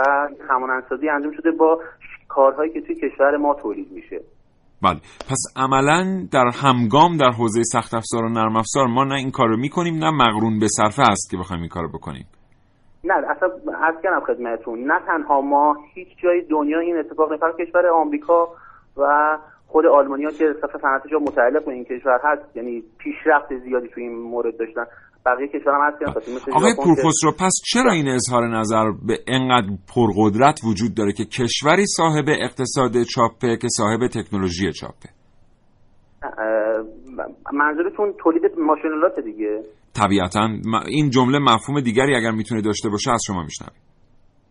همانندسازی 0.48 1.08
انجام 1.08 1.32
شده 1.32 1.50
با 1.50 1.80
کارهایی 2.28 2.72
که 2.72 2.80
توی 2.80 2.94
کشور 2.94 3.36
ما 3.36 3.54
تولید 3.54 3.92
میشه. 3.92 4.20
بله. 4.82 5.00
پس 5.30 5.42
عملا 5.56 6.26
در 6.32 6.50
همگام 6.62 7.16
در 7.16 7.30
حوزه 7.30 7.62
سخت 7.62 7.94
افزار 7.94 8.24
و 8.24 8.28
نرم 8.28 8.56
افزار 8.56 8.86
ما 8.86 9.04
نه 9.04 9.14
این 9.14 9.30
کار 9.30 9.48
رو 9.48 9.56
می‌کنیم 9.56 9.94
نه 9.94 10.10
مقرون 10.10 10.58
به 10.58 10.66
صرفه 10.68 11.02
است 11.02 11.30
که 11.30 11.36
بخوایم 11.36 11.62
این 11.62 11.70
کار 11.70 11.82
رو 11.82 11.88
بکنیم. 11.88 12.26
نه 13.04 13.14
اصلا 13.14 13.48
از 13.80 13.94
کنم 14.02 14.20
خدمتتون. 14.20 14.78
نه 14.84 15.00
تنها 15.06 15.40
ما 15.40 15.76
هیچ 15.94 16.08
جای 16.22 16.42
دنیا 16.50 16.78
این 16.78 16.98
اتفاق 16.98 17.36
فقط 17.36 17.56
کشور 17.56 17.86
آمریکا 17.86 18.48
و 18.96 19.38
خود 19.66 19.86
آلمانیا 19.86 20.30
که 20.30 20.54
صفحه 20.62 20.80
صنعتش 20.82 21.10
متعلق 21.12 21.64
به 21.64 21.72
این 21.72 21.84
کشور 21.84 22.20
هست 22.24 22.56
یعنی 22.56 22.82
پیشرفت 22.98 23.58
زیادی 23.64 23.88
تو 23.88 24.00
این 24.00 24.18
مورد 24.18 24.56
داشتن. 24.56 24.84
بقیه 25.26 25.48
کشورها 25.48 25.84
هم 25.84 25.92
هست 25.92 26.28
مثل 26.28 26.52
آقای 26.52 26.74
پورخسرو 26.84 27.32
پس 27.40 27.52
چرا 27.64 27.92
این 27.92 28.08
اظهار 28.08 28.48
نظر 28.48 28.90
به 29.06 29.18
انقدر 29.26 29.66
پرقدرت 29.94 30.60
وجود 30.64 30.94
داره 30.96 31.12
که 31.12 31.24
کشوری 31.24 31.86
صاحب 31.86 32.24
اقتصاد 32.28 33.02
چاپه 33.14 33.56
که 33.56 33.68
صاحب 33.68 34.00
تکنولوژی 34.06 34.72
چاپه؟ 34.72 35.08
منظورتون 37.52 38.14
تولید 38.22 38.42
ماشینالات 38.58 39.20
دیگه؟ 39.20 39.62
طبیعتا. 40.00 40.48
این 40.88 41.10
جمله 41.10 41.38
مفهوم 41.38 41.80
دیگری 41.80 42.16
اگر 42.16 42.30
می‌تونه 42.30 42.60
داشته 42.62 42.88
باشه 42.88 43.10
از 43.10 43.20
شما 43.26 43.42
میشنویم 43.42 43.80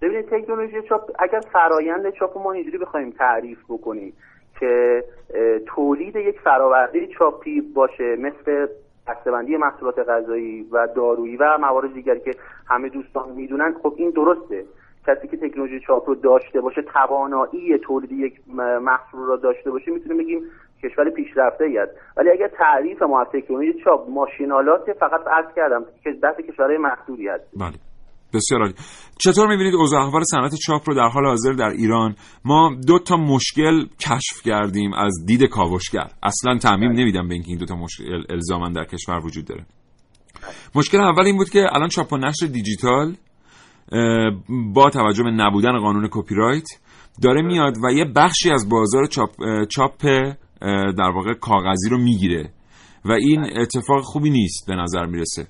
ببینید 0.01 0.25
تکنولوژی 0.25 0.81
چاپ 0.89 1.01
اگر 1.19 1.41
فرایند 1.53 2.13
چاپ 2.19 2.37
ما 2.37 2.51
اینجوری 2.51 2.77
بخوایم 2.77 3.11
تعریف 3.11 3.59
بکنیم 3.69 4.13
که 4.59 5.03
تولید 5.75 6.15
یک 6.15 6.39
فراورده 6.43 7.07
چاپی 7.19 7.61
باشه 7.75 8.15
مثل 8.19 8.67
بسته‌بندی 9.07 9.57
محصولات 9.57 9.99
غذایی 9.99 10.61
و 10.71 10.87
دارویی 10.95 11.37
و 11.37 11.57
موارد 11.61 11.93
دیگری 11.93 12.19
که 12.19 12.31
همه 12.69 12.89
دوستان 12.89 13.31
می‌دونن 13.35 13.73
خب 13.83 13.93
این 13.97 14.09
درسته. 14.09 14.65
کسی 15.07 15.27
که 15.27 15.37
تکنولوژی 15.37 15.79
چاپ 15.87 16.09
رو 16.09 16.15
داشته 16.15 16.61
باشه 16.61 16.81
توانایی 16.81 17.77
تولید 17.77 18.11
یک 18.11 18.33
محصول 18.81 19.27
را 19.27 19.35
داشته 19.35 19.71
باشه 19.71 19.91
می‌تونیم 19.91 20.17
بگیم 20.17 20.41
کشور 20.83 21.09
پیشرفته 21.09 21.63
ای 21.65 21.77
است. 21.77 21.91
ولی 22.17 22.29
اگر 22.29 22.49
تعریف 22.57 23.01
ما 23.01 23.21
از 23.21 23.27
تکنولوژی 23.33 23.79
چاپ 23.83 24.09
ماشینالات 24.09 24.85
فقط 24.99 25.21
عرض 25.37 25.55
کردم 25.55 25.85
که 26.03 26.09
دست 26.23 26.51
کشورهای 26.51 26.77
محدودی 26.77 27.27
هست 27.27 27.43
بله. 27.59 27.77
بسیار 28.33 28.61
عالی. 28.61 28.73
چطور 29.19 29.47
می‌بینید 29.47 29.75
اوضاع 29.75 30.01
احوال 30.01 30.23
صنعت 30.23 30.55
چاپ 30.67 30.89
رو 30.89 30.95
در 30.95 31.07
حال 31.13 31.25
حاضر 31.25 31.53
در 31.53 31.69
ایران؟ 31.69 32.15
ما 32.45 32.71
دو 32.87 32.99
تا 32.99 33.17
مشکل 33.17 33.85
کشف 33.85 34.43
کردیم 34.45 34.93
از 34.93 35.25
دید 35.27 35.43
کاوشگر. 35.43 36.07
اصلا 36.23 36.57
تعمیم 36.57 36.91
نمیدم 36.91 37.27
به 37.27 37.33
اینکه 37.33 37.49
این 37.49 37.57
دو 37.57 37.65
تا 37.65 37.75
مشکل 37.75 38.23
الزاما 38.29 38.69
در 38.69 38.83
کشور 38.83 39.25
وجود 39.25 39.45
داره. 39.45 39.65
مشکل 40.75 41.01
اول 41.01 41.25
این 41.25 41.37
بود 41.37 41.49
که 41.49 41.65
الان 41.73 41.87
چاپ 41.87 42.13
و 42.13 42.17
نشر 42.17 42.45
دیجیتال 42.45 43.13
با 44.73 44.89
توجه 44.89 45.23
به 45.23 45.31
نبودن 45.31 45.79
قانون 45.79 46.09
کپی 46.11 46.35
رایت 46.35 46.67
داره 47.23 47.41
میاد 47.41 47.77
و 47.83 47.91
یه 47.91 48.05
بخشی 48.15 48.51
از 48.51 48.69
بازار 48.69 49.05
چاپ, 49.05 49.29
چاپ 49.69 50.05
در 50.97 51.09
واقع 51.15 51.33
کاغذی 51.33 51.89
رو 51.89 51.97
می‌گیره. 51.97 52.49
و 53.05 53.11
این 53.11 53.43
اتفاق 53.43 54.01
خوبی 54.03 54.29
نیست 54.29 54.67
به 54.67 54.75
نظر 54.75 55.05
می‌رسه. 55.05 55.47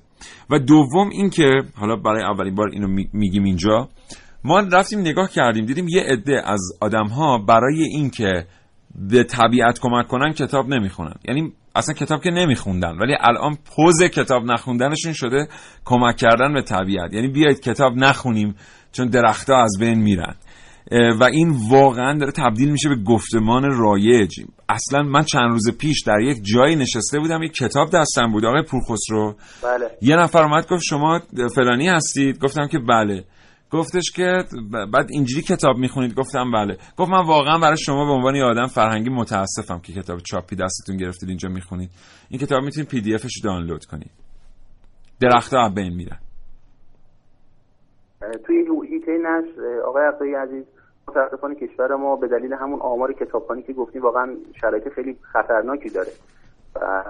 و 0.50 0.58
دوم 0.58 1.08
اینکه 1.12 1.50
حالا 1.74 1.96
برای 1.96 2.22
اولین 2.22 2.54
بار 2.54 2.68
اینو 2.68 3.04
میگیم 3.12 3.44
اینجا 3.44 3.88
ما 4.44 4.60
رفتیم 4.60 5.00
نگاه 5.00 5.30
کردیم 5.30 5.66
دیدیم 5.66 5.88
یه 5.88 6.02
عده 6.02 6.42
از 6.44 6.60
آدم 6.80 7.06
ها 7.06 7.38
برای 7.38 7.82
اینکه 7.82 8.46
به 9.10 9.24
طبیعت 9.24 9.78
کمک 9.80 10.08
کنن 10.08 10.32
کتاب 10.32 10.68
نمی‌خونن. 10.68 11.14
یعنی 11.28 11.52
اصلا 11.76 11.94
کتاب 11.94 12.22
که 12.22 12.30
نمیخوندن 12.30 12.98
ولی 12.98 13.14
الان 13.20 13.58
پوز 13.76 14.02
کتاب 14.02 14.44
نخوندنشون 14.44 15.12
شده 15.12 15.48
کمک 15.84 16.16
کردن 16.16 16.54
به 16.54 16.62
طبیعت. 16.62 17.12
یعنی 17.12 17.28
بیاید 17.28 17.60
کتاب 17.60 17.92
نخونیم 17.96 18.54
چون 18.92 19.08
درختها 19.08 19.62
از 19.62 19.76
بین 19.80 19.98
میرن. 19.98 20.34
و 20.90 21.24
این 21.24 21.56
واقعا 21.70 22.18
داره 22.18 22.32
تبدیل 22.32 22.70
میشه 22.70 22.88
به 22.88 22.96
گفتمان 22.96 23.78
رایج. 23.78 24.40
اصلا 24.68 25.02
من 25.02 25.22
چند 25.22 25.50
روز 25.50 25.78
پیش 25.78 26.02
در 26.06 26.20
یک 26.20 26.38
جایی 26.54 26.76
نشسته 26.76 27.18
بودم 27.18 27.42
یک 27.42 27.52
کتاب 27.52 27.88
دستم 27.94 28.32
بود 28.32 28.44
آقای 28.44 28.62
پورخسرو. 28.62 29.34
بله. 29.64 29.90
یه 30.02 30.16
نفر 30.16 30.42
اومد 30.42 30.68
گفت 30.68 30.82
شما 30.82 31.20
فلانی 31.54 31.88
هستید؟ 31.88 32.38
گفتم 32.38 32.66
که 32.66 32.78
بله. 32.78 33.24
گفتش 33.70 34.10
که 34.10 34.44
بعد 34.92 35.06
اینجوری 35.10 35.42
کتاب 35.42 35.76
می‌خونید؟ 35.76 36.14
گفتم 36.14 36.50
بله. 36.50 36.76
گفت 36.96 37.10
من 37.10 37.26
واقعا 37.26 37.58
برای 37.58 37.76
شما 37.76 38.04
به 38.04 38.12
عنوان 38.12 38.34
یه 38.34 38.44
آدم 38.44 38.66
فرهنگی 38.66 39.10
متاسفم 39.10 39.78
که 39.78 39.92
کتاب 39.92 40.18
چاپی 40.18 40.56
دستتون 40.56 40.96
گرفتید 40.96 41.28
اینجا 41.28 41.48
می‌خونید. 41.48 41.90
این 42.28 42.40
کتاب 42.40 42.62
می‌تونید 42.62 42.90
پی 42.90 43.00
دی 43.00 43.14
افش 43.14 43.40
دانلود 43.44 43.84
کنید. 43.84 44.10
درختها 45.20 45.68
بین 45.68 45.94
میرن. 45.94 46.18
توی 48.46 48.56
هیته 48.90 49.12
نشر 49.12 49.80
آقای 49.86 50.02
عبدالعزیز 50.04 50.54
عزیز 50.54 50.77
متاسفانه 51.08 51.54
کشور 51.54 51.94
ما 51.94 52.16
به 52.16 52.28
دلیل 52.28 52.52
همون 52.52 52.80
آمار 52.80 53.12
کتابخانی 53.12 53.62
که 53.62 53.72
گفتیم 53.72 54.02
واقعا 54.02 54.30
شرایط 54.60 54.88
خیلی 54.88 55.16
خطرناکی 55.32 55.88
داره. 55.88 56.10
و 56.76 57.04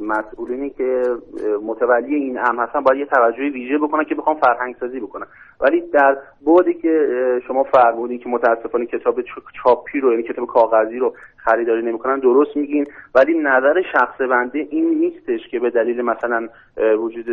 مسئولینی 0.00 0.70
که 0.70 1.16
متولی 1.62 2.14
این 2.14 2.38
امر 2.38 2.64
هستن 2.64 2.80
باید 2.80 2.98
یه 2.98 3.06
توجهی 3.06 3.50
ویژه 3.50 3.78
بکنن 3.78 4.04
که 4.04 4.14
بخوام 4.14 4.36
فرهنگ 4.36 4.76
سازی 4.80 5.00
بکنن. 5.00 5.26
ولی 5.60 5.80
در 5.80 6.16
بودی 6.44 6.74
که 6.74 7.08
شما 7.46 7.62
فرمودین 7.62 8.18
که 8.18 8.28
متاسفانه 8.28 8.86
کتاب 8.86 9.20
چاپی 9.62 10.00
رو 10.00 10.10
یعنی 10.10 10.22
کتاب 10.22 10.46
کاغذی 10.46 10.98
رو 10.98 11.14
خریداری 11.36 11.82
نمی‌کنن 11.82 12.18
درست 12.18 12.56
میگین. 12.56 12.86
ولی 13.14 13.38
نظر 13.38 13.82
شخص 13.92 14.20
بنده 14.20 14.58
این 14.70 14.90
نیستش 14.90 15.48
که 15.50 15.58
به 15.58 15.70
دلیل 15.70 16.02
مثلا 16.02 16.48
وجود 16.98 17.26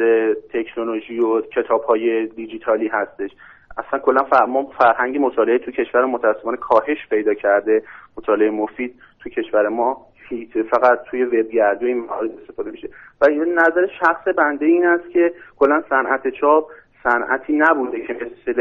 تکنولوژی 0.54 1.20
و 1.20 1.42
کتاب 1.42 1.84
های 1.84 2.26
دیجیتالی 2.26 2.88
هستش. 2.88 3.32
اصلا 3.78 4.00
کلا 4.00 4.46
ما 4.46 4.64
فرهنگ 4.64 5.18
مطالعه 5.18 5.58
تو 5.58 5.72
کشور 5.72 6.06
متاسفانه 6.06 6.58
کاهش 6.58 7.08
پیدا 7.10 7.34
کرده 7.34 7.84
مطالعه 8.18 8.50
مفید 8.50 8.96
تو 9.24 9.30
کشور 9.30 9.68
ما. 9.68 9.98
فقط 10.72 11.04
توی 11.04 11.24
وبگردی 11.24 11.86
این 11.86 11.98
موارد 11.98 12.30
استفاده 12.42 12.72
میشه. 12.72 12.90
و 13.22 13.28
نظر 13.30 13.88
شخص 14.00 14.28
بنده 14.38 14.66
این 14.66 14.86
است 14.86 15.10
که 15.10 15.34
کلا 15.60 15.84
صنعت 15.90 16.28
چاپ 16.28 16.70
صنعتی 17.04 17.54
نبوده 17.54 18.02
که 18.02 18.14
مثل 18.14 18.54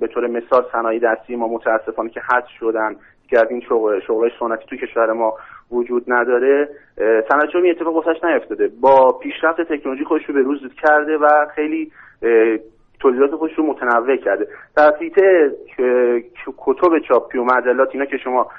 به 0.00 0.06
طور 0.06 0.26
مثال 0.26 0.64
صنایع 0.72 1.00
دستی 1.00 1.36
ما 1.36 1.48
متاسفانه 1.48 2.10
که 2.10 2.20
حذف 2.20 2.48
شدن 2.60 2.96
که 3.28 3.40
از 3.40 3.50
این 3.50 3.60
شغل 3.60 4.00
شغل 4.00 4.30
سنتی 4.40 4.64
تو 4.66 4.76
کشور 4.76 5.12
ما 5.12 5.34
وجود 5.70 6.04
نداره 6.08 6.68
صنعت 7.28 7.48
چاپ 7.52 7.62
اتفاق 7.70 8.06
واسش 8.06 8.24
نیفتاده. 8.24 8.70
با 8.80 9.12
پیشرفت 9.12 9.60
تکنولوژی 9.60 10.04
خودش 10.04 10.24
رو 10.24 10.34
به 10.34 10.40
روز 10.40 10.60
کرده 10.82 11.16
و 11.16 11.46
خیلی 11.54 11.92
تولیدات 13.00 13.30
خودش 13.30 13.54
رو 13.58 13.66
متنوع 13.66 14.16
کرده. 14.16 14.48
در 14.76 14.94
کتب 16.56 16.98
چاپی 17.08 17.38
و 17.38 17.44
مجلات 17.44 17.88
اینا 17.92 18.04
که 18.04 18.16
شما 18.16 18.50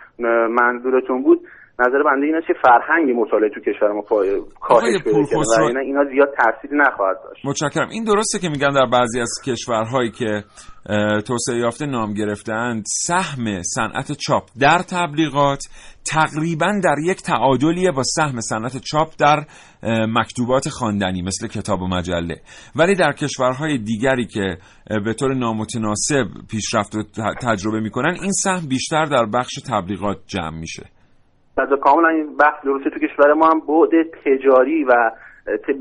منظورتون 0.50 1.24
بود 1.24 1.42
نظر 1.80 2.04
بنده 2.04 2.26
این 2.26 2.36
است 2.36 2.48
که 2.48 2.54
فرهنگ 2.64 3.10
مطالعه 3.16 3.50
تو 3.50 3.60
کشور 3.60 3.92
ما 3.92 4.02
کاهش 4.02 5.04
پیدا 5.04 5.24
کرده 5.24 5.76
و 5.76 5.78
اینا 5.78 6.04
زیاد 6.04 6.30
تاثیری 6.38 6.78
نخواهد 6.78 7.18
داشت. 7.24 7.46
متشکرم. 7.46 7.90
این 7.90 8.04
درسته 8.04 8.40
که 8.40 8.50
میگن 8.50 8.70
در 8.70 8.86
بعضی 8.92 9.20
از 9.22 9.32
کشورهایی 9.46 10.12
که 10.12 10.44
توسعه 11.28 11.58
یافته 11.58 11.86
نام 11.86 12.14
گرفتند 12.14 12.84
سهم 12.88 13.62
صنعت 13.62 14.12
چاپ 14.12 14.44
در 14.60 14.80
تبلیغات 14.92 15.64
تقریبا 16.12 16.72
در 16.84 16.96
یک 17.06 17.22
تعادلیه 17.22 17.92
با 17.92 18.04
سهم 18.04 18.40
صنعت 18.40 18.78
چاپ 18.92 19.10
در 19.20 19.44
مکتوبات 20.08 20.70
خواندنی 20.70 21.22
مثل 21.22 21.48
کتاب 21.48 21.82
و 21.82 21.88
مجله. 21.88 22.36
ولی 22.76 22.96
در 22.96 23.12
کشورهای 23.12 23.78
دیگری 23.78 24.26
که 24.26 24.58
به 25.06 25.14
طور 25.14 25.34
نامتناسب 25.34 26.26
پیشرفت 26.52 26.96
و 26.96 27.04
تجربه 27.42 27.80
می‌کنن 27.80 28.18
این 28.22 28.32
سهم 28.32 28.68
بیشتر 28.70 29.06
در 29.06 29.26
بخش 29.26 29.54
تبلیغات 29.70 30.18
جمع 30.28 30.60
میشه. 30.60 30.99
از 31.60 31.80
کاملا 31.80 32.08
این 32.08 32.38
بحث 32.38 32.64
درسته. 32.64 32.90
تو 32.90 33.00
کشور 33.00 33.34
ما 33.34 33.48
هم 33.48 33.60
بعد 33.60 34.04
تجاری 34.26 34.84
و 34.84 35.12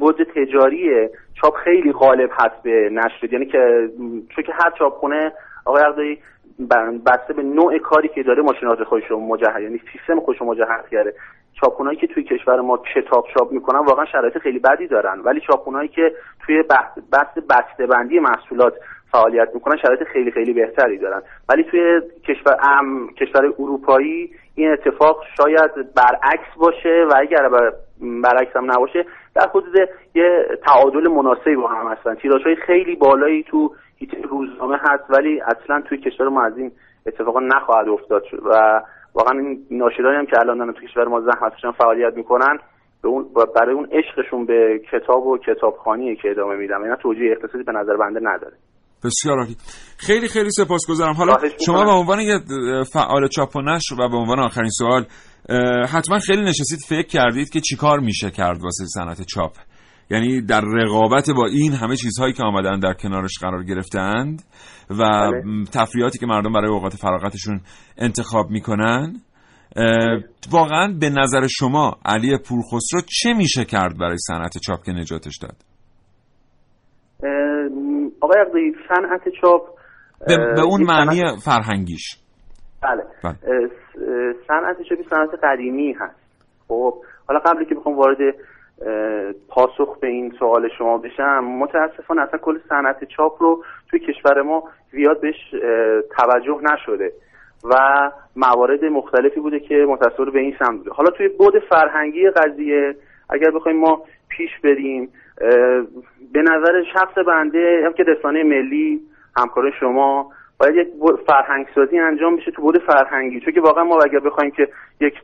بعد 0.01 0.25
تجاری 0.35 1.09
چاپ 1.35 1.55
خیلی 1.55 1.93
غالب 1.93 2.31
هست 2.33 2.63
به 2.63 2.91
نشر. 2.93 3.33
یعنی 3.33 3.47
که 3.47 3.91
چون 4.29 4.45
که 4.45 4.53
هر 4.53 4.71
چاپخونه 4.79 5.33
آقای 5.65 5.83
عقدایی 5.83 6.19
بسته 7.07 7.33
به 7.33 7.43
نوع 7.43 7.79
کاری 7.79 8.09
که 8.09 8.23
داره 8.23 8.43
ماشینات 8.43 8.85
خودش 8.85 9.07
رو 9.07 9.21
مجهز 9.21 9.63
یعنی 9.63 9.81
سیستم 9.93 10.21
خودش 10.21 10.41
رو 10.41 10.47
مجهز 10.47 10.89
کرده. 10.91 11.15
چاپخونهایی 11.61 11.99
که 11.99 12.07
توی 12.07 12.23
کشور 12.23 12.61
ما 12.61 12.83
کتاب 12.95 13.27
چاپ 13.35 13.53
می‌کنن 13.53 13.79
واقعا 13.79 14.05
شرایط 14.05 14.39
خیلی 14.39 14.59
بدی 14.59 14.87
دارن. 14.87 15.21
ولی 15.21 15.41
چاپخونهایی 15.41 15.89
که 15.89 16.15
توی 16.47 16.63
بحث 17.13 17.39
بسته 17.51 17.87
بندی 17.87 18.21
محصولات 18.21 18.75
فعالیت 19.13 19.49
می‌کنن 19.55 19.77
شرایط 19.77 20.03
خیلی 20.03 20.31
خیلی 20.31 20.53
بهتری 20.53 20.99
دارن. 20.99 21.23
ولی 21.49 21.63
توی 21.63 22.01
کشور 22.25 22.57
ام 22.63 23.09
کشور 23.09 23.53
اروپایی 23.59 24.31
این 24.55 24.73
اتفاق 24.73 25.25
شاید 25.37 25.95
برعکس 25.95 26.57
باشه 26.57 27.07
و 27.11 27.13
اگر 27.17 27.51
برعکس 28.23 28.57
هم 28.57 28.71
نباشه 28.71 29.05
در 29.35 29.49
حدود 29.49 29.89
یه 30.15 30.59
تعادل 30.67 31.09
مناسبی 31.09 31.57
با 31.57 31.69
هم 31.69 31.93
هستن. 31.93 32.15
تیراژ 32.15 32.43
خیلی 32.67 32.97
بالایی 32.97 33.43
تو 33.43 33.75
هیچ 33.97 34.11
روزنامه 34.31 34.77
هست 34.77 35.05
ولی 35.09 35.41
اصلا 35.41 35.81
توی 35.81 35.99
کشور 35.99 36.29
ما 36.29 36.43
از 36.43 36.59
این 36.59 36.73
اتفاقا 37.07 37.41
نخواهد 37.41 37.89
افتاد. 37.89 38.23
و 38.45 38.83
واقعا 39.15 39.39
این 39.39 39.67
ناشرانی 39.71 40.17
هم 40.17 40.27
که 40.27 40.41
الان 40.41 40.73
تو 40.73 40.81
کشور 40.81 41.09
ما 41.09 41.21
زحمتشون 41.21 41.73
فعالیت 41.73 42.17
می‌کنن 42.17 42.59
به 43.03 43.09
اون 43.09 43.27
برای 43.57 43.75
اون 43.75 43.89
عشقشون 43.93 44.47
به 44.47 44.81
کتاب 44.93 45.27
و 45.27 45.39
کتابخانی 45.39 46.17
که 46.17 46.31
ادامه 46.31 46.57
میدم 46.57 46.83
اینا 46.83 46.97
توجیه 46.97 47.33
اقتصادی 47.33 47.65
به 47.65 47.73
نظر 47.73 47.97
بنده 47.97 48.21
نداره. 48.21 48.53
بسیار 49.05 49.39
عالی. 49.39 49.57
خیلی 49.97 50.29
خیلی 50.29 50.51
سپاسگزارم. 50.51 51.15
حالا 51.15 51.37
شما 51.67 51.85
به 51.85 51.91
عنوان 51.91 52.21
یه 52.21 52.39
فعال 52.93 53.29
چاپ 53.29 53.57
و 53.57 53.61
نشر 53.61 53.95
و 53.95 54.09
به 54.09 54.17
عنوان 54.17 54.39
آخرین 54.39 54.71
سوال 54.71 55.07
حتما 55.89 56.19
خیلی 56.19 56.43
نشستید 56.43 56.79
فکر 56.89 57.07
کردید 57.07 57.51
که 57.51 57.61
چیکار 57.61 57.99
میشه 57.99 58.31
کرد 58.31 58.63
واسه 58.63 58.85
صنعت 58.87 59.23
چاپ؟ 59.23 59.57
یعنی 60.11 60.43
در 60.43 60.61
رقابت 60.61 61.31
با 61.31 61.47
این 61.47 61.73
همه 61.73 61.97
چیزهایی 61.97 62.33
که 62.33 62.43
آمدن 62.43 62.79
در 62.79 62.93
کنارش 62.93 63.39
قرار 63.41 63.65
گرفتند 63.65 64.43
و 64.91 64.97
بله. 64.97 65.65
تفریحاتی 65.73 66.19
که 66.19 66.27
مردم 66.27 66.53
برای 66.53 66.71
اوقات 66.71 66.97
فراغتشون 66.97 67.61
انتخاب 67.99 68.51
می‌کنن 68.51 69.21
واقعا 70.51 70.93
به 71.01 71.11
نظر 71.11 71.47
شما 71.47 71.97
علی 72.05 72.37
پورخسرو 72.37 73.01
چه 73.23 73.33
میشه 73.33 73.65
کرد 73.65 73.99
برای 73.99 74.19
صنعت 74.19 74.59
چاپ 74.59 74.85
که 74.85 74.93
نجاتش 74.93 75.39
داد؟ 75.39 75.68
آقای 78.21 78.41
عقدی 78.41 78.75
صنعت 78.89 79.29
چاپ 79.41 79.63
به, 80.27 80.37
به 80.37 80.63
اون 80.63 80.83
معنی 80.83 81.23
فرهنگیش. 81.45 82.17
بله, 82.83 83.05
بله. 83.25 83.69
صنعت 84.49 84.83
چاپی 84.89 85.03
صنعت 85.11 85.31
قدیمی 85.43 85.93
هست. 85.93 86.17
خب 86.69 86.95
حالا 87.29 87.41
قبلی 87.41 87.65
که 87.65 87.75
بخوام 87.75 87.97
وارد 87.97 88.35
پاسخ 89.49 89.99
به 90.01 90.07
این 90.07 90.35
سوال 90.39 90.69
شما 90.79 90.99
بشم 90.99 91.45
متاسفانه 91.45 92.23
اصلا 92.23 92.39
کل 92.39 92.59
صنعت 92.69 93.05
چاپ 93.05 93.43
رو 93.43 93.65
توی 93.91 94.01
کشور 94.01 94.43
ما 94.43 94.63
زیاد 94.93 95.21
بهش 95.21 95.51
توجه 96.17 96.61
نشده 96.73 97.13
و 97.65 97.75
موارد 98.37 98.85
مختلفی 98.85 99.41
بوده 99.41 99.61
که 99.61 99.75
متصور 99.89 100.31
به 100.31 100.41
این 100.41 100.55
سمت 100.59 100.79
بوده. 100.79 100.91
حالا 100.91 101.11
توی 101.11 101.29
بود 101.29 101.55
فرهنگی 101.71 102.31
قضیه 102.31 102.95
اگر 103.31 103.51
بخوایم 103.51 103.81
ما 103.81 104.03
پیش 104.29 104.51
بریم 104.65 105.09
به 106.33 106.43
نظر 106.43 106.83
شخص 106.93 107.19
بنده 107.27 107.83
هم 107.87 107.93
که 107.93 108.03
رسانه 108.03 108.45
ملی 108.45 109.01
همکار 109.37 109.71
شما 109.81 110.33
باید 110.61 110.77
یک 110.77 110.89
فرهنگ 111.27 111.67
سازی 111.75 111.99
انجام 111.99 112.37
بشه 112.37 112.51
تو 112.51 112.63
بود 112.63 112.79
فرهنگی. 112.79 113.41
چون 113.41 113.55
که 113.55 113.61
واقعا 113.61 113.85
ما 113.85 113.99
اگر 114.01 114.19
بخوایم 114.19 114.51
که 114.51 114.69
یک 115.01 115.15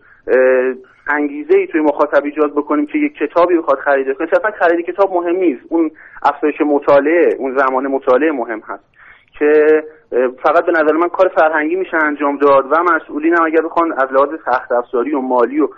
انگیزه 1.08 1.58
ای 1.58 1.66
توی 1.66 1.80
مخاطب 1.80 2.24
ایجاد 2.24 2.52
بکنیم 2.52 2.86
که 2.86 2.98
یک 2.98 3.14
کتابی 3.14 3.56
بخواد 3.56 3.78
خرید 3.78 4.16
کنه 4.16 4.28
صرفا 4.34 4.50
خرید 4.50 4.86
کتاب 4.86 5.14
مهم 5.14 5.36
نیست. 5.36 5.62
اون 5.68 5.90
افزایش 6.22 6.60
مطالعه 6.60 7.34
اون 7.38 7.58
زمان 7.58 7.86
مطالعه 7.86 8.32
مهم 8.32 8.62
هست. 8.66 8.84
که 9.38 9.82
فقط 10.42 10.66
به 10.66 10.72
نظر 10.72 10.92
من 10.92 11.08
کار 11.08 11.28
فرهنگی 11.28 11.76
میشه 11.76 11.96
انجام 11.96 12.36
داد 12.36 12.72
و 12.72 12.82
مسئولین 12.82 13.34
هم 13.34 13.44
اگر 13.44 13.62
بخوان 13.62 13.92
از 13.92 14.12
لحاظ 14.12 14.28
سخت 14.44 14.72
افزاری 14.72 15.14
و 15.14 15.20
مالی 15.20 15.60
و 15.60 15.68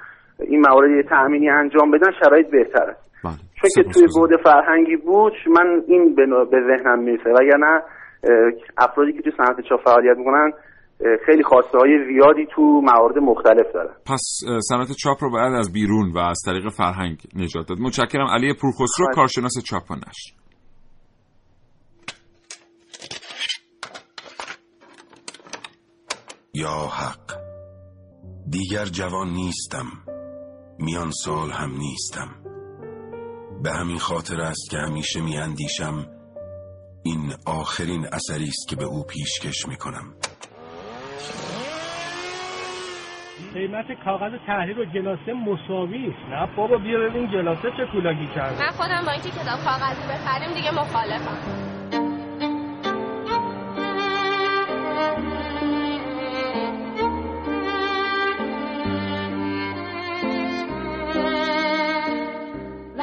این 0.40 0.60
موارد 0.60 1.02
تأمینی 1.02 1.50
انجام 1.50 1.90
بدن 1.90 2.12
شرایط 2.24 2.50
بهتر 2.50 2.82
است 2.82 3.05
بله. 3.24 3.34
چون 3.60 3.70
که 3.74 3.82
توی 3.92 4.06
بود 4.14 4.30
فرهنگی 4.44 4.96
بود 4.96 5.32
من 5.56 5.82
این 5.88 6.14
به 6.14 6.58
ذهنم 6.68 6.98
می‌رسه. 6.98 7.30
وگرنه 7.30 7.82
افرادی 8.78 9.12
که 9.12 9.22
توی 9.22 9.32
صنعت 9.36 9.56
چاپ 9.68 9.80
فعالیت 9.84 10.16
می‌کنن 10.16 10.52
خیلی 11.26 11.42
خواسته 11.42 11.78
های 11.78 12.04
زیادی 12.12 12.46
تو 12.54 12.62
موارد 12.62 13.18
مختلف 13.18 13.72
دارن. 13.74 13.94
پس 14.06 14.40
صنعت 14.68 14.92
چاپ 15.02 15.24
رو 15.24 15.30
باید 15.30 15.52
از 15.54 15.72
بیرون 15.72 16.12
و 16.12 16.18
از 16.18 16.42
طریق 16.46 16.68
فرهنگ 16.68 17.18
نجات 17.36 17.68
داد. 17.68 17.78
متشکرم. 17.80 18.26
علی 18.26 18.54
پورخسرو 18.54 19.06
کارشناس 19.14 19.52
چاپ 19.64 19.90
و 19.90 19.94
نشر 19.94 20.32
یا 26.54 26.68
حق 26.68 27.38
دیگر 28.50 28.84
جوان 28.84 29.28
نیستم. 29.28 29.86
میان 30.78 31.10
سال 31.10 31.50
هم 31.50 31.70
نیستم. 31.70 32.55
به 33.62 33.72
همین 33.72 33.98
خاطر 33.98 34.40
است 34.40 34.70
که 34.70 34.78
همیشه 34.78 35.20
میاندیشم 35.20 36.06
این 37.02 37.32
آخرین 37.46 38.06
اثری 38.12 38.48
است 38.48 38.68
که 38.68 38.76
به 38.76 38.84
او 38.84 39.04
پیشکش 39.04 39.68
می‌کنم. 39.68 40.14
قیمت 43.54 43.86
کاغذ 44.04 44.32
تحریر 44.46 44.78
و 44.78 44.84
جلاسه 44.84 45.32
مساوی 45.32 46.06
است. 46.06 46.28
نه 46.30 46.56
بابا 46.56 46.76
بیا 46.78 46.98
ببین 46.98 47.30
جلاسه 47.32 47.70
چه 47.76 47.86
کولاگی 47.92 48.26
کرده. 48.34 48.58
من 48.58 48.70
خودم 48.70 49.02
با 49.06 49.12
اینکه 49.12 49.30
کتاب 49.30 49.58
کاغذی 49.64 50.02
بخریم 50.12 50.54
دیگه 50.54 50.70
مخالفم. 50.70 51.75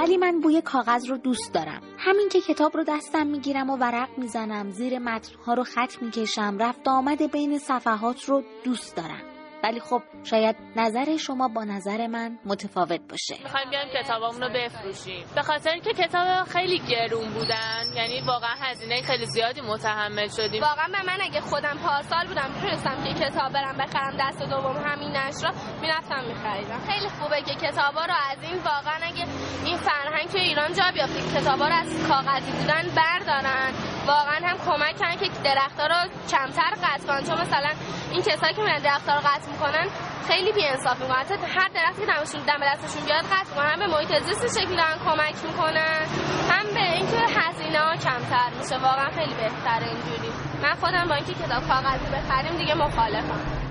ولی 0.03 0.17
من 0.17 0.39
بوی 0.39 0.61
کاغذ 0.61 1.09
رو 1.09 1.17
دوست 1.17 1.53
دارم. 1.53 1.81
همین 1.97 2.29
که 2.29 2.41
کتاب 2.41 2.77
رو 2.77 2.83
دستم 2.83 3.27
می‌گیرم 3.27 3.69
و 3.69 3.77
ورق 3.77 4.09
می‌زنم 4.17 4.71
زیر 4.71 4.99
متنها 4.99 5.53
رو 5.53 5.63
خط 5.63 6.01
می‌کشم 6.01 6.57
رفت 6.59 6.87
آمد 6.87 7.31
بین 7.31 7.59
صفحات 7.59 8.23
رو 8.23 8.43
دوست 8.63 8.95
دارم. 8.95 9.32
ولی 9.63 9.79
خب 9.79 10.01
شاید 10.23 10.55
نظر 10.75 11.17
شما 11.17 11.47
با 11.47 11.63
نظر 11.63 12.07
من 12.07 12.39
متفاوت 12.45 13.01
باشه. 13.09 13.43
می‌خوایم 13.43 13.69
بیایم 13.69 13.87
کتابامون 14.03 14.41
رو 14.41 14.49
بفروشیم. 14.49 15.25
به 15.35 15.41
خاطر 15.41 15.69
اینکه 15.69 15.93
کتاب 15.93 16.47
خیلی 16.47 16.79
گرون 16.79 17.33
بودن 17.33 17.83
یعنی 17.95 18.21
واقعا 18.27 18.55
هزینه 18.61 19.01
خیلی 19.01 19.25
زیادی 19.25 19.61
متحمل 19.61 20.27
شدیم. 20.27 20.61
واقعا 20.61 20.87
من, 20.87 21.05
من 21.05 21.21
اگه 21.21 21.41
خودم 21.41 21.77
پارسال 21.83 22.27
بودم 22.27 22.49
می‌تونستم 22.55 23.03
که 23.03 23.13
کتاب 23.13 23.53
برم 23.53 23.77
بخرم 23.77 24.17
دست 24.19 24.41
دوم 24.49 24.77
همین 24.85 25.11
نشر 25.11 25.53
می‌رفتم 25.81 26.23
میخریدم. 26.27 26.79
خیلی 26.89 27.09
خوبه 27.09 27.41
که 27.41 27.55
کتابا 27.67 28.05
رو 28.05 28.13
از 28.31 28.37
این 28.43 28.57
واقعا 28.57 28.99
اگه 29.01 29.25
این 29.65 29.77
فرهنگ 29.77 30.29
ایران 30.35 30.73
جا 30.73 30.83
بیافته 30.93 31.39
کتابا 31.39 31.67
رو 31.67 31.73
از 31.73 32.07
کاغذی 32.07 32.51
بودن 32.51 32.83
بردارن. 32.95 33.71
واقعا 34.07 34.39
هم 34.47 34.57
کمک 34.57 34.95
کردن 34.99 35.15
که 35.15 35.29
درختها 35.43 35.87
رو 35.87 36.09
کمتر 36.31 36.71
قطع 36.83 37.07
کنن. 37.07 37.23
چون 37.23 37.41
مثلا 37.41 37.69
این 38.11 38.21
کسایی 38.21 38.53
که 38.53 38.61
میرن 38.61 38.79
درختها 38.79 39.15
رو 39.15 39.21
قطع 39.21 39.47
می‌کنن 39.51 39.87
خیلی 40.27 40.51
بی 40.51 40.65
انصاف 40.67 41.01
می‌کنن. 41.01 41.15
حتی 41.15 41.33
هر 41.33 41.67
درختی 41.67 42.01
که 42.01 42.07
دمشون 42.07 42.41
دم 42.41 42.61
دستشون 42.69 43.05
بیاد 43.05 43.23
قطع 43.23 43.49
می‌کنن. 43.49 43.69
هم 43.69 43.79
به 43.79 43.87
محیط 43.87 44.23
زیست 44.23 44.59
شکلی 44.59 44.75
دارن 44.75 44.97
کمک 45.05 45.35
می‌کنن 45.47 46.05
هم 46.49 46.65
به 46.73 46.91
اینکه 46.93 47.19
هزینه 47.39 47.79
ها 47.79 47.95
کمتر 47.95 48.49
میشه. 48.59 48.77
واقعا 48.77 49.09
خیلی 49.09 49.33
بهتره 49.33 49.87
اینجوری. 49.87 50.31
من 50.63 50.73
خودم 50.81 51.05
با 51.09 51.15
اینکه 51.15 51.33
کتاب 51.33 51.67
کاغذی 51.67 52.05
بخریم 52.15 52.57
دیگه 52.57 52.75
مخالفم. 52.75 53.62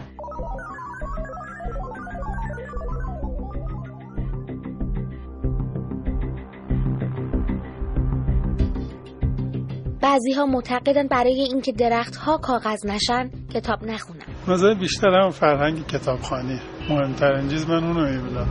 بعضی 10.13 10.33
ها 10.33 10.47
معتقدن 10.47 11.07
برای 11.09 11.41
اینکه 11.41 11.73
درخت 11.73 12.17
ها 12.17 12.39
کاغذ 12.39 12.87
نشن 12.87 13.31
کتاب 13.55 13.85
نخونن. 13.85 14.23
نظر 14.49 14.75
بیشتر 14.75 15.09
هم 15.09 15.31
فرهنگ 15.31 15.87
کتابخانی 15.87 16.61
مهمترین 16.91 17.49
چیز 17.49 17.69
من 17.69 17.85
اونو 17.85 18.01
می‌بینم. 18.01 18.49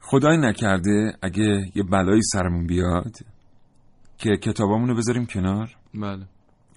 خدای 0.00 0.36
نکرده 0.36 1.12
اگه 1.22 1.60
یه 1.74 1.82
بلایی 1.82 2.22
سرمون 2.22 2.66
بیاد 2.66 3.16
که 4.18 4.36
کتابامون 4.36 4.88
رو 4.88 4.96
بذاریم 4.96 5.26
کنار؟ 5.26 5.76
بله. 5.94 6.24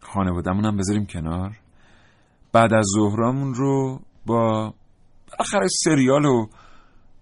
خانوادمون 0.01 0.65
هم 0.65 0.77
بذاریم 0.77 1.05
کنار. 1.05 1.57
بعد 2.53 2.73
از 2.73 2.85
ظهرامون 2.95 3.53
رو 3.53 3.99
با 4.25 4.73
آخر 5.39 5.67
سریال 5.83 6.25
و 6.25 6.47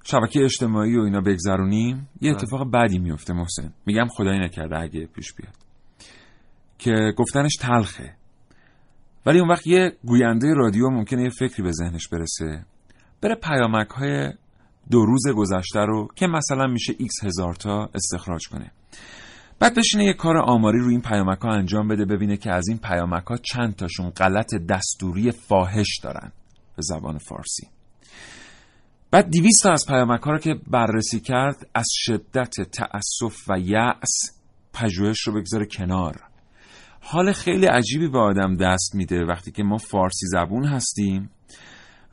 شبکه 0.04 0.44
اجتماعی 0.44 0.98
و 0.98 1.02
اینا 1.02 1.22
بگذرونیم 1.22 2.10
یه 2.22 2.32
اتفاق 2.32 2.72
بدی 2.72 3.00
میفته 3.00 3.34
محسن. 3.34 3.74
میگم 3.86 4.08
خدایی 4.08 4.40
نکرده 4.40 4.80
اگه 4.80 5.06
پیش 5.06 5.34
بیاد. 5.34 5.56
که 6.78 7.14
گفتنش 7.18 7.56
تلخه. 7.62 8.16
ولی 9.26 9.40
اون 9.40 9.50
وقت 9.50 9.68
یه 9.68 9.98
گوینده 10.06 10.54
رادیو 10.54 10.90
ممکنه 10.90 11.24
یه 11.24 11.30
فکری 11.30 11.64
به 11.64 11.72
ذهنش 11.72 12.08
برسه. 12.08 12.66
بره 13.22 13.36
پیامک 13.36 13.90
های 13.90 14.34
دو 14.92 15.06
روز 15.06 15.28
گذشته 15.36 15.80
رو 15.80 16.08
که 16.16 16.28
مثلا 16.28 16.68
میشه 16.68 16.94
x 16.94 17.26
هزار 17.26 17.54
تا 17.54 17.90
استخراج 17.96 18.48
کنه. 18.48 18.72
بعد 19.60 19.76
بشینه 19.76 20.06
یه 20.06 20.14
کار 20.14 20.38
آماری 20.38 20.80
رو 20.80 20.90
این 20.90 21.02
پیامک 21.02 21.40
ها 21.40 21.50
انجام 21.50 21.88
بده 21.88 22.06
ببینه 22.06 22.38
که 22.38 22.52
از 22.52 22.68
این 22.68 22.78
پیامک 22.78 23.24
ها 23.24 23.38
چند 23.38 23.76
تاشون 23.76 24.10
غلط 24.10 24.56
دستوری 24.70 25.32
فاحش 25.32 26.00
دارن. 26.04 26.32
به 26.76 26.82
زبان 26.82 27.18
فارسی. 27.18 27.68
بعد 29.12 29.30
دیویست 29.30 29.64
تا 29.64 29.72
از 29.72 29.86
پیامک 29.88 30.22
ها 30.22 30.32
رو 30.32 30.38
که 30.38 30.56
بررسی 30.68 31.20
کرد 31.20 31.68
از 31.76 31.88
شدت 31.92 32.62
تأسف 32.62 33.50
و 33.50 33.60
یأس 33.60 34.42
پژوهش 34.74 35.22
رو 35.28 35.34
بگذاره 35.34 35.66
کنار. 35.66 36.22
حال 37.02 37.32
خیلی 37.32 37.66
عجیبی 37.66 38.08
به 38.08 38.20
آدم 38.20 38.58
دست 38.58 38.96
میده 38.96 39.26
وقتی 39.26 39.52
که 39.52 39.64
ما 39.64 39.78
فارسی 39.78 40.26
زبون 40.28 40.66
هستیم. 40.66 41.30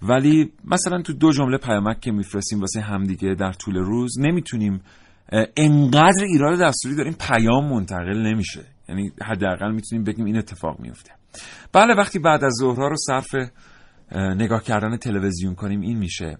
ولی 0.02 0.52
مثلا 0.64 1.02
تو 1.02 1.12
دو 1.12 1.32
جمله 1.32 1.58
پیامک 1.58 2.00
که 2.00 2.12
میفرستیم 2.12 2.60
واسه 2.60 2.80
همدیگه 2.80 3.34
در 3.34 3.52
طول 3.52 3.76
روز 3.76 4.20
نمی‌تونیم 4.20 4.80
انقدر 5.56 6.24
ایراد 6.24 6.60
دستوری 6.60 6.96
داریم 6.96 7.16
پیام 7.20 7.68
منتقل 7.68 8.22
نمیشه. 8.26 8.64
یعنی 8.88 9.12
حداقل 9.22 9.72
می‌تونیم 9.72 10.04
بگیم 10.04 10.24
این 10.24 10.38
اتفاق 10.38 10.80
میفته 10.80 11.10
بله 11.72 11.94
وقتی 11.94 12.18
بعد 12.18 12.44
از 12.44 12.52
ظهرها 12.60 12.88
رو 12.88 12.96
صرف 12.96 13.34
نگاه 14.12 14.62
کردن 14.62 14.96
تلویزیون 14.96 15.54
کنیم 15.54 15.80
این 15.80 15.98
میشه. 15.98 16.38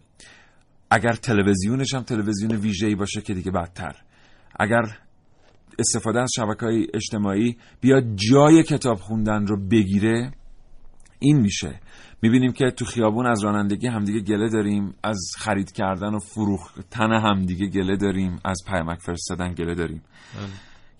اگر 0.95 1.13
تلویزیونش 1.13 1.95
هم 1.95 2.03
تلویزیون 2.03 2.53
ویژه‌ای 2.53 2.95
باشه 2.95 3.21
که 3.21 3.35
دیگه 3.35 3.51
بدتر. 3.51 3.97
اگر 4.61 4.83
استفاده 5.79 6.21
از 6.21 6.31
شبکه 6.37 6.67
های 6.67 6.87
اجتماعی 6.95 7.57
بیاد 7.81 8.05
جای 8.15 8.63
کتاب 8.63 8.99
خوندن 8.99 9.47
رو 9.47 9.69
بگیره 9.69 10.33
این 11.19 11.41
میشه. 11.41 11.81
می‌بینیم 12.23 12.53
که 12.53 12.71
تو 12.71 12.85
خیابون 12.85 13.27
از 13.27 13.45
رانندگی 13.45 13.87
همدیگه 13.87 14.21
گله 14.21 14.49
داریم 14.49 14.95
از 15.03 15.19
خرید 15.39 15.73
کردن 15.73 16.15
و 16.15 16.19
فروختن 16.19 17.13
همدیگه 17.13 17.67
گله 17.67 17.97
داریم 17.97 18.41
از 18.45 18.59
پیامک 18.69 18.99
فرستادن 18.99 19.55
گله 19.55 19.75
داریم. 19.75 20.03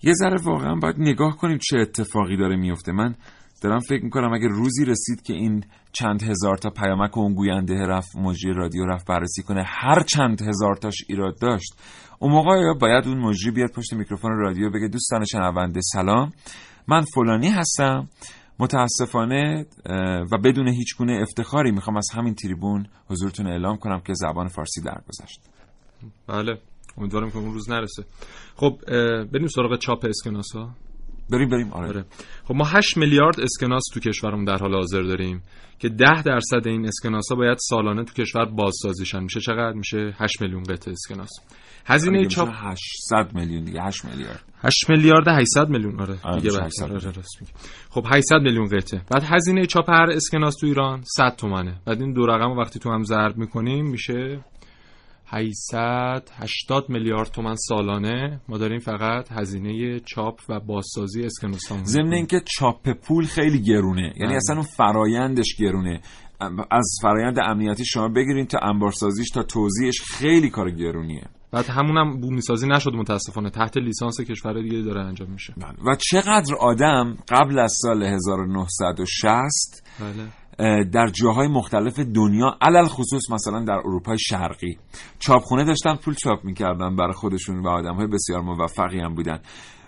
یه 0.03 0.13
ذره 0.13 0.37
واقعا 0.43 0.75
باید 0.75 0.95
نگاه 0.99 1.37
کنیم 1.37 1.57
چه 1.57 1.77
اتفاقی 1.77 2.37
داره 2.37 2.55
میفته 2.55 2.91
من 2.91 3.15
دارم 3.63 3.79
فکر 3.79 4.03
می‌کنم 4.03 4.33
اگه 4.33 4.47
روزی 4.47 4.85
رسید 4.85 5.21
که 5.21 5.33
این 5.33 5.63
چند 5.91 6.23
هزار 6.23 6.57
تا 6.57 6.69
پیامک 6.69 7.17
و 7.17 7.19
اون 7.19 7.33
گوینده 7.33 7.73
رفت 7.73 8.15
مجری 8.15 8.53
رادیو 8.53 8.85
رفت 8.85 9.07
بررسی 9.07 9.43
کنه 9.43 9.63
هر 9.65 10.03
چند 10.03 10.41
هزار 10.41 10.75
تاش 10.75 10.95
ایراد 11.09 11.39
داشت. 11.39 11.73
اون 12.19 12.31
موقع 12.31 12.73
باید 12.81 13.07
اون 13.07 13.17
مجری 13.17 13.51
بیاد 13.51 13.71
پشت 13.71 13.93
میکروفون 13.93 14.31
رادیو 14.31 14.69
بگه 14.69 14.87
دوستان 14.87 15.25
شنونده 15.25 15.79
سلام. 15.83 16.31
من 16.87 17.01
فلانی 17.01 17.49
هستم. 17.49 18.09
متاسفانه 18.59 19.65
و 20.31 20.37
بدون 20.37 20.67
هیچ 20.67 20.97
گونه 20.97 21.19
افتخاری 21.21 21.71
می‌خوام 21.71 21.97
از 21.97 22.09
همین 22.13 22.35
تریبون 22.35 22.87
حضورتون 23.09 23.47
اعلام 23.47 23.77
کنم 23.77 23.99
که 23.99 24.13
زبان 24.15 24.47
فارسی 24.47 24.81
درگذشت. 24.81 25.41
بله 26.27 26.57
امیدوارم 26.97 27.31
که 27.31 27.37
اون 27.37 27.53
روز 27.53 27.69
نرسه. 27.69 28.03
خب 28.55 28.77
بریم 29.31 29.47
سراغ 29.47 29.79
چاپ 29.79 30.05
اسکناس 30.05 30.55
ها 30.55 30.69
بریم 31.29 31.49
بریم. 31.49 31.71
آره. 31.73 31.87
آره. 31.87 32.05
خب 32.43 32.55
ما 32.55 32.65
8 32.65 32.97
میلیارد 32.97 33.39
اسکناس 33.39 33.83
تو 33.93 33.99
کشورمون 33.99 34.45
در 34.45 34.57
حال 34.57 34.75
حاضر 34.75 35.01
داریم 35.01 35.43
که 35.79 35.89
10 35.89 36.21
درصد 36.21 36.67
این 36.67 36.85
اسکناس 36.85 37.25
ها 37.31 37.35
باید 37.35 37.57
سالانه 37.61 38.03
تو 38.03 38.13
کشور 38.13 38.45
بازسازیشن. 38.45 39.23
میشه 39.23 39.39
چقدر؟ 39.39 39.73
میشه 39.73 40.15
8 40.19 40.41
میلیون 40.41 40.63
قطعه 40.63 40.93
اسکناس. 40.93 41.29
هزینه 41.85 42.25
چاپ 42.25 42.49
800 42.53 43.35
میلیون 43.35 43.63
دیگه 43.63 43.81
8 43.81 44.05
میلیارد. 44.05 44.43
8 44.63 44.89
میلیارد 44.89 45.27
800 45.27 45.69
میلیون. 45.69 45.99
آره, 45.99 46.13
دیگه 46.13 46.51
آره, 46.55 46.69
آره 46.83 46.93
راست 46.93 47.41
میگی 47.41 47.53
خب 47.89 48.05
800 48.11 48.41
میلیون 48.41 48.67
قطعه. 48.67 49.01
بعد 49.11 49.23
هزینه 49.23 49.65
چاپ 49.65 49.89
هر 49.89 50.09
اسکناس 50.11 50.55
تو 50.55 50.67
ایران 50.67 51.03
100 51.17 51.35
تومنه. 51.35 51.81
بعد 51.85 52.01
این 52.01 52.13
دو 52.13 52.25
رقم 52.25 52.51
وقتی 52.51 52.79
تو 52.79 52.91
هم 52.91 53.03
ضرب 53.03 53.37
می‌کنیم 53.37 53.85
میشه 53.85 54.39
880 55.33 56.89
میلیارد 56.89 57.31
تومن 57.31 57.55
سالانه. 57.55 58.41
ما 58.49 58.57
داریم 58.57 58.79
فقط 58.79 59.31
هزینه 59.31 59.99
چاپ 59.99 60.39
و 60.49 60.59
بازسازی 60.59 61.23
اسکناس 61.23 61.61
ضمن 61.83 62.13
اینکه 62.13 62.41
چاپ 62.57 62.89
پول 62.89 63.25
خیلی 63.25 63.61
گرونه. 63.61 64.13
یعنی 64.17 64.35
اصلا 64.35 64.55
اون 64.55 64.65
فرایندش 64.65 65.55
گرونه. 65.59 66.01
از 66.71 66.97
فرایند 67.01 67.39
امنیتی 67.39 67.85
شما 67.85 68.07
بگیرین 68.07 68.45
تا 68.45 68.59
انبارسازیش 68.59 69.29
تا 69.29 69.43
توزیعش 69.43 70.01
خیلی 70.01 70.49
کار 70.49 70.71
گرونیه. 70.71 71.23
بعد 71.51 71.65
همونم 71.65 72.19
بومی 72.19 72.41
سازی 72.41 72.67
نشد 72.67 72.93
متاسفانه. 72.93 73.49
تحت 73.49 73.77
لیسانس 73.77 74.21
کشور 74.21 74.61
دیگه 74.61 74.81
داره 74.81 75.01
انجام 75.01 75.29
میشه. 75.29 75.53
بله. 75.57 75.91
و 75.91 75.95
چقدر 75.95 76.55
آدم 76.55 77.17
قبل 77.29 77.59
از 77.59 77.73
سال 77.81 78.03
1960 78.03 79.83
بله. 79.99 80.42
در 80.93 81.07
جاهای 81.07 81.47
مختلف 81.47 81.99
دنیا 81.99 82.57
علل 82.61 82.85
خصوص 82.85 83.31
مثلا 83.31 83.65
در 83.65 83.73
اروپای 83.73 84.19
شرقی. 84.19 84.77
چاپخونه 85.19 85.63
داشتن 85.63 85.95
پول 85.95 86.13
چاپ 86.13 86.45
می‌کردن 86.45 86.95
برای 86.95 87.13
خودشون 87.13 87.59
و 87.59 87.67
آدم 87.67 87.95
های 87.95 88.07
بسیار 88.07 88.41
موفقی 88.41 88.99
هم 88.99 89.15
بودن. 89.15 89.39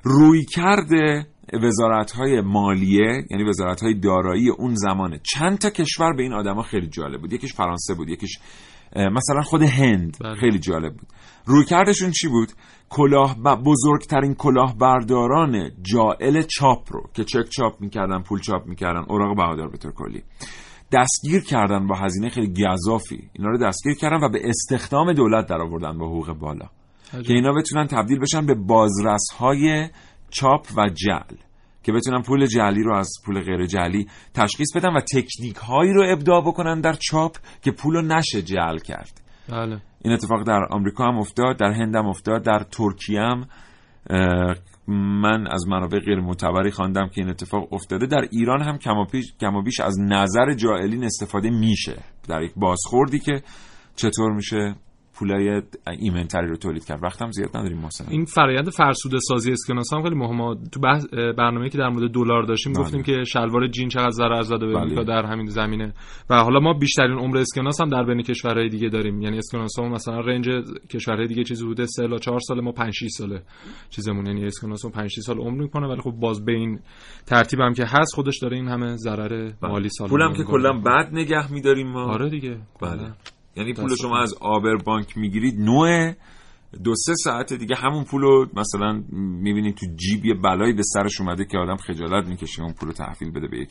روی 0.04 0.46
کرده 0.46 1.28
وزارت 1.54 2.12
های 2.12 2.42
مالیه 2.42 3.26
یعنی 3.32 3.44
وزارت 3.50 3.84
های 3.84 3.94
دارایی 3.94 4.50
اون 4.50 4.76
زمانه 4.76 5.20
چند 5.34 5.58
تا 5.58 5.70
کشور 5.70 6.14
به 6.14 6.24
این 6.24 6.34
آدما 6.34 6.62
خیلی 6.62 6.88
جالب 6.88 7.22
بود. 7.22 7.34
یکیش 7.34 7.54
فرانسه 7.54 7.94
بود 7.94 8.10
یکیش 8.10 8.40
مثلا 8.96 9.42
خود 9.42 9.62
هند 9.62 10.18
بله. 10.22 10.36
خیلی 10.36 10.60
جالب 10.60 10.94
بود. 10.94 11.08
روی 11.46 11.66
کردشون 11.66 12.12
چی 12.12 12.28
بود؟ 12.28 12.52
کلاه 12.90 13.36
ب... 13.46 13.64
بزرگترین 13.64 14.34
کلاهبرداران 14.34 15.72
جائل 15.82 16.42
چاپ 16.42 16.94
رو 16.94 17.04
که 17.14 17.24
چک 17.24 17.50
چاپ 17.50 17.82
می‌کردن 17.82 18.22
پول 18.22 18.40
چاپ 18.40 18.66
می‌کردن 18.66 19.04
اوراق 19.10 19.38
بهادار 19.38 19.70
به 19.70 19.78
طور 19.78 19.92
کلی 19.92 20.24
دستگیر 20.92 21.44
کردن 21.44 21.88
با 21.88 21.96
هزینه 21.96 22.30
خیلی 22.30 22.54
گذافی 22.64 23.30
اینا 23.34 23.50
رو 23.50 23.58
دستگیر 23.58 23.94
کردن 23.94 24.24
و 24.26 24.30
به 24.30 24.40
استخدام 24.44 25.14
دولت 25.14 25.48
در 25.48 25.62
آوردن 25.62 25.98
با 25.98 26.06
حقوق 26.08 26.34
بالا. 26.34 26.66
که 27.12 27.34
اینا 27.34 27.54
بتونن 27.54 27.88
تبدیل 27.88 28.20
بشن 28.20 28.46
به 28.46 28.54
بازرس 28.54 29.28
های 29.38 29.90
چاپ 30.30 30.68
و 30.78 30.90
جل 30.90 31.36
که 31.84 31.92
بتونن 31.92 32.22
پول 32.22 32.46
جعلی 32.46 32.84
رو 32.84 32.96
از 32.96 33.12
پول 33.26 33.42
غیر 33.42 33.66
جعلی 33.66 34.08
تشخیص 34.34 34.76
بدن 34.76 34.94
و 34.94 35.00
تکنیک 35.00 35.56
هایی 35.56 35.94
رو 35.94 36.04
ابداع 36.12 36.42
بکنن 36.42 36.82
در 36.82 36.94
چاپ 36.94 37.38
که 37.62 37.72
پول 37.72 37.96
رو 37.96 38.02
نشه 38.02 38.42
جعل 38.42 38.78
کرد. 38.78 39.22
بله. 39.50 39.82
این 40.06 40.14
اتفاق 40.14 40.44
در 40.44 40.68
آمریکا 40.70 41.06
هم 41.06 41.18
افتاد 41.18 41.58
در 41.58 41.72
هند 41.72 41.96
هم 41.96 42.08
افتاد 42.08 42.44
در 42.44 42.60
ترکیه 42.72 43.22
هم 43.22 43.48
من 44.88 45.48
از 45.48 45.68
منابع 45.68 46.00
غیر 46.00 46.20
معتبری 46.20 46.72
خواندم 46.72 47.08
که 47.08 47.22
این 47.22 47.30
اتفاق 47.30 47.74
افتاده. 47.74 48.06
در 48.06 48.28
ایران 48.32 48.62
هم 48.62 48.78
کم 49.40 49.56
و 49.56 49.62
بیش 49.62 49.80
از 49.80 50.00
نظر 50.00 50.54
جائلین 50.54 51.04
استفاده 51.04 51.50
میشه. 51.50 51.98
در 52.28 52.42
یک 52.42 52.52
بازخوردی 52.56 53.20
که 53.20 53.44
چطور 53.96 54.34
میشه؟ 54.34 54.76
پولای 55.20 55.62
ایمنتری 56.00 56.48
رو 56.48 56.56
تولید 56.56 56.86
کرد. 56.86 57.04
وقتم 57.04 57.32
زیاد 57.32 57.58
نداریم 57.58 57.78
مثلا 57.78 58.08
این 58.10 58.26
فرآیند 58.26 58.70
فرسوده 58.70 59.18
سازی 59.20 59.52
اسکناس 59.52 59.94
هم 59.94 60.04
خیلی 60.04 60.16
مهمه. 60.16 60.56
تو 60.72 60.80
برنامه‌ای 61.38 61.70
که 61.70 61.78
در 61.78 61.90
مورد 61.90 62.12
دلار 62.12 62.44
داشتیم 62.44 62.74
بله. 62.74 62.84
گفتیم 62.84 63.04
که 63.04 63.24
شلوار 63.24 63.68
جین 63.68 63.90
چقدر 63.90 64.10
ضرر 64.10 64.42
زده 64.42 64.66
به 64.66 64.74
بله. 64.74 65.04
در 65.04 65.26
همین 65.26 65.48
زمینه. 65.48 65.94
و 66.30 66.36
حالا 66.36 66.60
ما 66.60 66.74
بیشترین 66.74 67.18
عمر 67.18 67.38
اسکناس 67.38 67.82
هم 67.82 67.90
در 67.90 68.04
بین 68.04 68.22
کشورهای 68.22 68.70
دیگه 68.70 68.90
داریم. 68.90 69.22
یعنی 69.22 69.38
اسکناس 69.38 69.80
ها 69.80 69.90
مثلا 69.90 70.20
رنج 70.20 70.50
کشورهای 70.90 71.28
دیگه 71.28 71.44
چیزی 71.44 71.66
بوده 71.66 71.86
3 71.86 72.08
تا 72.08 72.18
4 72.18 72.40
سال 72.40 72.62
ما 72.62 72.72
5 72.72 72.94
6 72.94 73.08
ساله 73.08 73.42
چیزمون. 73.90 74.26
یعنی 74.26 74.46
اسکناس 74.46 74.86
5 74.86 75.10
6 75.10 75.20
سال 75.20 75.38
عمر 75.38 75.62
می‌کنه 75.62 75.88
ولی 75.88 76.02
خب 76.02 76.12
باز 76.12 76.46
به 76.46 76.52
این 76.52 76.80
ترتیب 77.26 77.60
هم 77.60 77.74
که 77.74 77.84
هست 77.86 78.16
خودش 78.16 78.40
داره 78.42 78.58
این 78.58 78.68
همه 78.68 78.96
ضرر 78.96 79.52
بله. 79.62 79.72
مالی 79.72 79.90
سال 79.90 80.10
پولم 80.10 80.34
که 80.34 80.44
کلا 80.44 80.74
بعد 80.74 81.10
نگه 81.14 81.54
می‌داریم 81.54 81.88
ما. 81.88 82.04
آره 82.04 82.30
دیگه. 82.30 82.58
بله. 82.82 83.14
یعنی 83.56 83.74
پول 83.74 83.96
شما 83.96 84.18
از 84.18 84.34
آبر 84.34 84.76
بانک 84.76 85.18
می‌گیرید 85.18 85.60
نوع 85.60 86.14
دو 86.84 86.96
سه 86.96 87.14
ساعت 87.16 87.54
دیگه 87.54 87.76
همون 87.76 88.04
پول 88.04 88.22
رو 88.22 88.50
مثلا 88.54 89.04
می‌بینید 89.12 89.76
تو 89.76 89.86
جیب 89.96 90.26
یه 90.26 90.34
بلایی 90.34 90.74
به 90.74 90.84
سرش 90.84 91.22
اومده 91.22 91.46
که 91.46 91.58
آدم 91.58 91.76
خجالت 91.76 92.28
می‌کشه 92.28 92.62
اون 92.62 92.74
پول 92.74 92.88
رو 92.90 92.94
تحویل 92.94 93.32
بده 93.32 93.48
به 93.48 93.58
یک 93.58 93.70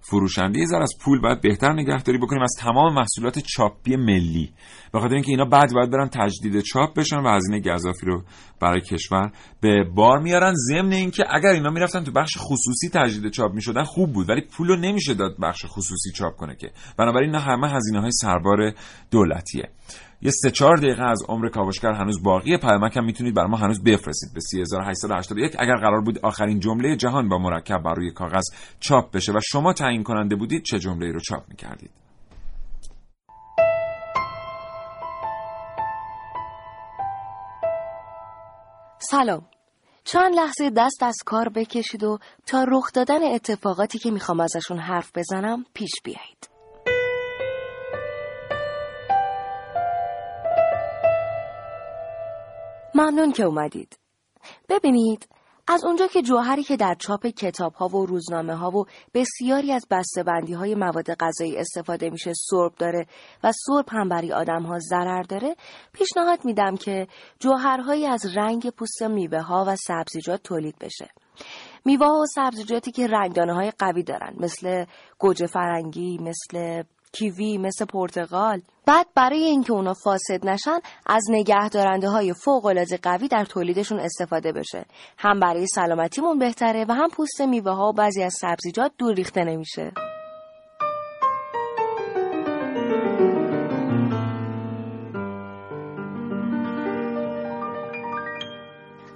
فروشنده. 0.00 0.60
یه 0.60 0.66
از 0.82 0.92
پول 1.00 1.20
باید 1.20 1.40
بهتر 1.40 1.72
نگهداری 1.72 2.18
بکنیم 2.18 2.42
از 2.42 2.54
تمام 2.58 2.94
محصولات 2.94 3.38
چاپی 3.38 3.96
ملی. 3.96 4.52
به 4.92 5.00
خاطر 5.00 5.14
اینکه 5.14 5.30
اینا 5.30 5.44
بعد 5.44 5.72
باید 5.72 5.90
برن 5.90 6.08
تجدید 6.08 6.60
چاپ 6.60 6.98
بشن 6.98 7.16
و 7.16 7.28
هزینه 7.28 7.60
گذافی 7.60 8.06
رو 8.06 8.22
برای 8.60 8.80
کشور 8.80 9.32
به 9.60 9.84
بار 9.94 10.18
میارن. 10.18 10.54
ضمن 10.54 10.92
اینکه 10.92 11.24
اگر 11.30 11.48
اینا 11.48 11.70
می‌رفتن 11.70 12.04
تو 12.04 12.12
بخش 12.12 12.36
خصوصی 12.38 12.88
تجدید 12.94 13.32
چاپ 13.32 13.52
می‌شدن 13.54 13.84
خوب 13.84 14.12
بود 14.12 14.28
ولی 14.28 14.40
پول 14.40 14.68
رو 14.68 14.76
نمیشه 14.76 15.14
داد 15.14 15.36
بخش 15.42 15.64
خصوصی 15.66 16.10
چاپ 16.14 16.36
کنه 16.36 16.56
که. 16.56 16.70
بنابراین 16.98 17.34
اینا 17.34 17.44
همه 17.44 17.70
هزینه 17.70 18.00
های 18.00 18.10
سربار 18.12 18.72
دولتیه. 19.10 19.70
یه 20.22 20.30
سه 20.30 20.50
چهار 20.50 20.76
دقیقه 20.76 21.02
از 21.02 21.22
عمر 21.28 21.48
کاوشگر 21.48 21.92
هنوز 21.92 22.22
باقیه. 22.22 22.58
پیامک 22.58 22.96
هم 22.96 23.04
می‌تونید 23.04 23.34
برای 23.34 23.50
ما 23.50 23.56
هنوز 23.56 23.82
بفرستید. 23.82 24.34
به 24.34 24.40
3881 24.40 25.56
اگر 25.58 25.76
قرار 25.76 26.00
بود 26.00 26.18
آخرین 26.18 26.60
جمله 26.60 26.96
جهان 26.96 27.28
با 27.28 27.38
مرکب 27.38 27.82
بر 27.82 27.94
روی 27.94 28.10
کاغذ 28.10 28.44
چاپ 28.80 29.10
بشه 29.14 29.32
و 29.32 29.40
شما 29.42 29.72
تعیین 29.72 30.02
کننده 30.02 30.36
بودید 30.36 30.62
چه 30.62 30.78
جمله 30.78 31.12
رو 31.12 31.20
چاپ 31.20 31.42
می‌کردید؟ 31.48 31.90
سلام. 38.98 39.46
چند 40.04 40.34
لحظه 40.34 40.70
دست 40.76 41.02
از 41.02 41.16
کار 41.26 41.48
بکشید 41.48 42.04
و 42.04 42.18
تا 42.46 42.64
رخ 42.68 42.92
دادن 42.92 43.34
اتفاقاتی 43.34 43.98
که 43.98 44.10
می‌خوام 44.10 44.40
ازشون 44.40 44.78
حرف 44.78 45.12
بزنم 45.14 45.64
پیش 45.74 45.90
بیایید. 46.04 46.55
ممنون 52.96 53.32
که 53.32 53.44
اومدید. 53.44 53.98
ببینید 54.68 55.28
از 55.68 55.84
اونجا 55.84 56.06
که 56.06 56.22
جوهری 56.22 56.62
که 56.62 56.76
در 56.76 56.94
چاپ 56.98 57.26
کتاب 57.26 57.74
ها 57.74 57.88
و 57.88 58.06
روزنامه 58.06 58.54
ها 58.54 58.70
و 58.70 58.84
بسیاری 59.14 59.72
از 59.72 59.86
بسته‌بندی 59.90 60.52
های 60.52 60.74
مواد 60.74 61.14
غذایی 61.14 61.56
استفاده 61.56 62.10
میشه 62.10 62.32
سرب 62.50 62.74
داره 62.78 63.06
و 63.44 63.52
سرب 63.52 63.84
هم 63.88 64.08
برای 64.08 64.32
آدم 64.32 64.62
ها 64.62 64.78
ضرر 64.78 65.22
داره 65.22 65.56
پیشنهاد 65.92 66.44
میدم 66.44 66.76
که 66.76 67.06
جوهرهایی 67.38 68.06
از 68.06 68.36
رنگ 68.36 68.70
پوست 68.70 69.02
میوه 69.02 69.40
ها 69.40 69.64
و 69.68 69.76
سبزیجات 69.76 70.42
تولید 70.42 70.78
بشه 70.80 71.10
میوه 71.84 72.06
و 72.06 72.26
سبزیجاتی 72.34 72.92
که 72.92 73.06
رنگدانه 73.06 73.54
های 73.54 73.72
قوی 73.78 74.02
دارن 74.02 74.34
مثل 74.40 74.84
گوجه 75.18 75.46
فرنگی 75.46 76.18
مثل 76.18 76.82
کیوی 77.18 77.58
مثل 77.58 77.84
پرتغال. 77.84 78.62
بعد 78.86 79.06
برای 79.14 79.44
اینکه 79.44 79.72
اونا 79.72 79.94
فاسد 79.94 80.46
نشن 80.46 80.78
از 81.06 81.24
نگهدارنده 81.30 82.08
های 82.08 82.32
فوق 82.32 82.66
العاده 82.66 82.96
قوی 82.96 83.28
در 83.28 83.44
تولیدشون 83.44 84.00
استفاده 84.00 84.52
بشه. 84.52 84.84
هم 85.18 85.40
برای 85.40 85.66
سلامتیمون 85.66 86.38
بهتره 86.38 86.84
و 86.88 86.92
هم 86.92 87.08
پوست 87.08 87.40
میوه 87.40 87.72
ها 87.72 87.88
و 87.88 87.92
بعضی 87.92 88.22
از 88.22 88.34
سبزیجات 88.34 88.92
دور 88.98 89.14
ریخته 89.14 89.44
نمیشه. 89.44 89.92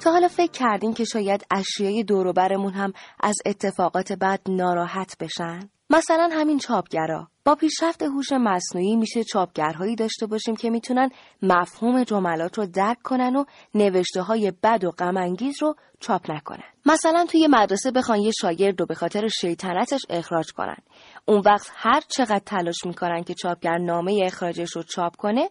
تا 0.00 0.12
حالا 0.12 0.28
فکر 0.28 0.50
کردیم 0.50 0.94
که 0.94 1.04
شاید 1.04 1.46
اشیای 1.50 2.04
دوروبرمون 2.04 2.72
هم 2.72 2.92
از 3.20 3.36
اتفاقات 3.46 4.12
بد 4.12 4.40
ناراحت 4.48 5.16
بشن؟ 5.20 5.79
مثلا 5.90 6.28
همین 6.32 6.58
چاپگرا. 6.58 7.28
با 7.44 7.54
پیشرفت 7.54 8.02
هوش 8.02 8.32
مصنوعی 8.32 8.96
میشه 8.96 9.24
چاپگرهایی 9.24 9.96
داشته 9.96 10.26
باشیم 10.26 10.56
که 10.56 10.70
می‌تونن 10.70 11.10
مفهوم 11.42 12.04
جملات 12.04 12.58
رو 12.58 12.66
درک 12.66 13.02
کنن 13.02 13.36
و 13.36 13.44
نوشته 13.74 14.22
های 14.22 14.52
بد 14.62 14.84
و 14.84 14.90
غم 14.90 15.36
رو 15.60 15.74
چاپ 16.00 16.30
نکنن. 16.30 16.64
مثلا 16.86 17.26
توی 17.28 17.46
مدرسه 17.50 17.90
بخوان 17.90 18.18
یه 18.18 18.30
شاگرد 18.40 18.80
رو 18.80 18.86
به 18.86 18.94
خاطر 18.94 19.28
شیطنتش 19.28 20.00
اخراج 20.10 20.52
کنن. 20.52 20.76
اون 21.24 21.42
وقت 21.46 21.70
هر 21.74 22.00
چقدر 22.08 22.42
تلاش 22.46 22.86
می‌کنن 22.86 23.22
که 23.22 23.34
چاپگر 23.34 23.78
نامه 23.78 24.20
اخراجش 24.24 24.76
رو 24.76 24.82
چاپ 24.82 25.16
کنه 25.16 25.50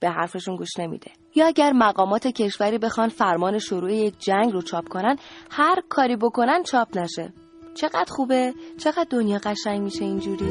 به 0.00 0.10
حرفشون 0.10 0.56
گوش 0.56 0.78
نمیده. 0.78 1.10
یا 1.34 1.46
اگر 1.46 1.72
مقامات 1.72 2.26
کشوری 2.26 2.78
بخوان 2.78 3.08
فرمان 3.08 3.58
شروع 3.58 3.92
یک 3.92 4.18
جنگ 4.18 4.52
رو 4.52 4.62
چاپ 4.62 4.88
کنن 4.88 5.16
هر 5.50 5.82
کاری 5.88 6.16
بکنن 6.16 6.62
چاپ 6.62 6.98
نشه. 6.98 7.32
چقدر 7.74 8.06
خوبه؟ 8.08 8.54
چقدر 8.78 9.06
دنیا 9.10 9.38
قشنگ 9.38 9.82
میشه 9.82 10.04
اینجوری؟ 10.04 10.50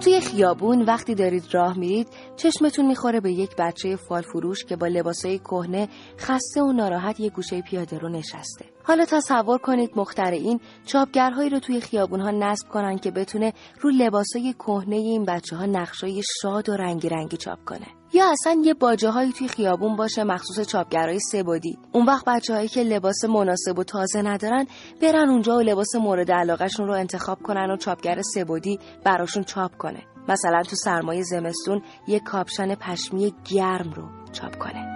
توی 0.00 0.20
خیابون 0.20 0.82
وقتی 0.82 1.14
دارید 1.14 1.44
راه 1.52 1.78
میرید 1.78 2.08
چشمتون 2.36 2.86
می‌خوره 2.86 3.20
به 3.20 3.32
یک 3.32 3.50
بچه 3.58 3.96
فال 3.96 4.22
فروش 4.22 4.64
که 4.64 4.76
با 4.76 4.86
لباسای 4.86 5.38
کهنه 5.38 5.88
خسته 6.18 6.62
و 6.62 6.72
ناراحت 6.72 7.20
یه 7.20 7.30
گوشه 7.30 7.62
پیاده 7.62 7.98
رو 7.98 8.08
نشسته. 8.08 8.64
حالا 8.82 9.04
تصور 9.04 9.58
کنید 9.58 9.90
مخترعین 9.96 10.60
چاپگرهایی 10.86 11.50
رو 11.50 11.58
توی 11.58 11.80
خیابون 11.80 12.20
ها 12.20 12.30
نصب 12.30 12.68
کنن 12.68 12.98
که 12.98 13.10
بتونه 13.10 13.52
رو 13.80 13.90
لباسای 13.90 14.52
کهنه 14.52 14.96
این 14.96 15.24
بچه 15.24 15.56
ها 15.56 15.66
نقشای 15.66 16.22
شاد 16.42 16.68
و 16.68 16.76
رنگی 16.76 17.08
رنگی 17.08 17.36
چاپ 17.36 17.58
کنه. 17.64 17.86
یا 18.14 18.30
اصلا 18.30 18.62
یه 18.64 18.74
باجه 18.74 19.10
هایی 19.10 19.32
توی 19.32 19.48
خیابون 19.48 19.96
باشه 19.96 20.24
مخصوص 20.24 20.66
چاپگرای 20.66 21.18
سبودی 21.20 21.78
اون 21.92 22.06
وقت 22.06 22.24
بچه 22.24 22.54
هایی 22.54 22.68
که 22.68 22.82
لباس 22.82 23.24
مناسب 23.24 23.78
و 23.78 23.84
تازه 23.84 24.22
ندارن 24.22 24.66
برن 25.02 25.28
اونجا 25.28 25.56
و 25.56 25.60
لباس 25.60 25.94
مورد 25.94 26.32
علاقهشون 26.32 26.86
رو 26.86 26.92
انتخاب 26.92 27.42
کنن 27.42 27.70
و 27.70 27.76
چاپگر 27.76 28.22
سبودی 28.22 28.78
براشون 29.04 29.44
چاپ 29.44 29.76
کنه. 29.76 30.02
مثلا 30.28 30.62
تو 30.62 30.76
سرمایه 30.76 31.22
زمستون 31.22 31.82
یه 32.08 32.20
کاپشن 32.20 32.74
پشمی 32.74 33.34
گرم 33.44 33.92
رو 33.92 34.08
چاپ 34.32 34.56
کنه. 34.56 34.94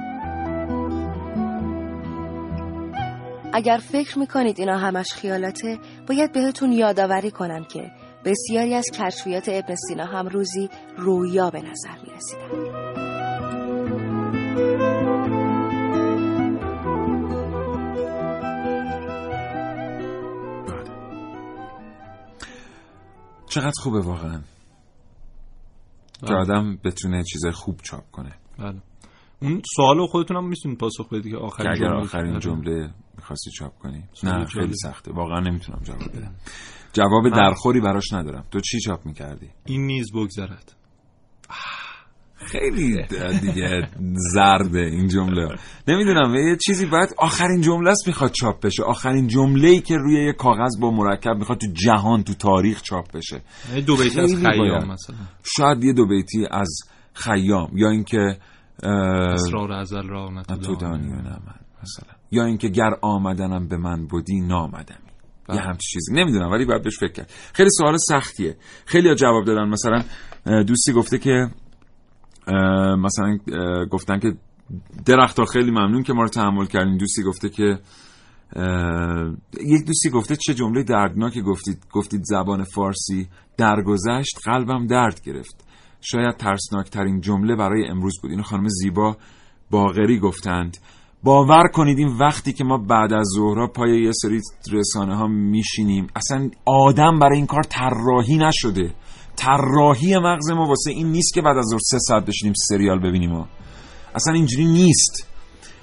اگر 3.52 3.78
فکر 3.92 4.18
می‌کنید 4.18 4.60
اینا 4.60 4.78
همش 4.78 5.12
خیالاته 5.12 5.78
باید 6.08 6.32
بهتون 6.32 6.72
یادآوری 6.72 7.30
کنم 7.30 7.64
که 7.64 7.90
بسیاری 8.24 8.74
از 8.74 8.86
کشفیات 8.94 9.48
ابن 9.48 9.74
سینا 9.74 10.04
هم 10.04 10.28
روزی 10.28 10.70
رویا 10.96 11.50
به 11.50 11.58
نظر 11.58 11.98
می‌رسیدن. 12.06 12.97
چقدر 23.49 23.72
خوبه 23.82 24.01
واقعا. 24.01 24.40
که 26.26 26.34
آدم 26.34 26.78
بتونه 26.84 27.22
چیز 27.22 27.46
خوب 27.46 27.80
چاپ 27.82 28.11
کنه. 28.11 28.34
بله. 28.59 28.82
اون 29.42 29.62
سوالو 29.76 30.07
خودتون 30.07 30.36
هم 30.36 30.49
می‌تونید 30.49 30.78
پاسخ 30.78 31.12
بدید 31.12 31.32
که 31.32 31.38
آخرین 31.38 31.74
جمله 31.74 32.01
آخرین. 32.01 32.38
جمله 32.38 32.90
می‌خواستی 33.16 33.51
چاپ 33.51 33.78
کنی. 33.78 33.99
نه 33.99 34.30
جالب. 34.30 34.46
خیلی 34.46 34.74
سخته. 34.82 35.12
واقعا 35.12 35.40
نمی‌تونم 35.40 35.80
جواب 35.82 36.16
بدم. 36.16 36.34
جواب 36.92 37.28
درخوری 37.28 37.80
براش 37.80 38.12
ندارم. 38.12 38.44
تو 38.51 38.61
چی 38.61 38.80
چاپ 38.80 39.07
می‌کردی؟ 39.07 39.51
این 39.64 39.86
نیز 39.86 40.12
بگذرد. 40.12 40.76
خیلی 42.47 43.05
دیگه. 43.41 43.89
زرده 44.34 44.80
این 44.80 45.09
جمله. 45.09 45.49
نمی‌دونم 45.89 46.34
یه 46.34 46.57
چیزی 46.66 46.86
باید 46.86 47.14
آخرین 47.18 47.61
جمله 47.61 47.91
است 47.91 48.07
می‌خواد 48.07 48.32
چاپ 48.32 48.61
بشه. 48.61 48.82
آخرین 48.82 49.26
جمله 49.26 49.68
ای 49.68 49.80
که 49.80 49.97
روی 49.97 50.26
یه 50.26 50.32
کاغذ 50.32 50.80
با 50.80 50.91
مرکب 50.91 51.36
می‌خواد 51.39 51.59
تو 51.59 51.66
جهان 51.72 52.22
تو 52.22 52.34
تاریخ 52.34 52.82
چاپ 52.82 53.12
بشه. 53.12 53.43
دو 53.86 53.97
بیتی 53.97 54.20
از 54.20 54.34
خیام. 54.34 54.91
مثلا. 54.91 55.16
شاید 55.57 55.84
یه 55.84 55.93
دو 55.93 56.07
بیتی 56.07 56.47
از 56.51 56.80
خیام 57.12 57.70
یا 57.76 57.91
اینکه 57.91 58.39
اه، 58.82 58.93
اسرار 58.93 59.72
ازل 59.72 60.09
را 60.09 60.43
تو 60.64 60.76
دانی 60.76 61.09
و 61.09 61.16
من 61.16 61.39
مثلا. 61.82 62.14
یا 62.30 62.45
اینکه 62.45 62.68
گر 62.68 62.91
آمدنم 63.03 63.68
به 63.68 63.76
من 63.76 64.07
بودی 64.07 64.41
نامدمی. 64.41 64.97
بله. 65.49 65.57
یه 65.57 65.62
همچی 65.62 65.89
چیزی. 65.93 66.12
نمی‌دونم 66.14 66.51
ولی 66.51 66.64
باید 66.64 66.82
بهش 66.82 66.99
فکر 66.99 67.12
کرد. 67.12 67.30
خیلی 67.53 67.70
سوال 67.70 67.97
سختیه. 67.97 68.57
خیلی 68.86 69.09
ها 69.09 69.14
جواب 69.14 69.45
دادن. 69.45 69.68
مثلا 69.68 70.03
دوستی 70.62 70.93
گفته 70.93 71.18
که 71.18 71.49
مثلا 72.99 73.38
گفتن 73.90 74.18
که 74.18 74.32
درختها 75.07 75.44
خیلی 75.44 75.70
ممنون 75.70 76.03
که 76.03 76.12
ما 76.12 76.22
رو 76.22 76.28
تحمل 76.28 76.66
کردین. 76.66 76.96
دوستی 76.96 77.22
گفته 77.22 77.49
که 77.49 77.78
یک 79.66 79.86
دوستی 79.86 80.11
گفته 80.12 80.36
چه 80.36 80.55
جمله 80.55 80.82
دردناکی 80.82 81.42
گفتید. 81.42 81.86
گفتید 81.92 82.20
زبان 82.24 82.64
فارسی 82.64 83.28
درگذشت 83.57 84.38
قلبم 84.44 84.86
درد 84.86 85.20
گرفت. 85.24 85.64
شاید 86.01 86.36
ترسناکترین 86.36 87.20
جمله 87.20 87.57
برای 87.57 87.86
امروز 87.88 88.20
بود. 88.22 88.30
اینو 88.30 88.42
خانم 88.42 88.68
زیبا 88.68 89.16
باغری 89.70 90.18
گفتند. 90.18 90.76
باور 91.22 91.68
کنید 91.74 91.99
این 91.99 92.16
وقتی 92.20 92.53
که 92.53 92.64
ما 92.64 92.78
بعد 92.78 93.12
از 93.12 93.26
ظهرها 93.36 93.66
پای 93.66 94.03
یه 94.03 94.12
سری 94.12 94.40
رسانه 94.72 95.16
ها 95.16 95.26
میشینیم 95.26 96.07
اصلا 96.16 96.51
آدم 96.66 97.18
برای 97.18 97.36
این 97.36 97.46
کار 97.46 97.62
طراحی 97.62 98.36
نشده. 98.36 98.94
طراحی 99.39 100.18
مغز 100.18 100.51
ما 100.51 100.66
واسه 100.66 100.91
این 100.91 101.07
نیست 101.07 101.34
که 101.34 101.43
بعد 101.43 101.57
از 101.57 101.64
ظهر 101.70 101.80
سه 101.82 101.99
ساعت 101.99 102.24
بشینیم 102.24 102.55
سریال 102.68 102.99
ببینیم 102.99 103.30
ما 103.30 103.49
اصلا 104.14 104.34
اینجوری 104.34 104.64
نیست. 104.64 105.26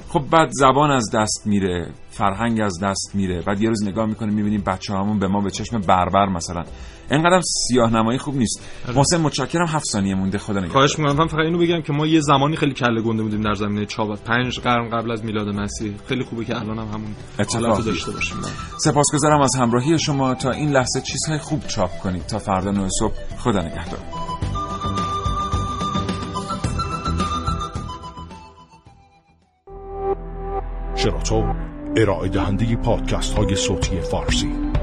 خب 0.09 0.19
بعد 0.31 0.49
زبان 0.51 0.91
از 0.91 1.09
دست 1.13 1.41
میره 1.45 1.93
فرهنگ 2.09 2.61
از 2.61 2.79
دست 2.83 3.11
میره 3.13 3.41
بعد 3.41 3.61
یه 3.61 3.69
روز 3.69 3.83
نگاه 3.83 4.05
می‌کنیم 4.05 4.33
می‌بینیم 4.33 4.61
بچه 4.61 4.93
همون 4.93 5.19
به 5.19 5.27
ما 5.27 5.41
به 5.41 5.51
چشم 5.51 5.79
بربر 5.79 6.29
مثلا. 6.29 6.63
اینقدر 7.11 7.41
سیاه 7.41 7.93
نمایی 7.93 8.17
خوب 8.19 8.35
نیست. 8.35 8.61
محسن 8.95 9.17
متشکرم. 9.21 9.67
هفت 9.67 9.85
ثانیه 9.85 10.15
مونده. 10.15 10.37
خدا 10.37 10.53
نگهدار. 10.59 10.73
خواهش 10.73 10.99
می‌کنم. 10.99 11.17
من 11.17 11.27
فقط 11.27 11.39
اینو 11.39 11.57
بگم 11.57 11.81
که 11.81 11.93
ما 11.93 12.07
یه 12.07 12.19
زمانی 12.19 12.55
خیلی 12.55 12.73
کله 12.73 13.01
گنده 13.01 13.23
بودیم 13.23 13.41
در 13.41 13.53
زمینه 13.53 13.85
چاپ 13.85 14.23
پنج 14.23 14.59
قرن 14.59 14.89
قبل 14.89 15.11
از 15.11 15.25
میلاد 15.25 15.47
مسیح. 15.47 15.93
خیلی 16.07 16.23
خوبه 16.23 16.45
که 16.45 16.59
الان 16.59 16.79
هم 16.79 16.87
همون 16.87 17.15
حالت 17.37 17.55
بیفته. 17.55 17.83
داشته 17.83 18.11
باشیم. 18.11 18.37
سپاسگزارم 18.79 19.41
از 19.41 19.55
همراهی 19.55 19.99
شما. 19.99 20.35
تا 20.35 20.51
این 20.51 20.71
لحظه 20.71 21.01
چیزهای 21.01 21.39
خوب 21.39 21.67
چاپ 21.67 21.99
کنید 21.99 22.25
تا 22.25 22.39
فردا 22.39 22.71
نه 22.71 22.89
صبح. 22.99 23.13
خدا 23.37 23.61
نگهدار. 23.61 23.99
شراطو 30.95 31.43
ارائه 31.97 32.29
دهنده 32.29 32.75
پادکست 32.75 33.33
های 33.33 33.55
صوتی 33.55 34.01
فارسی. 34.01 34.74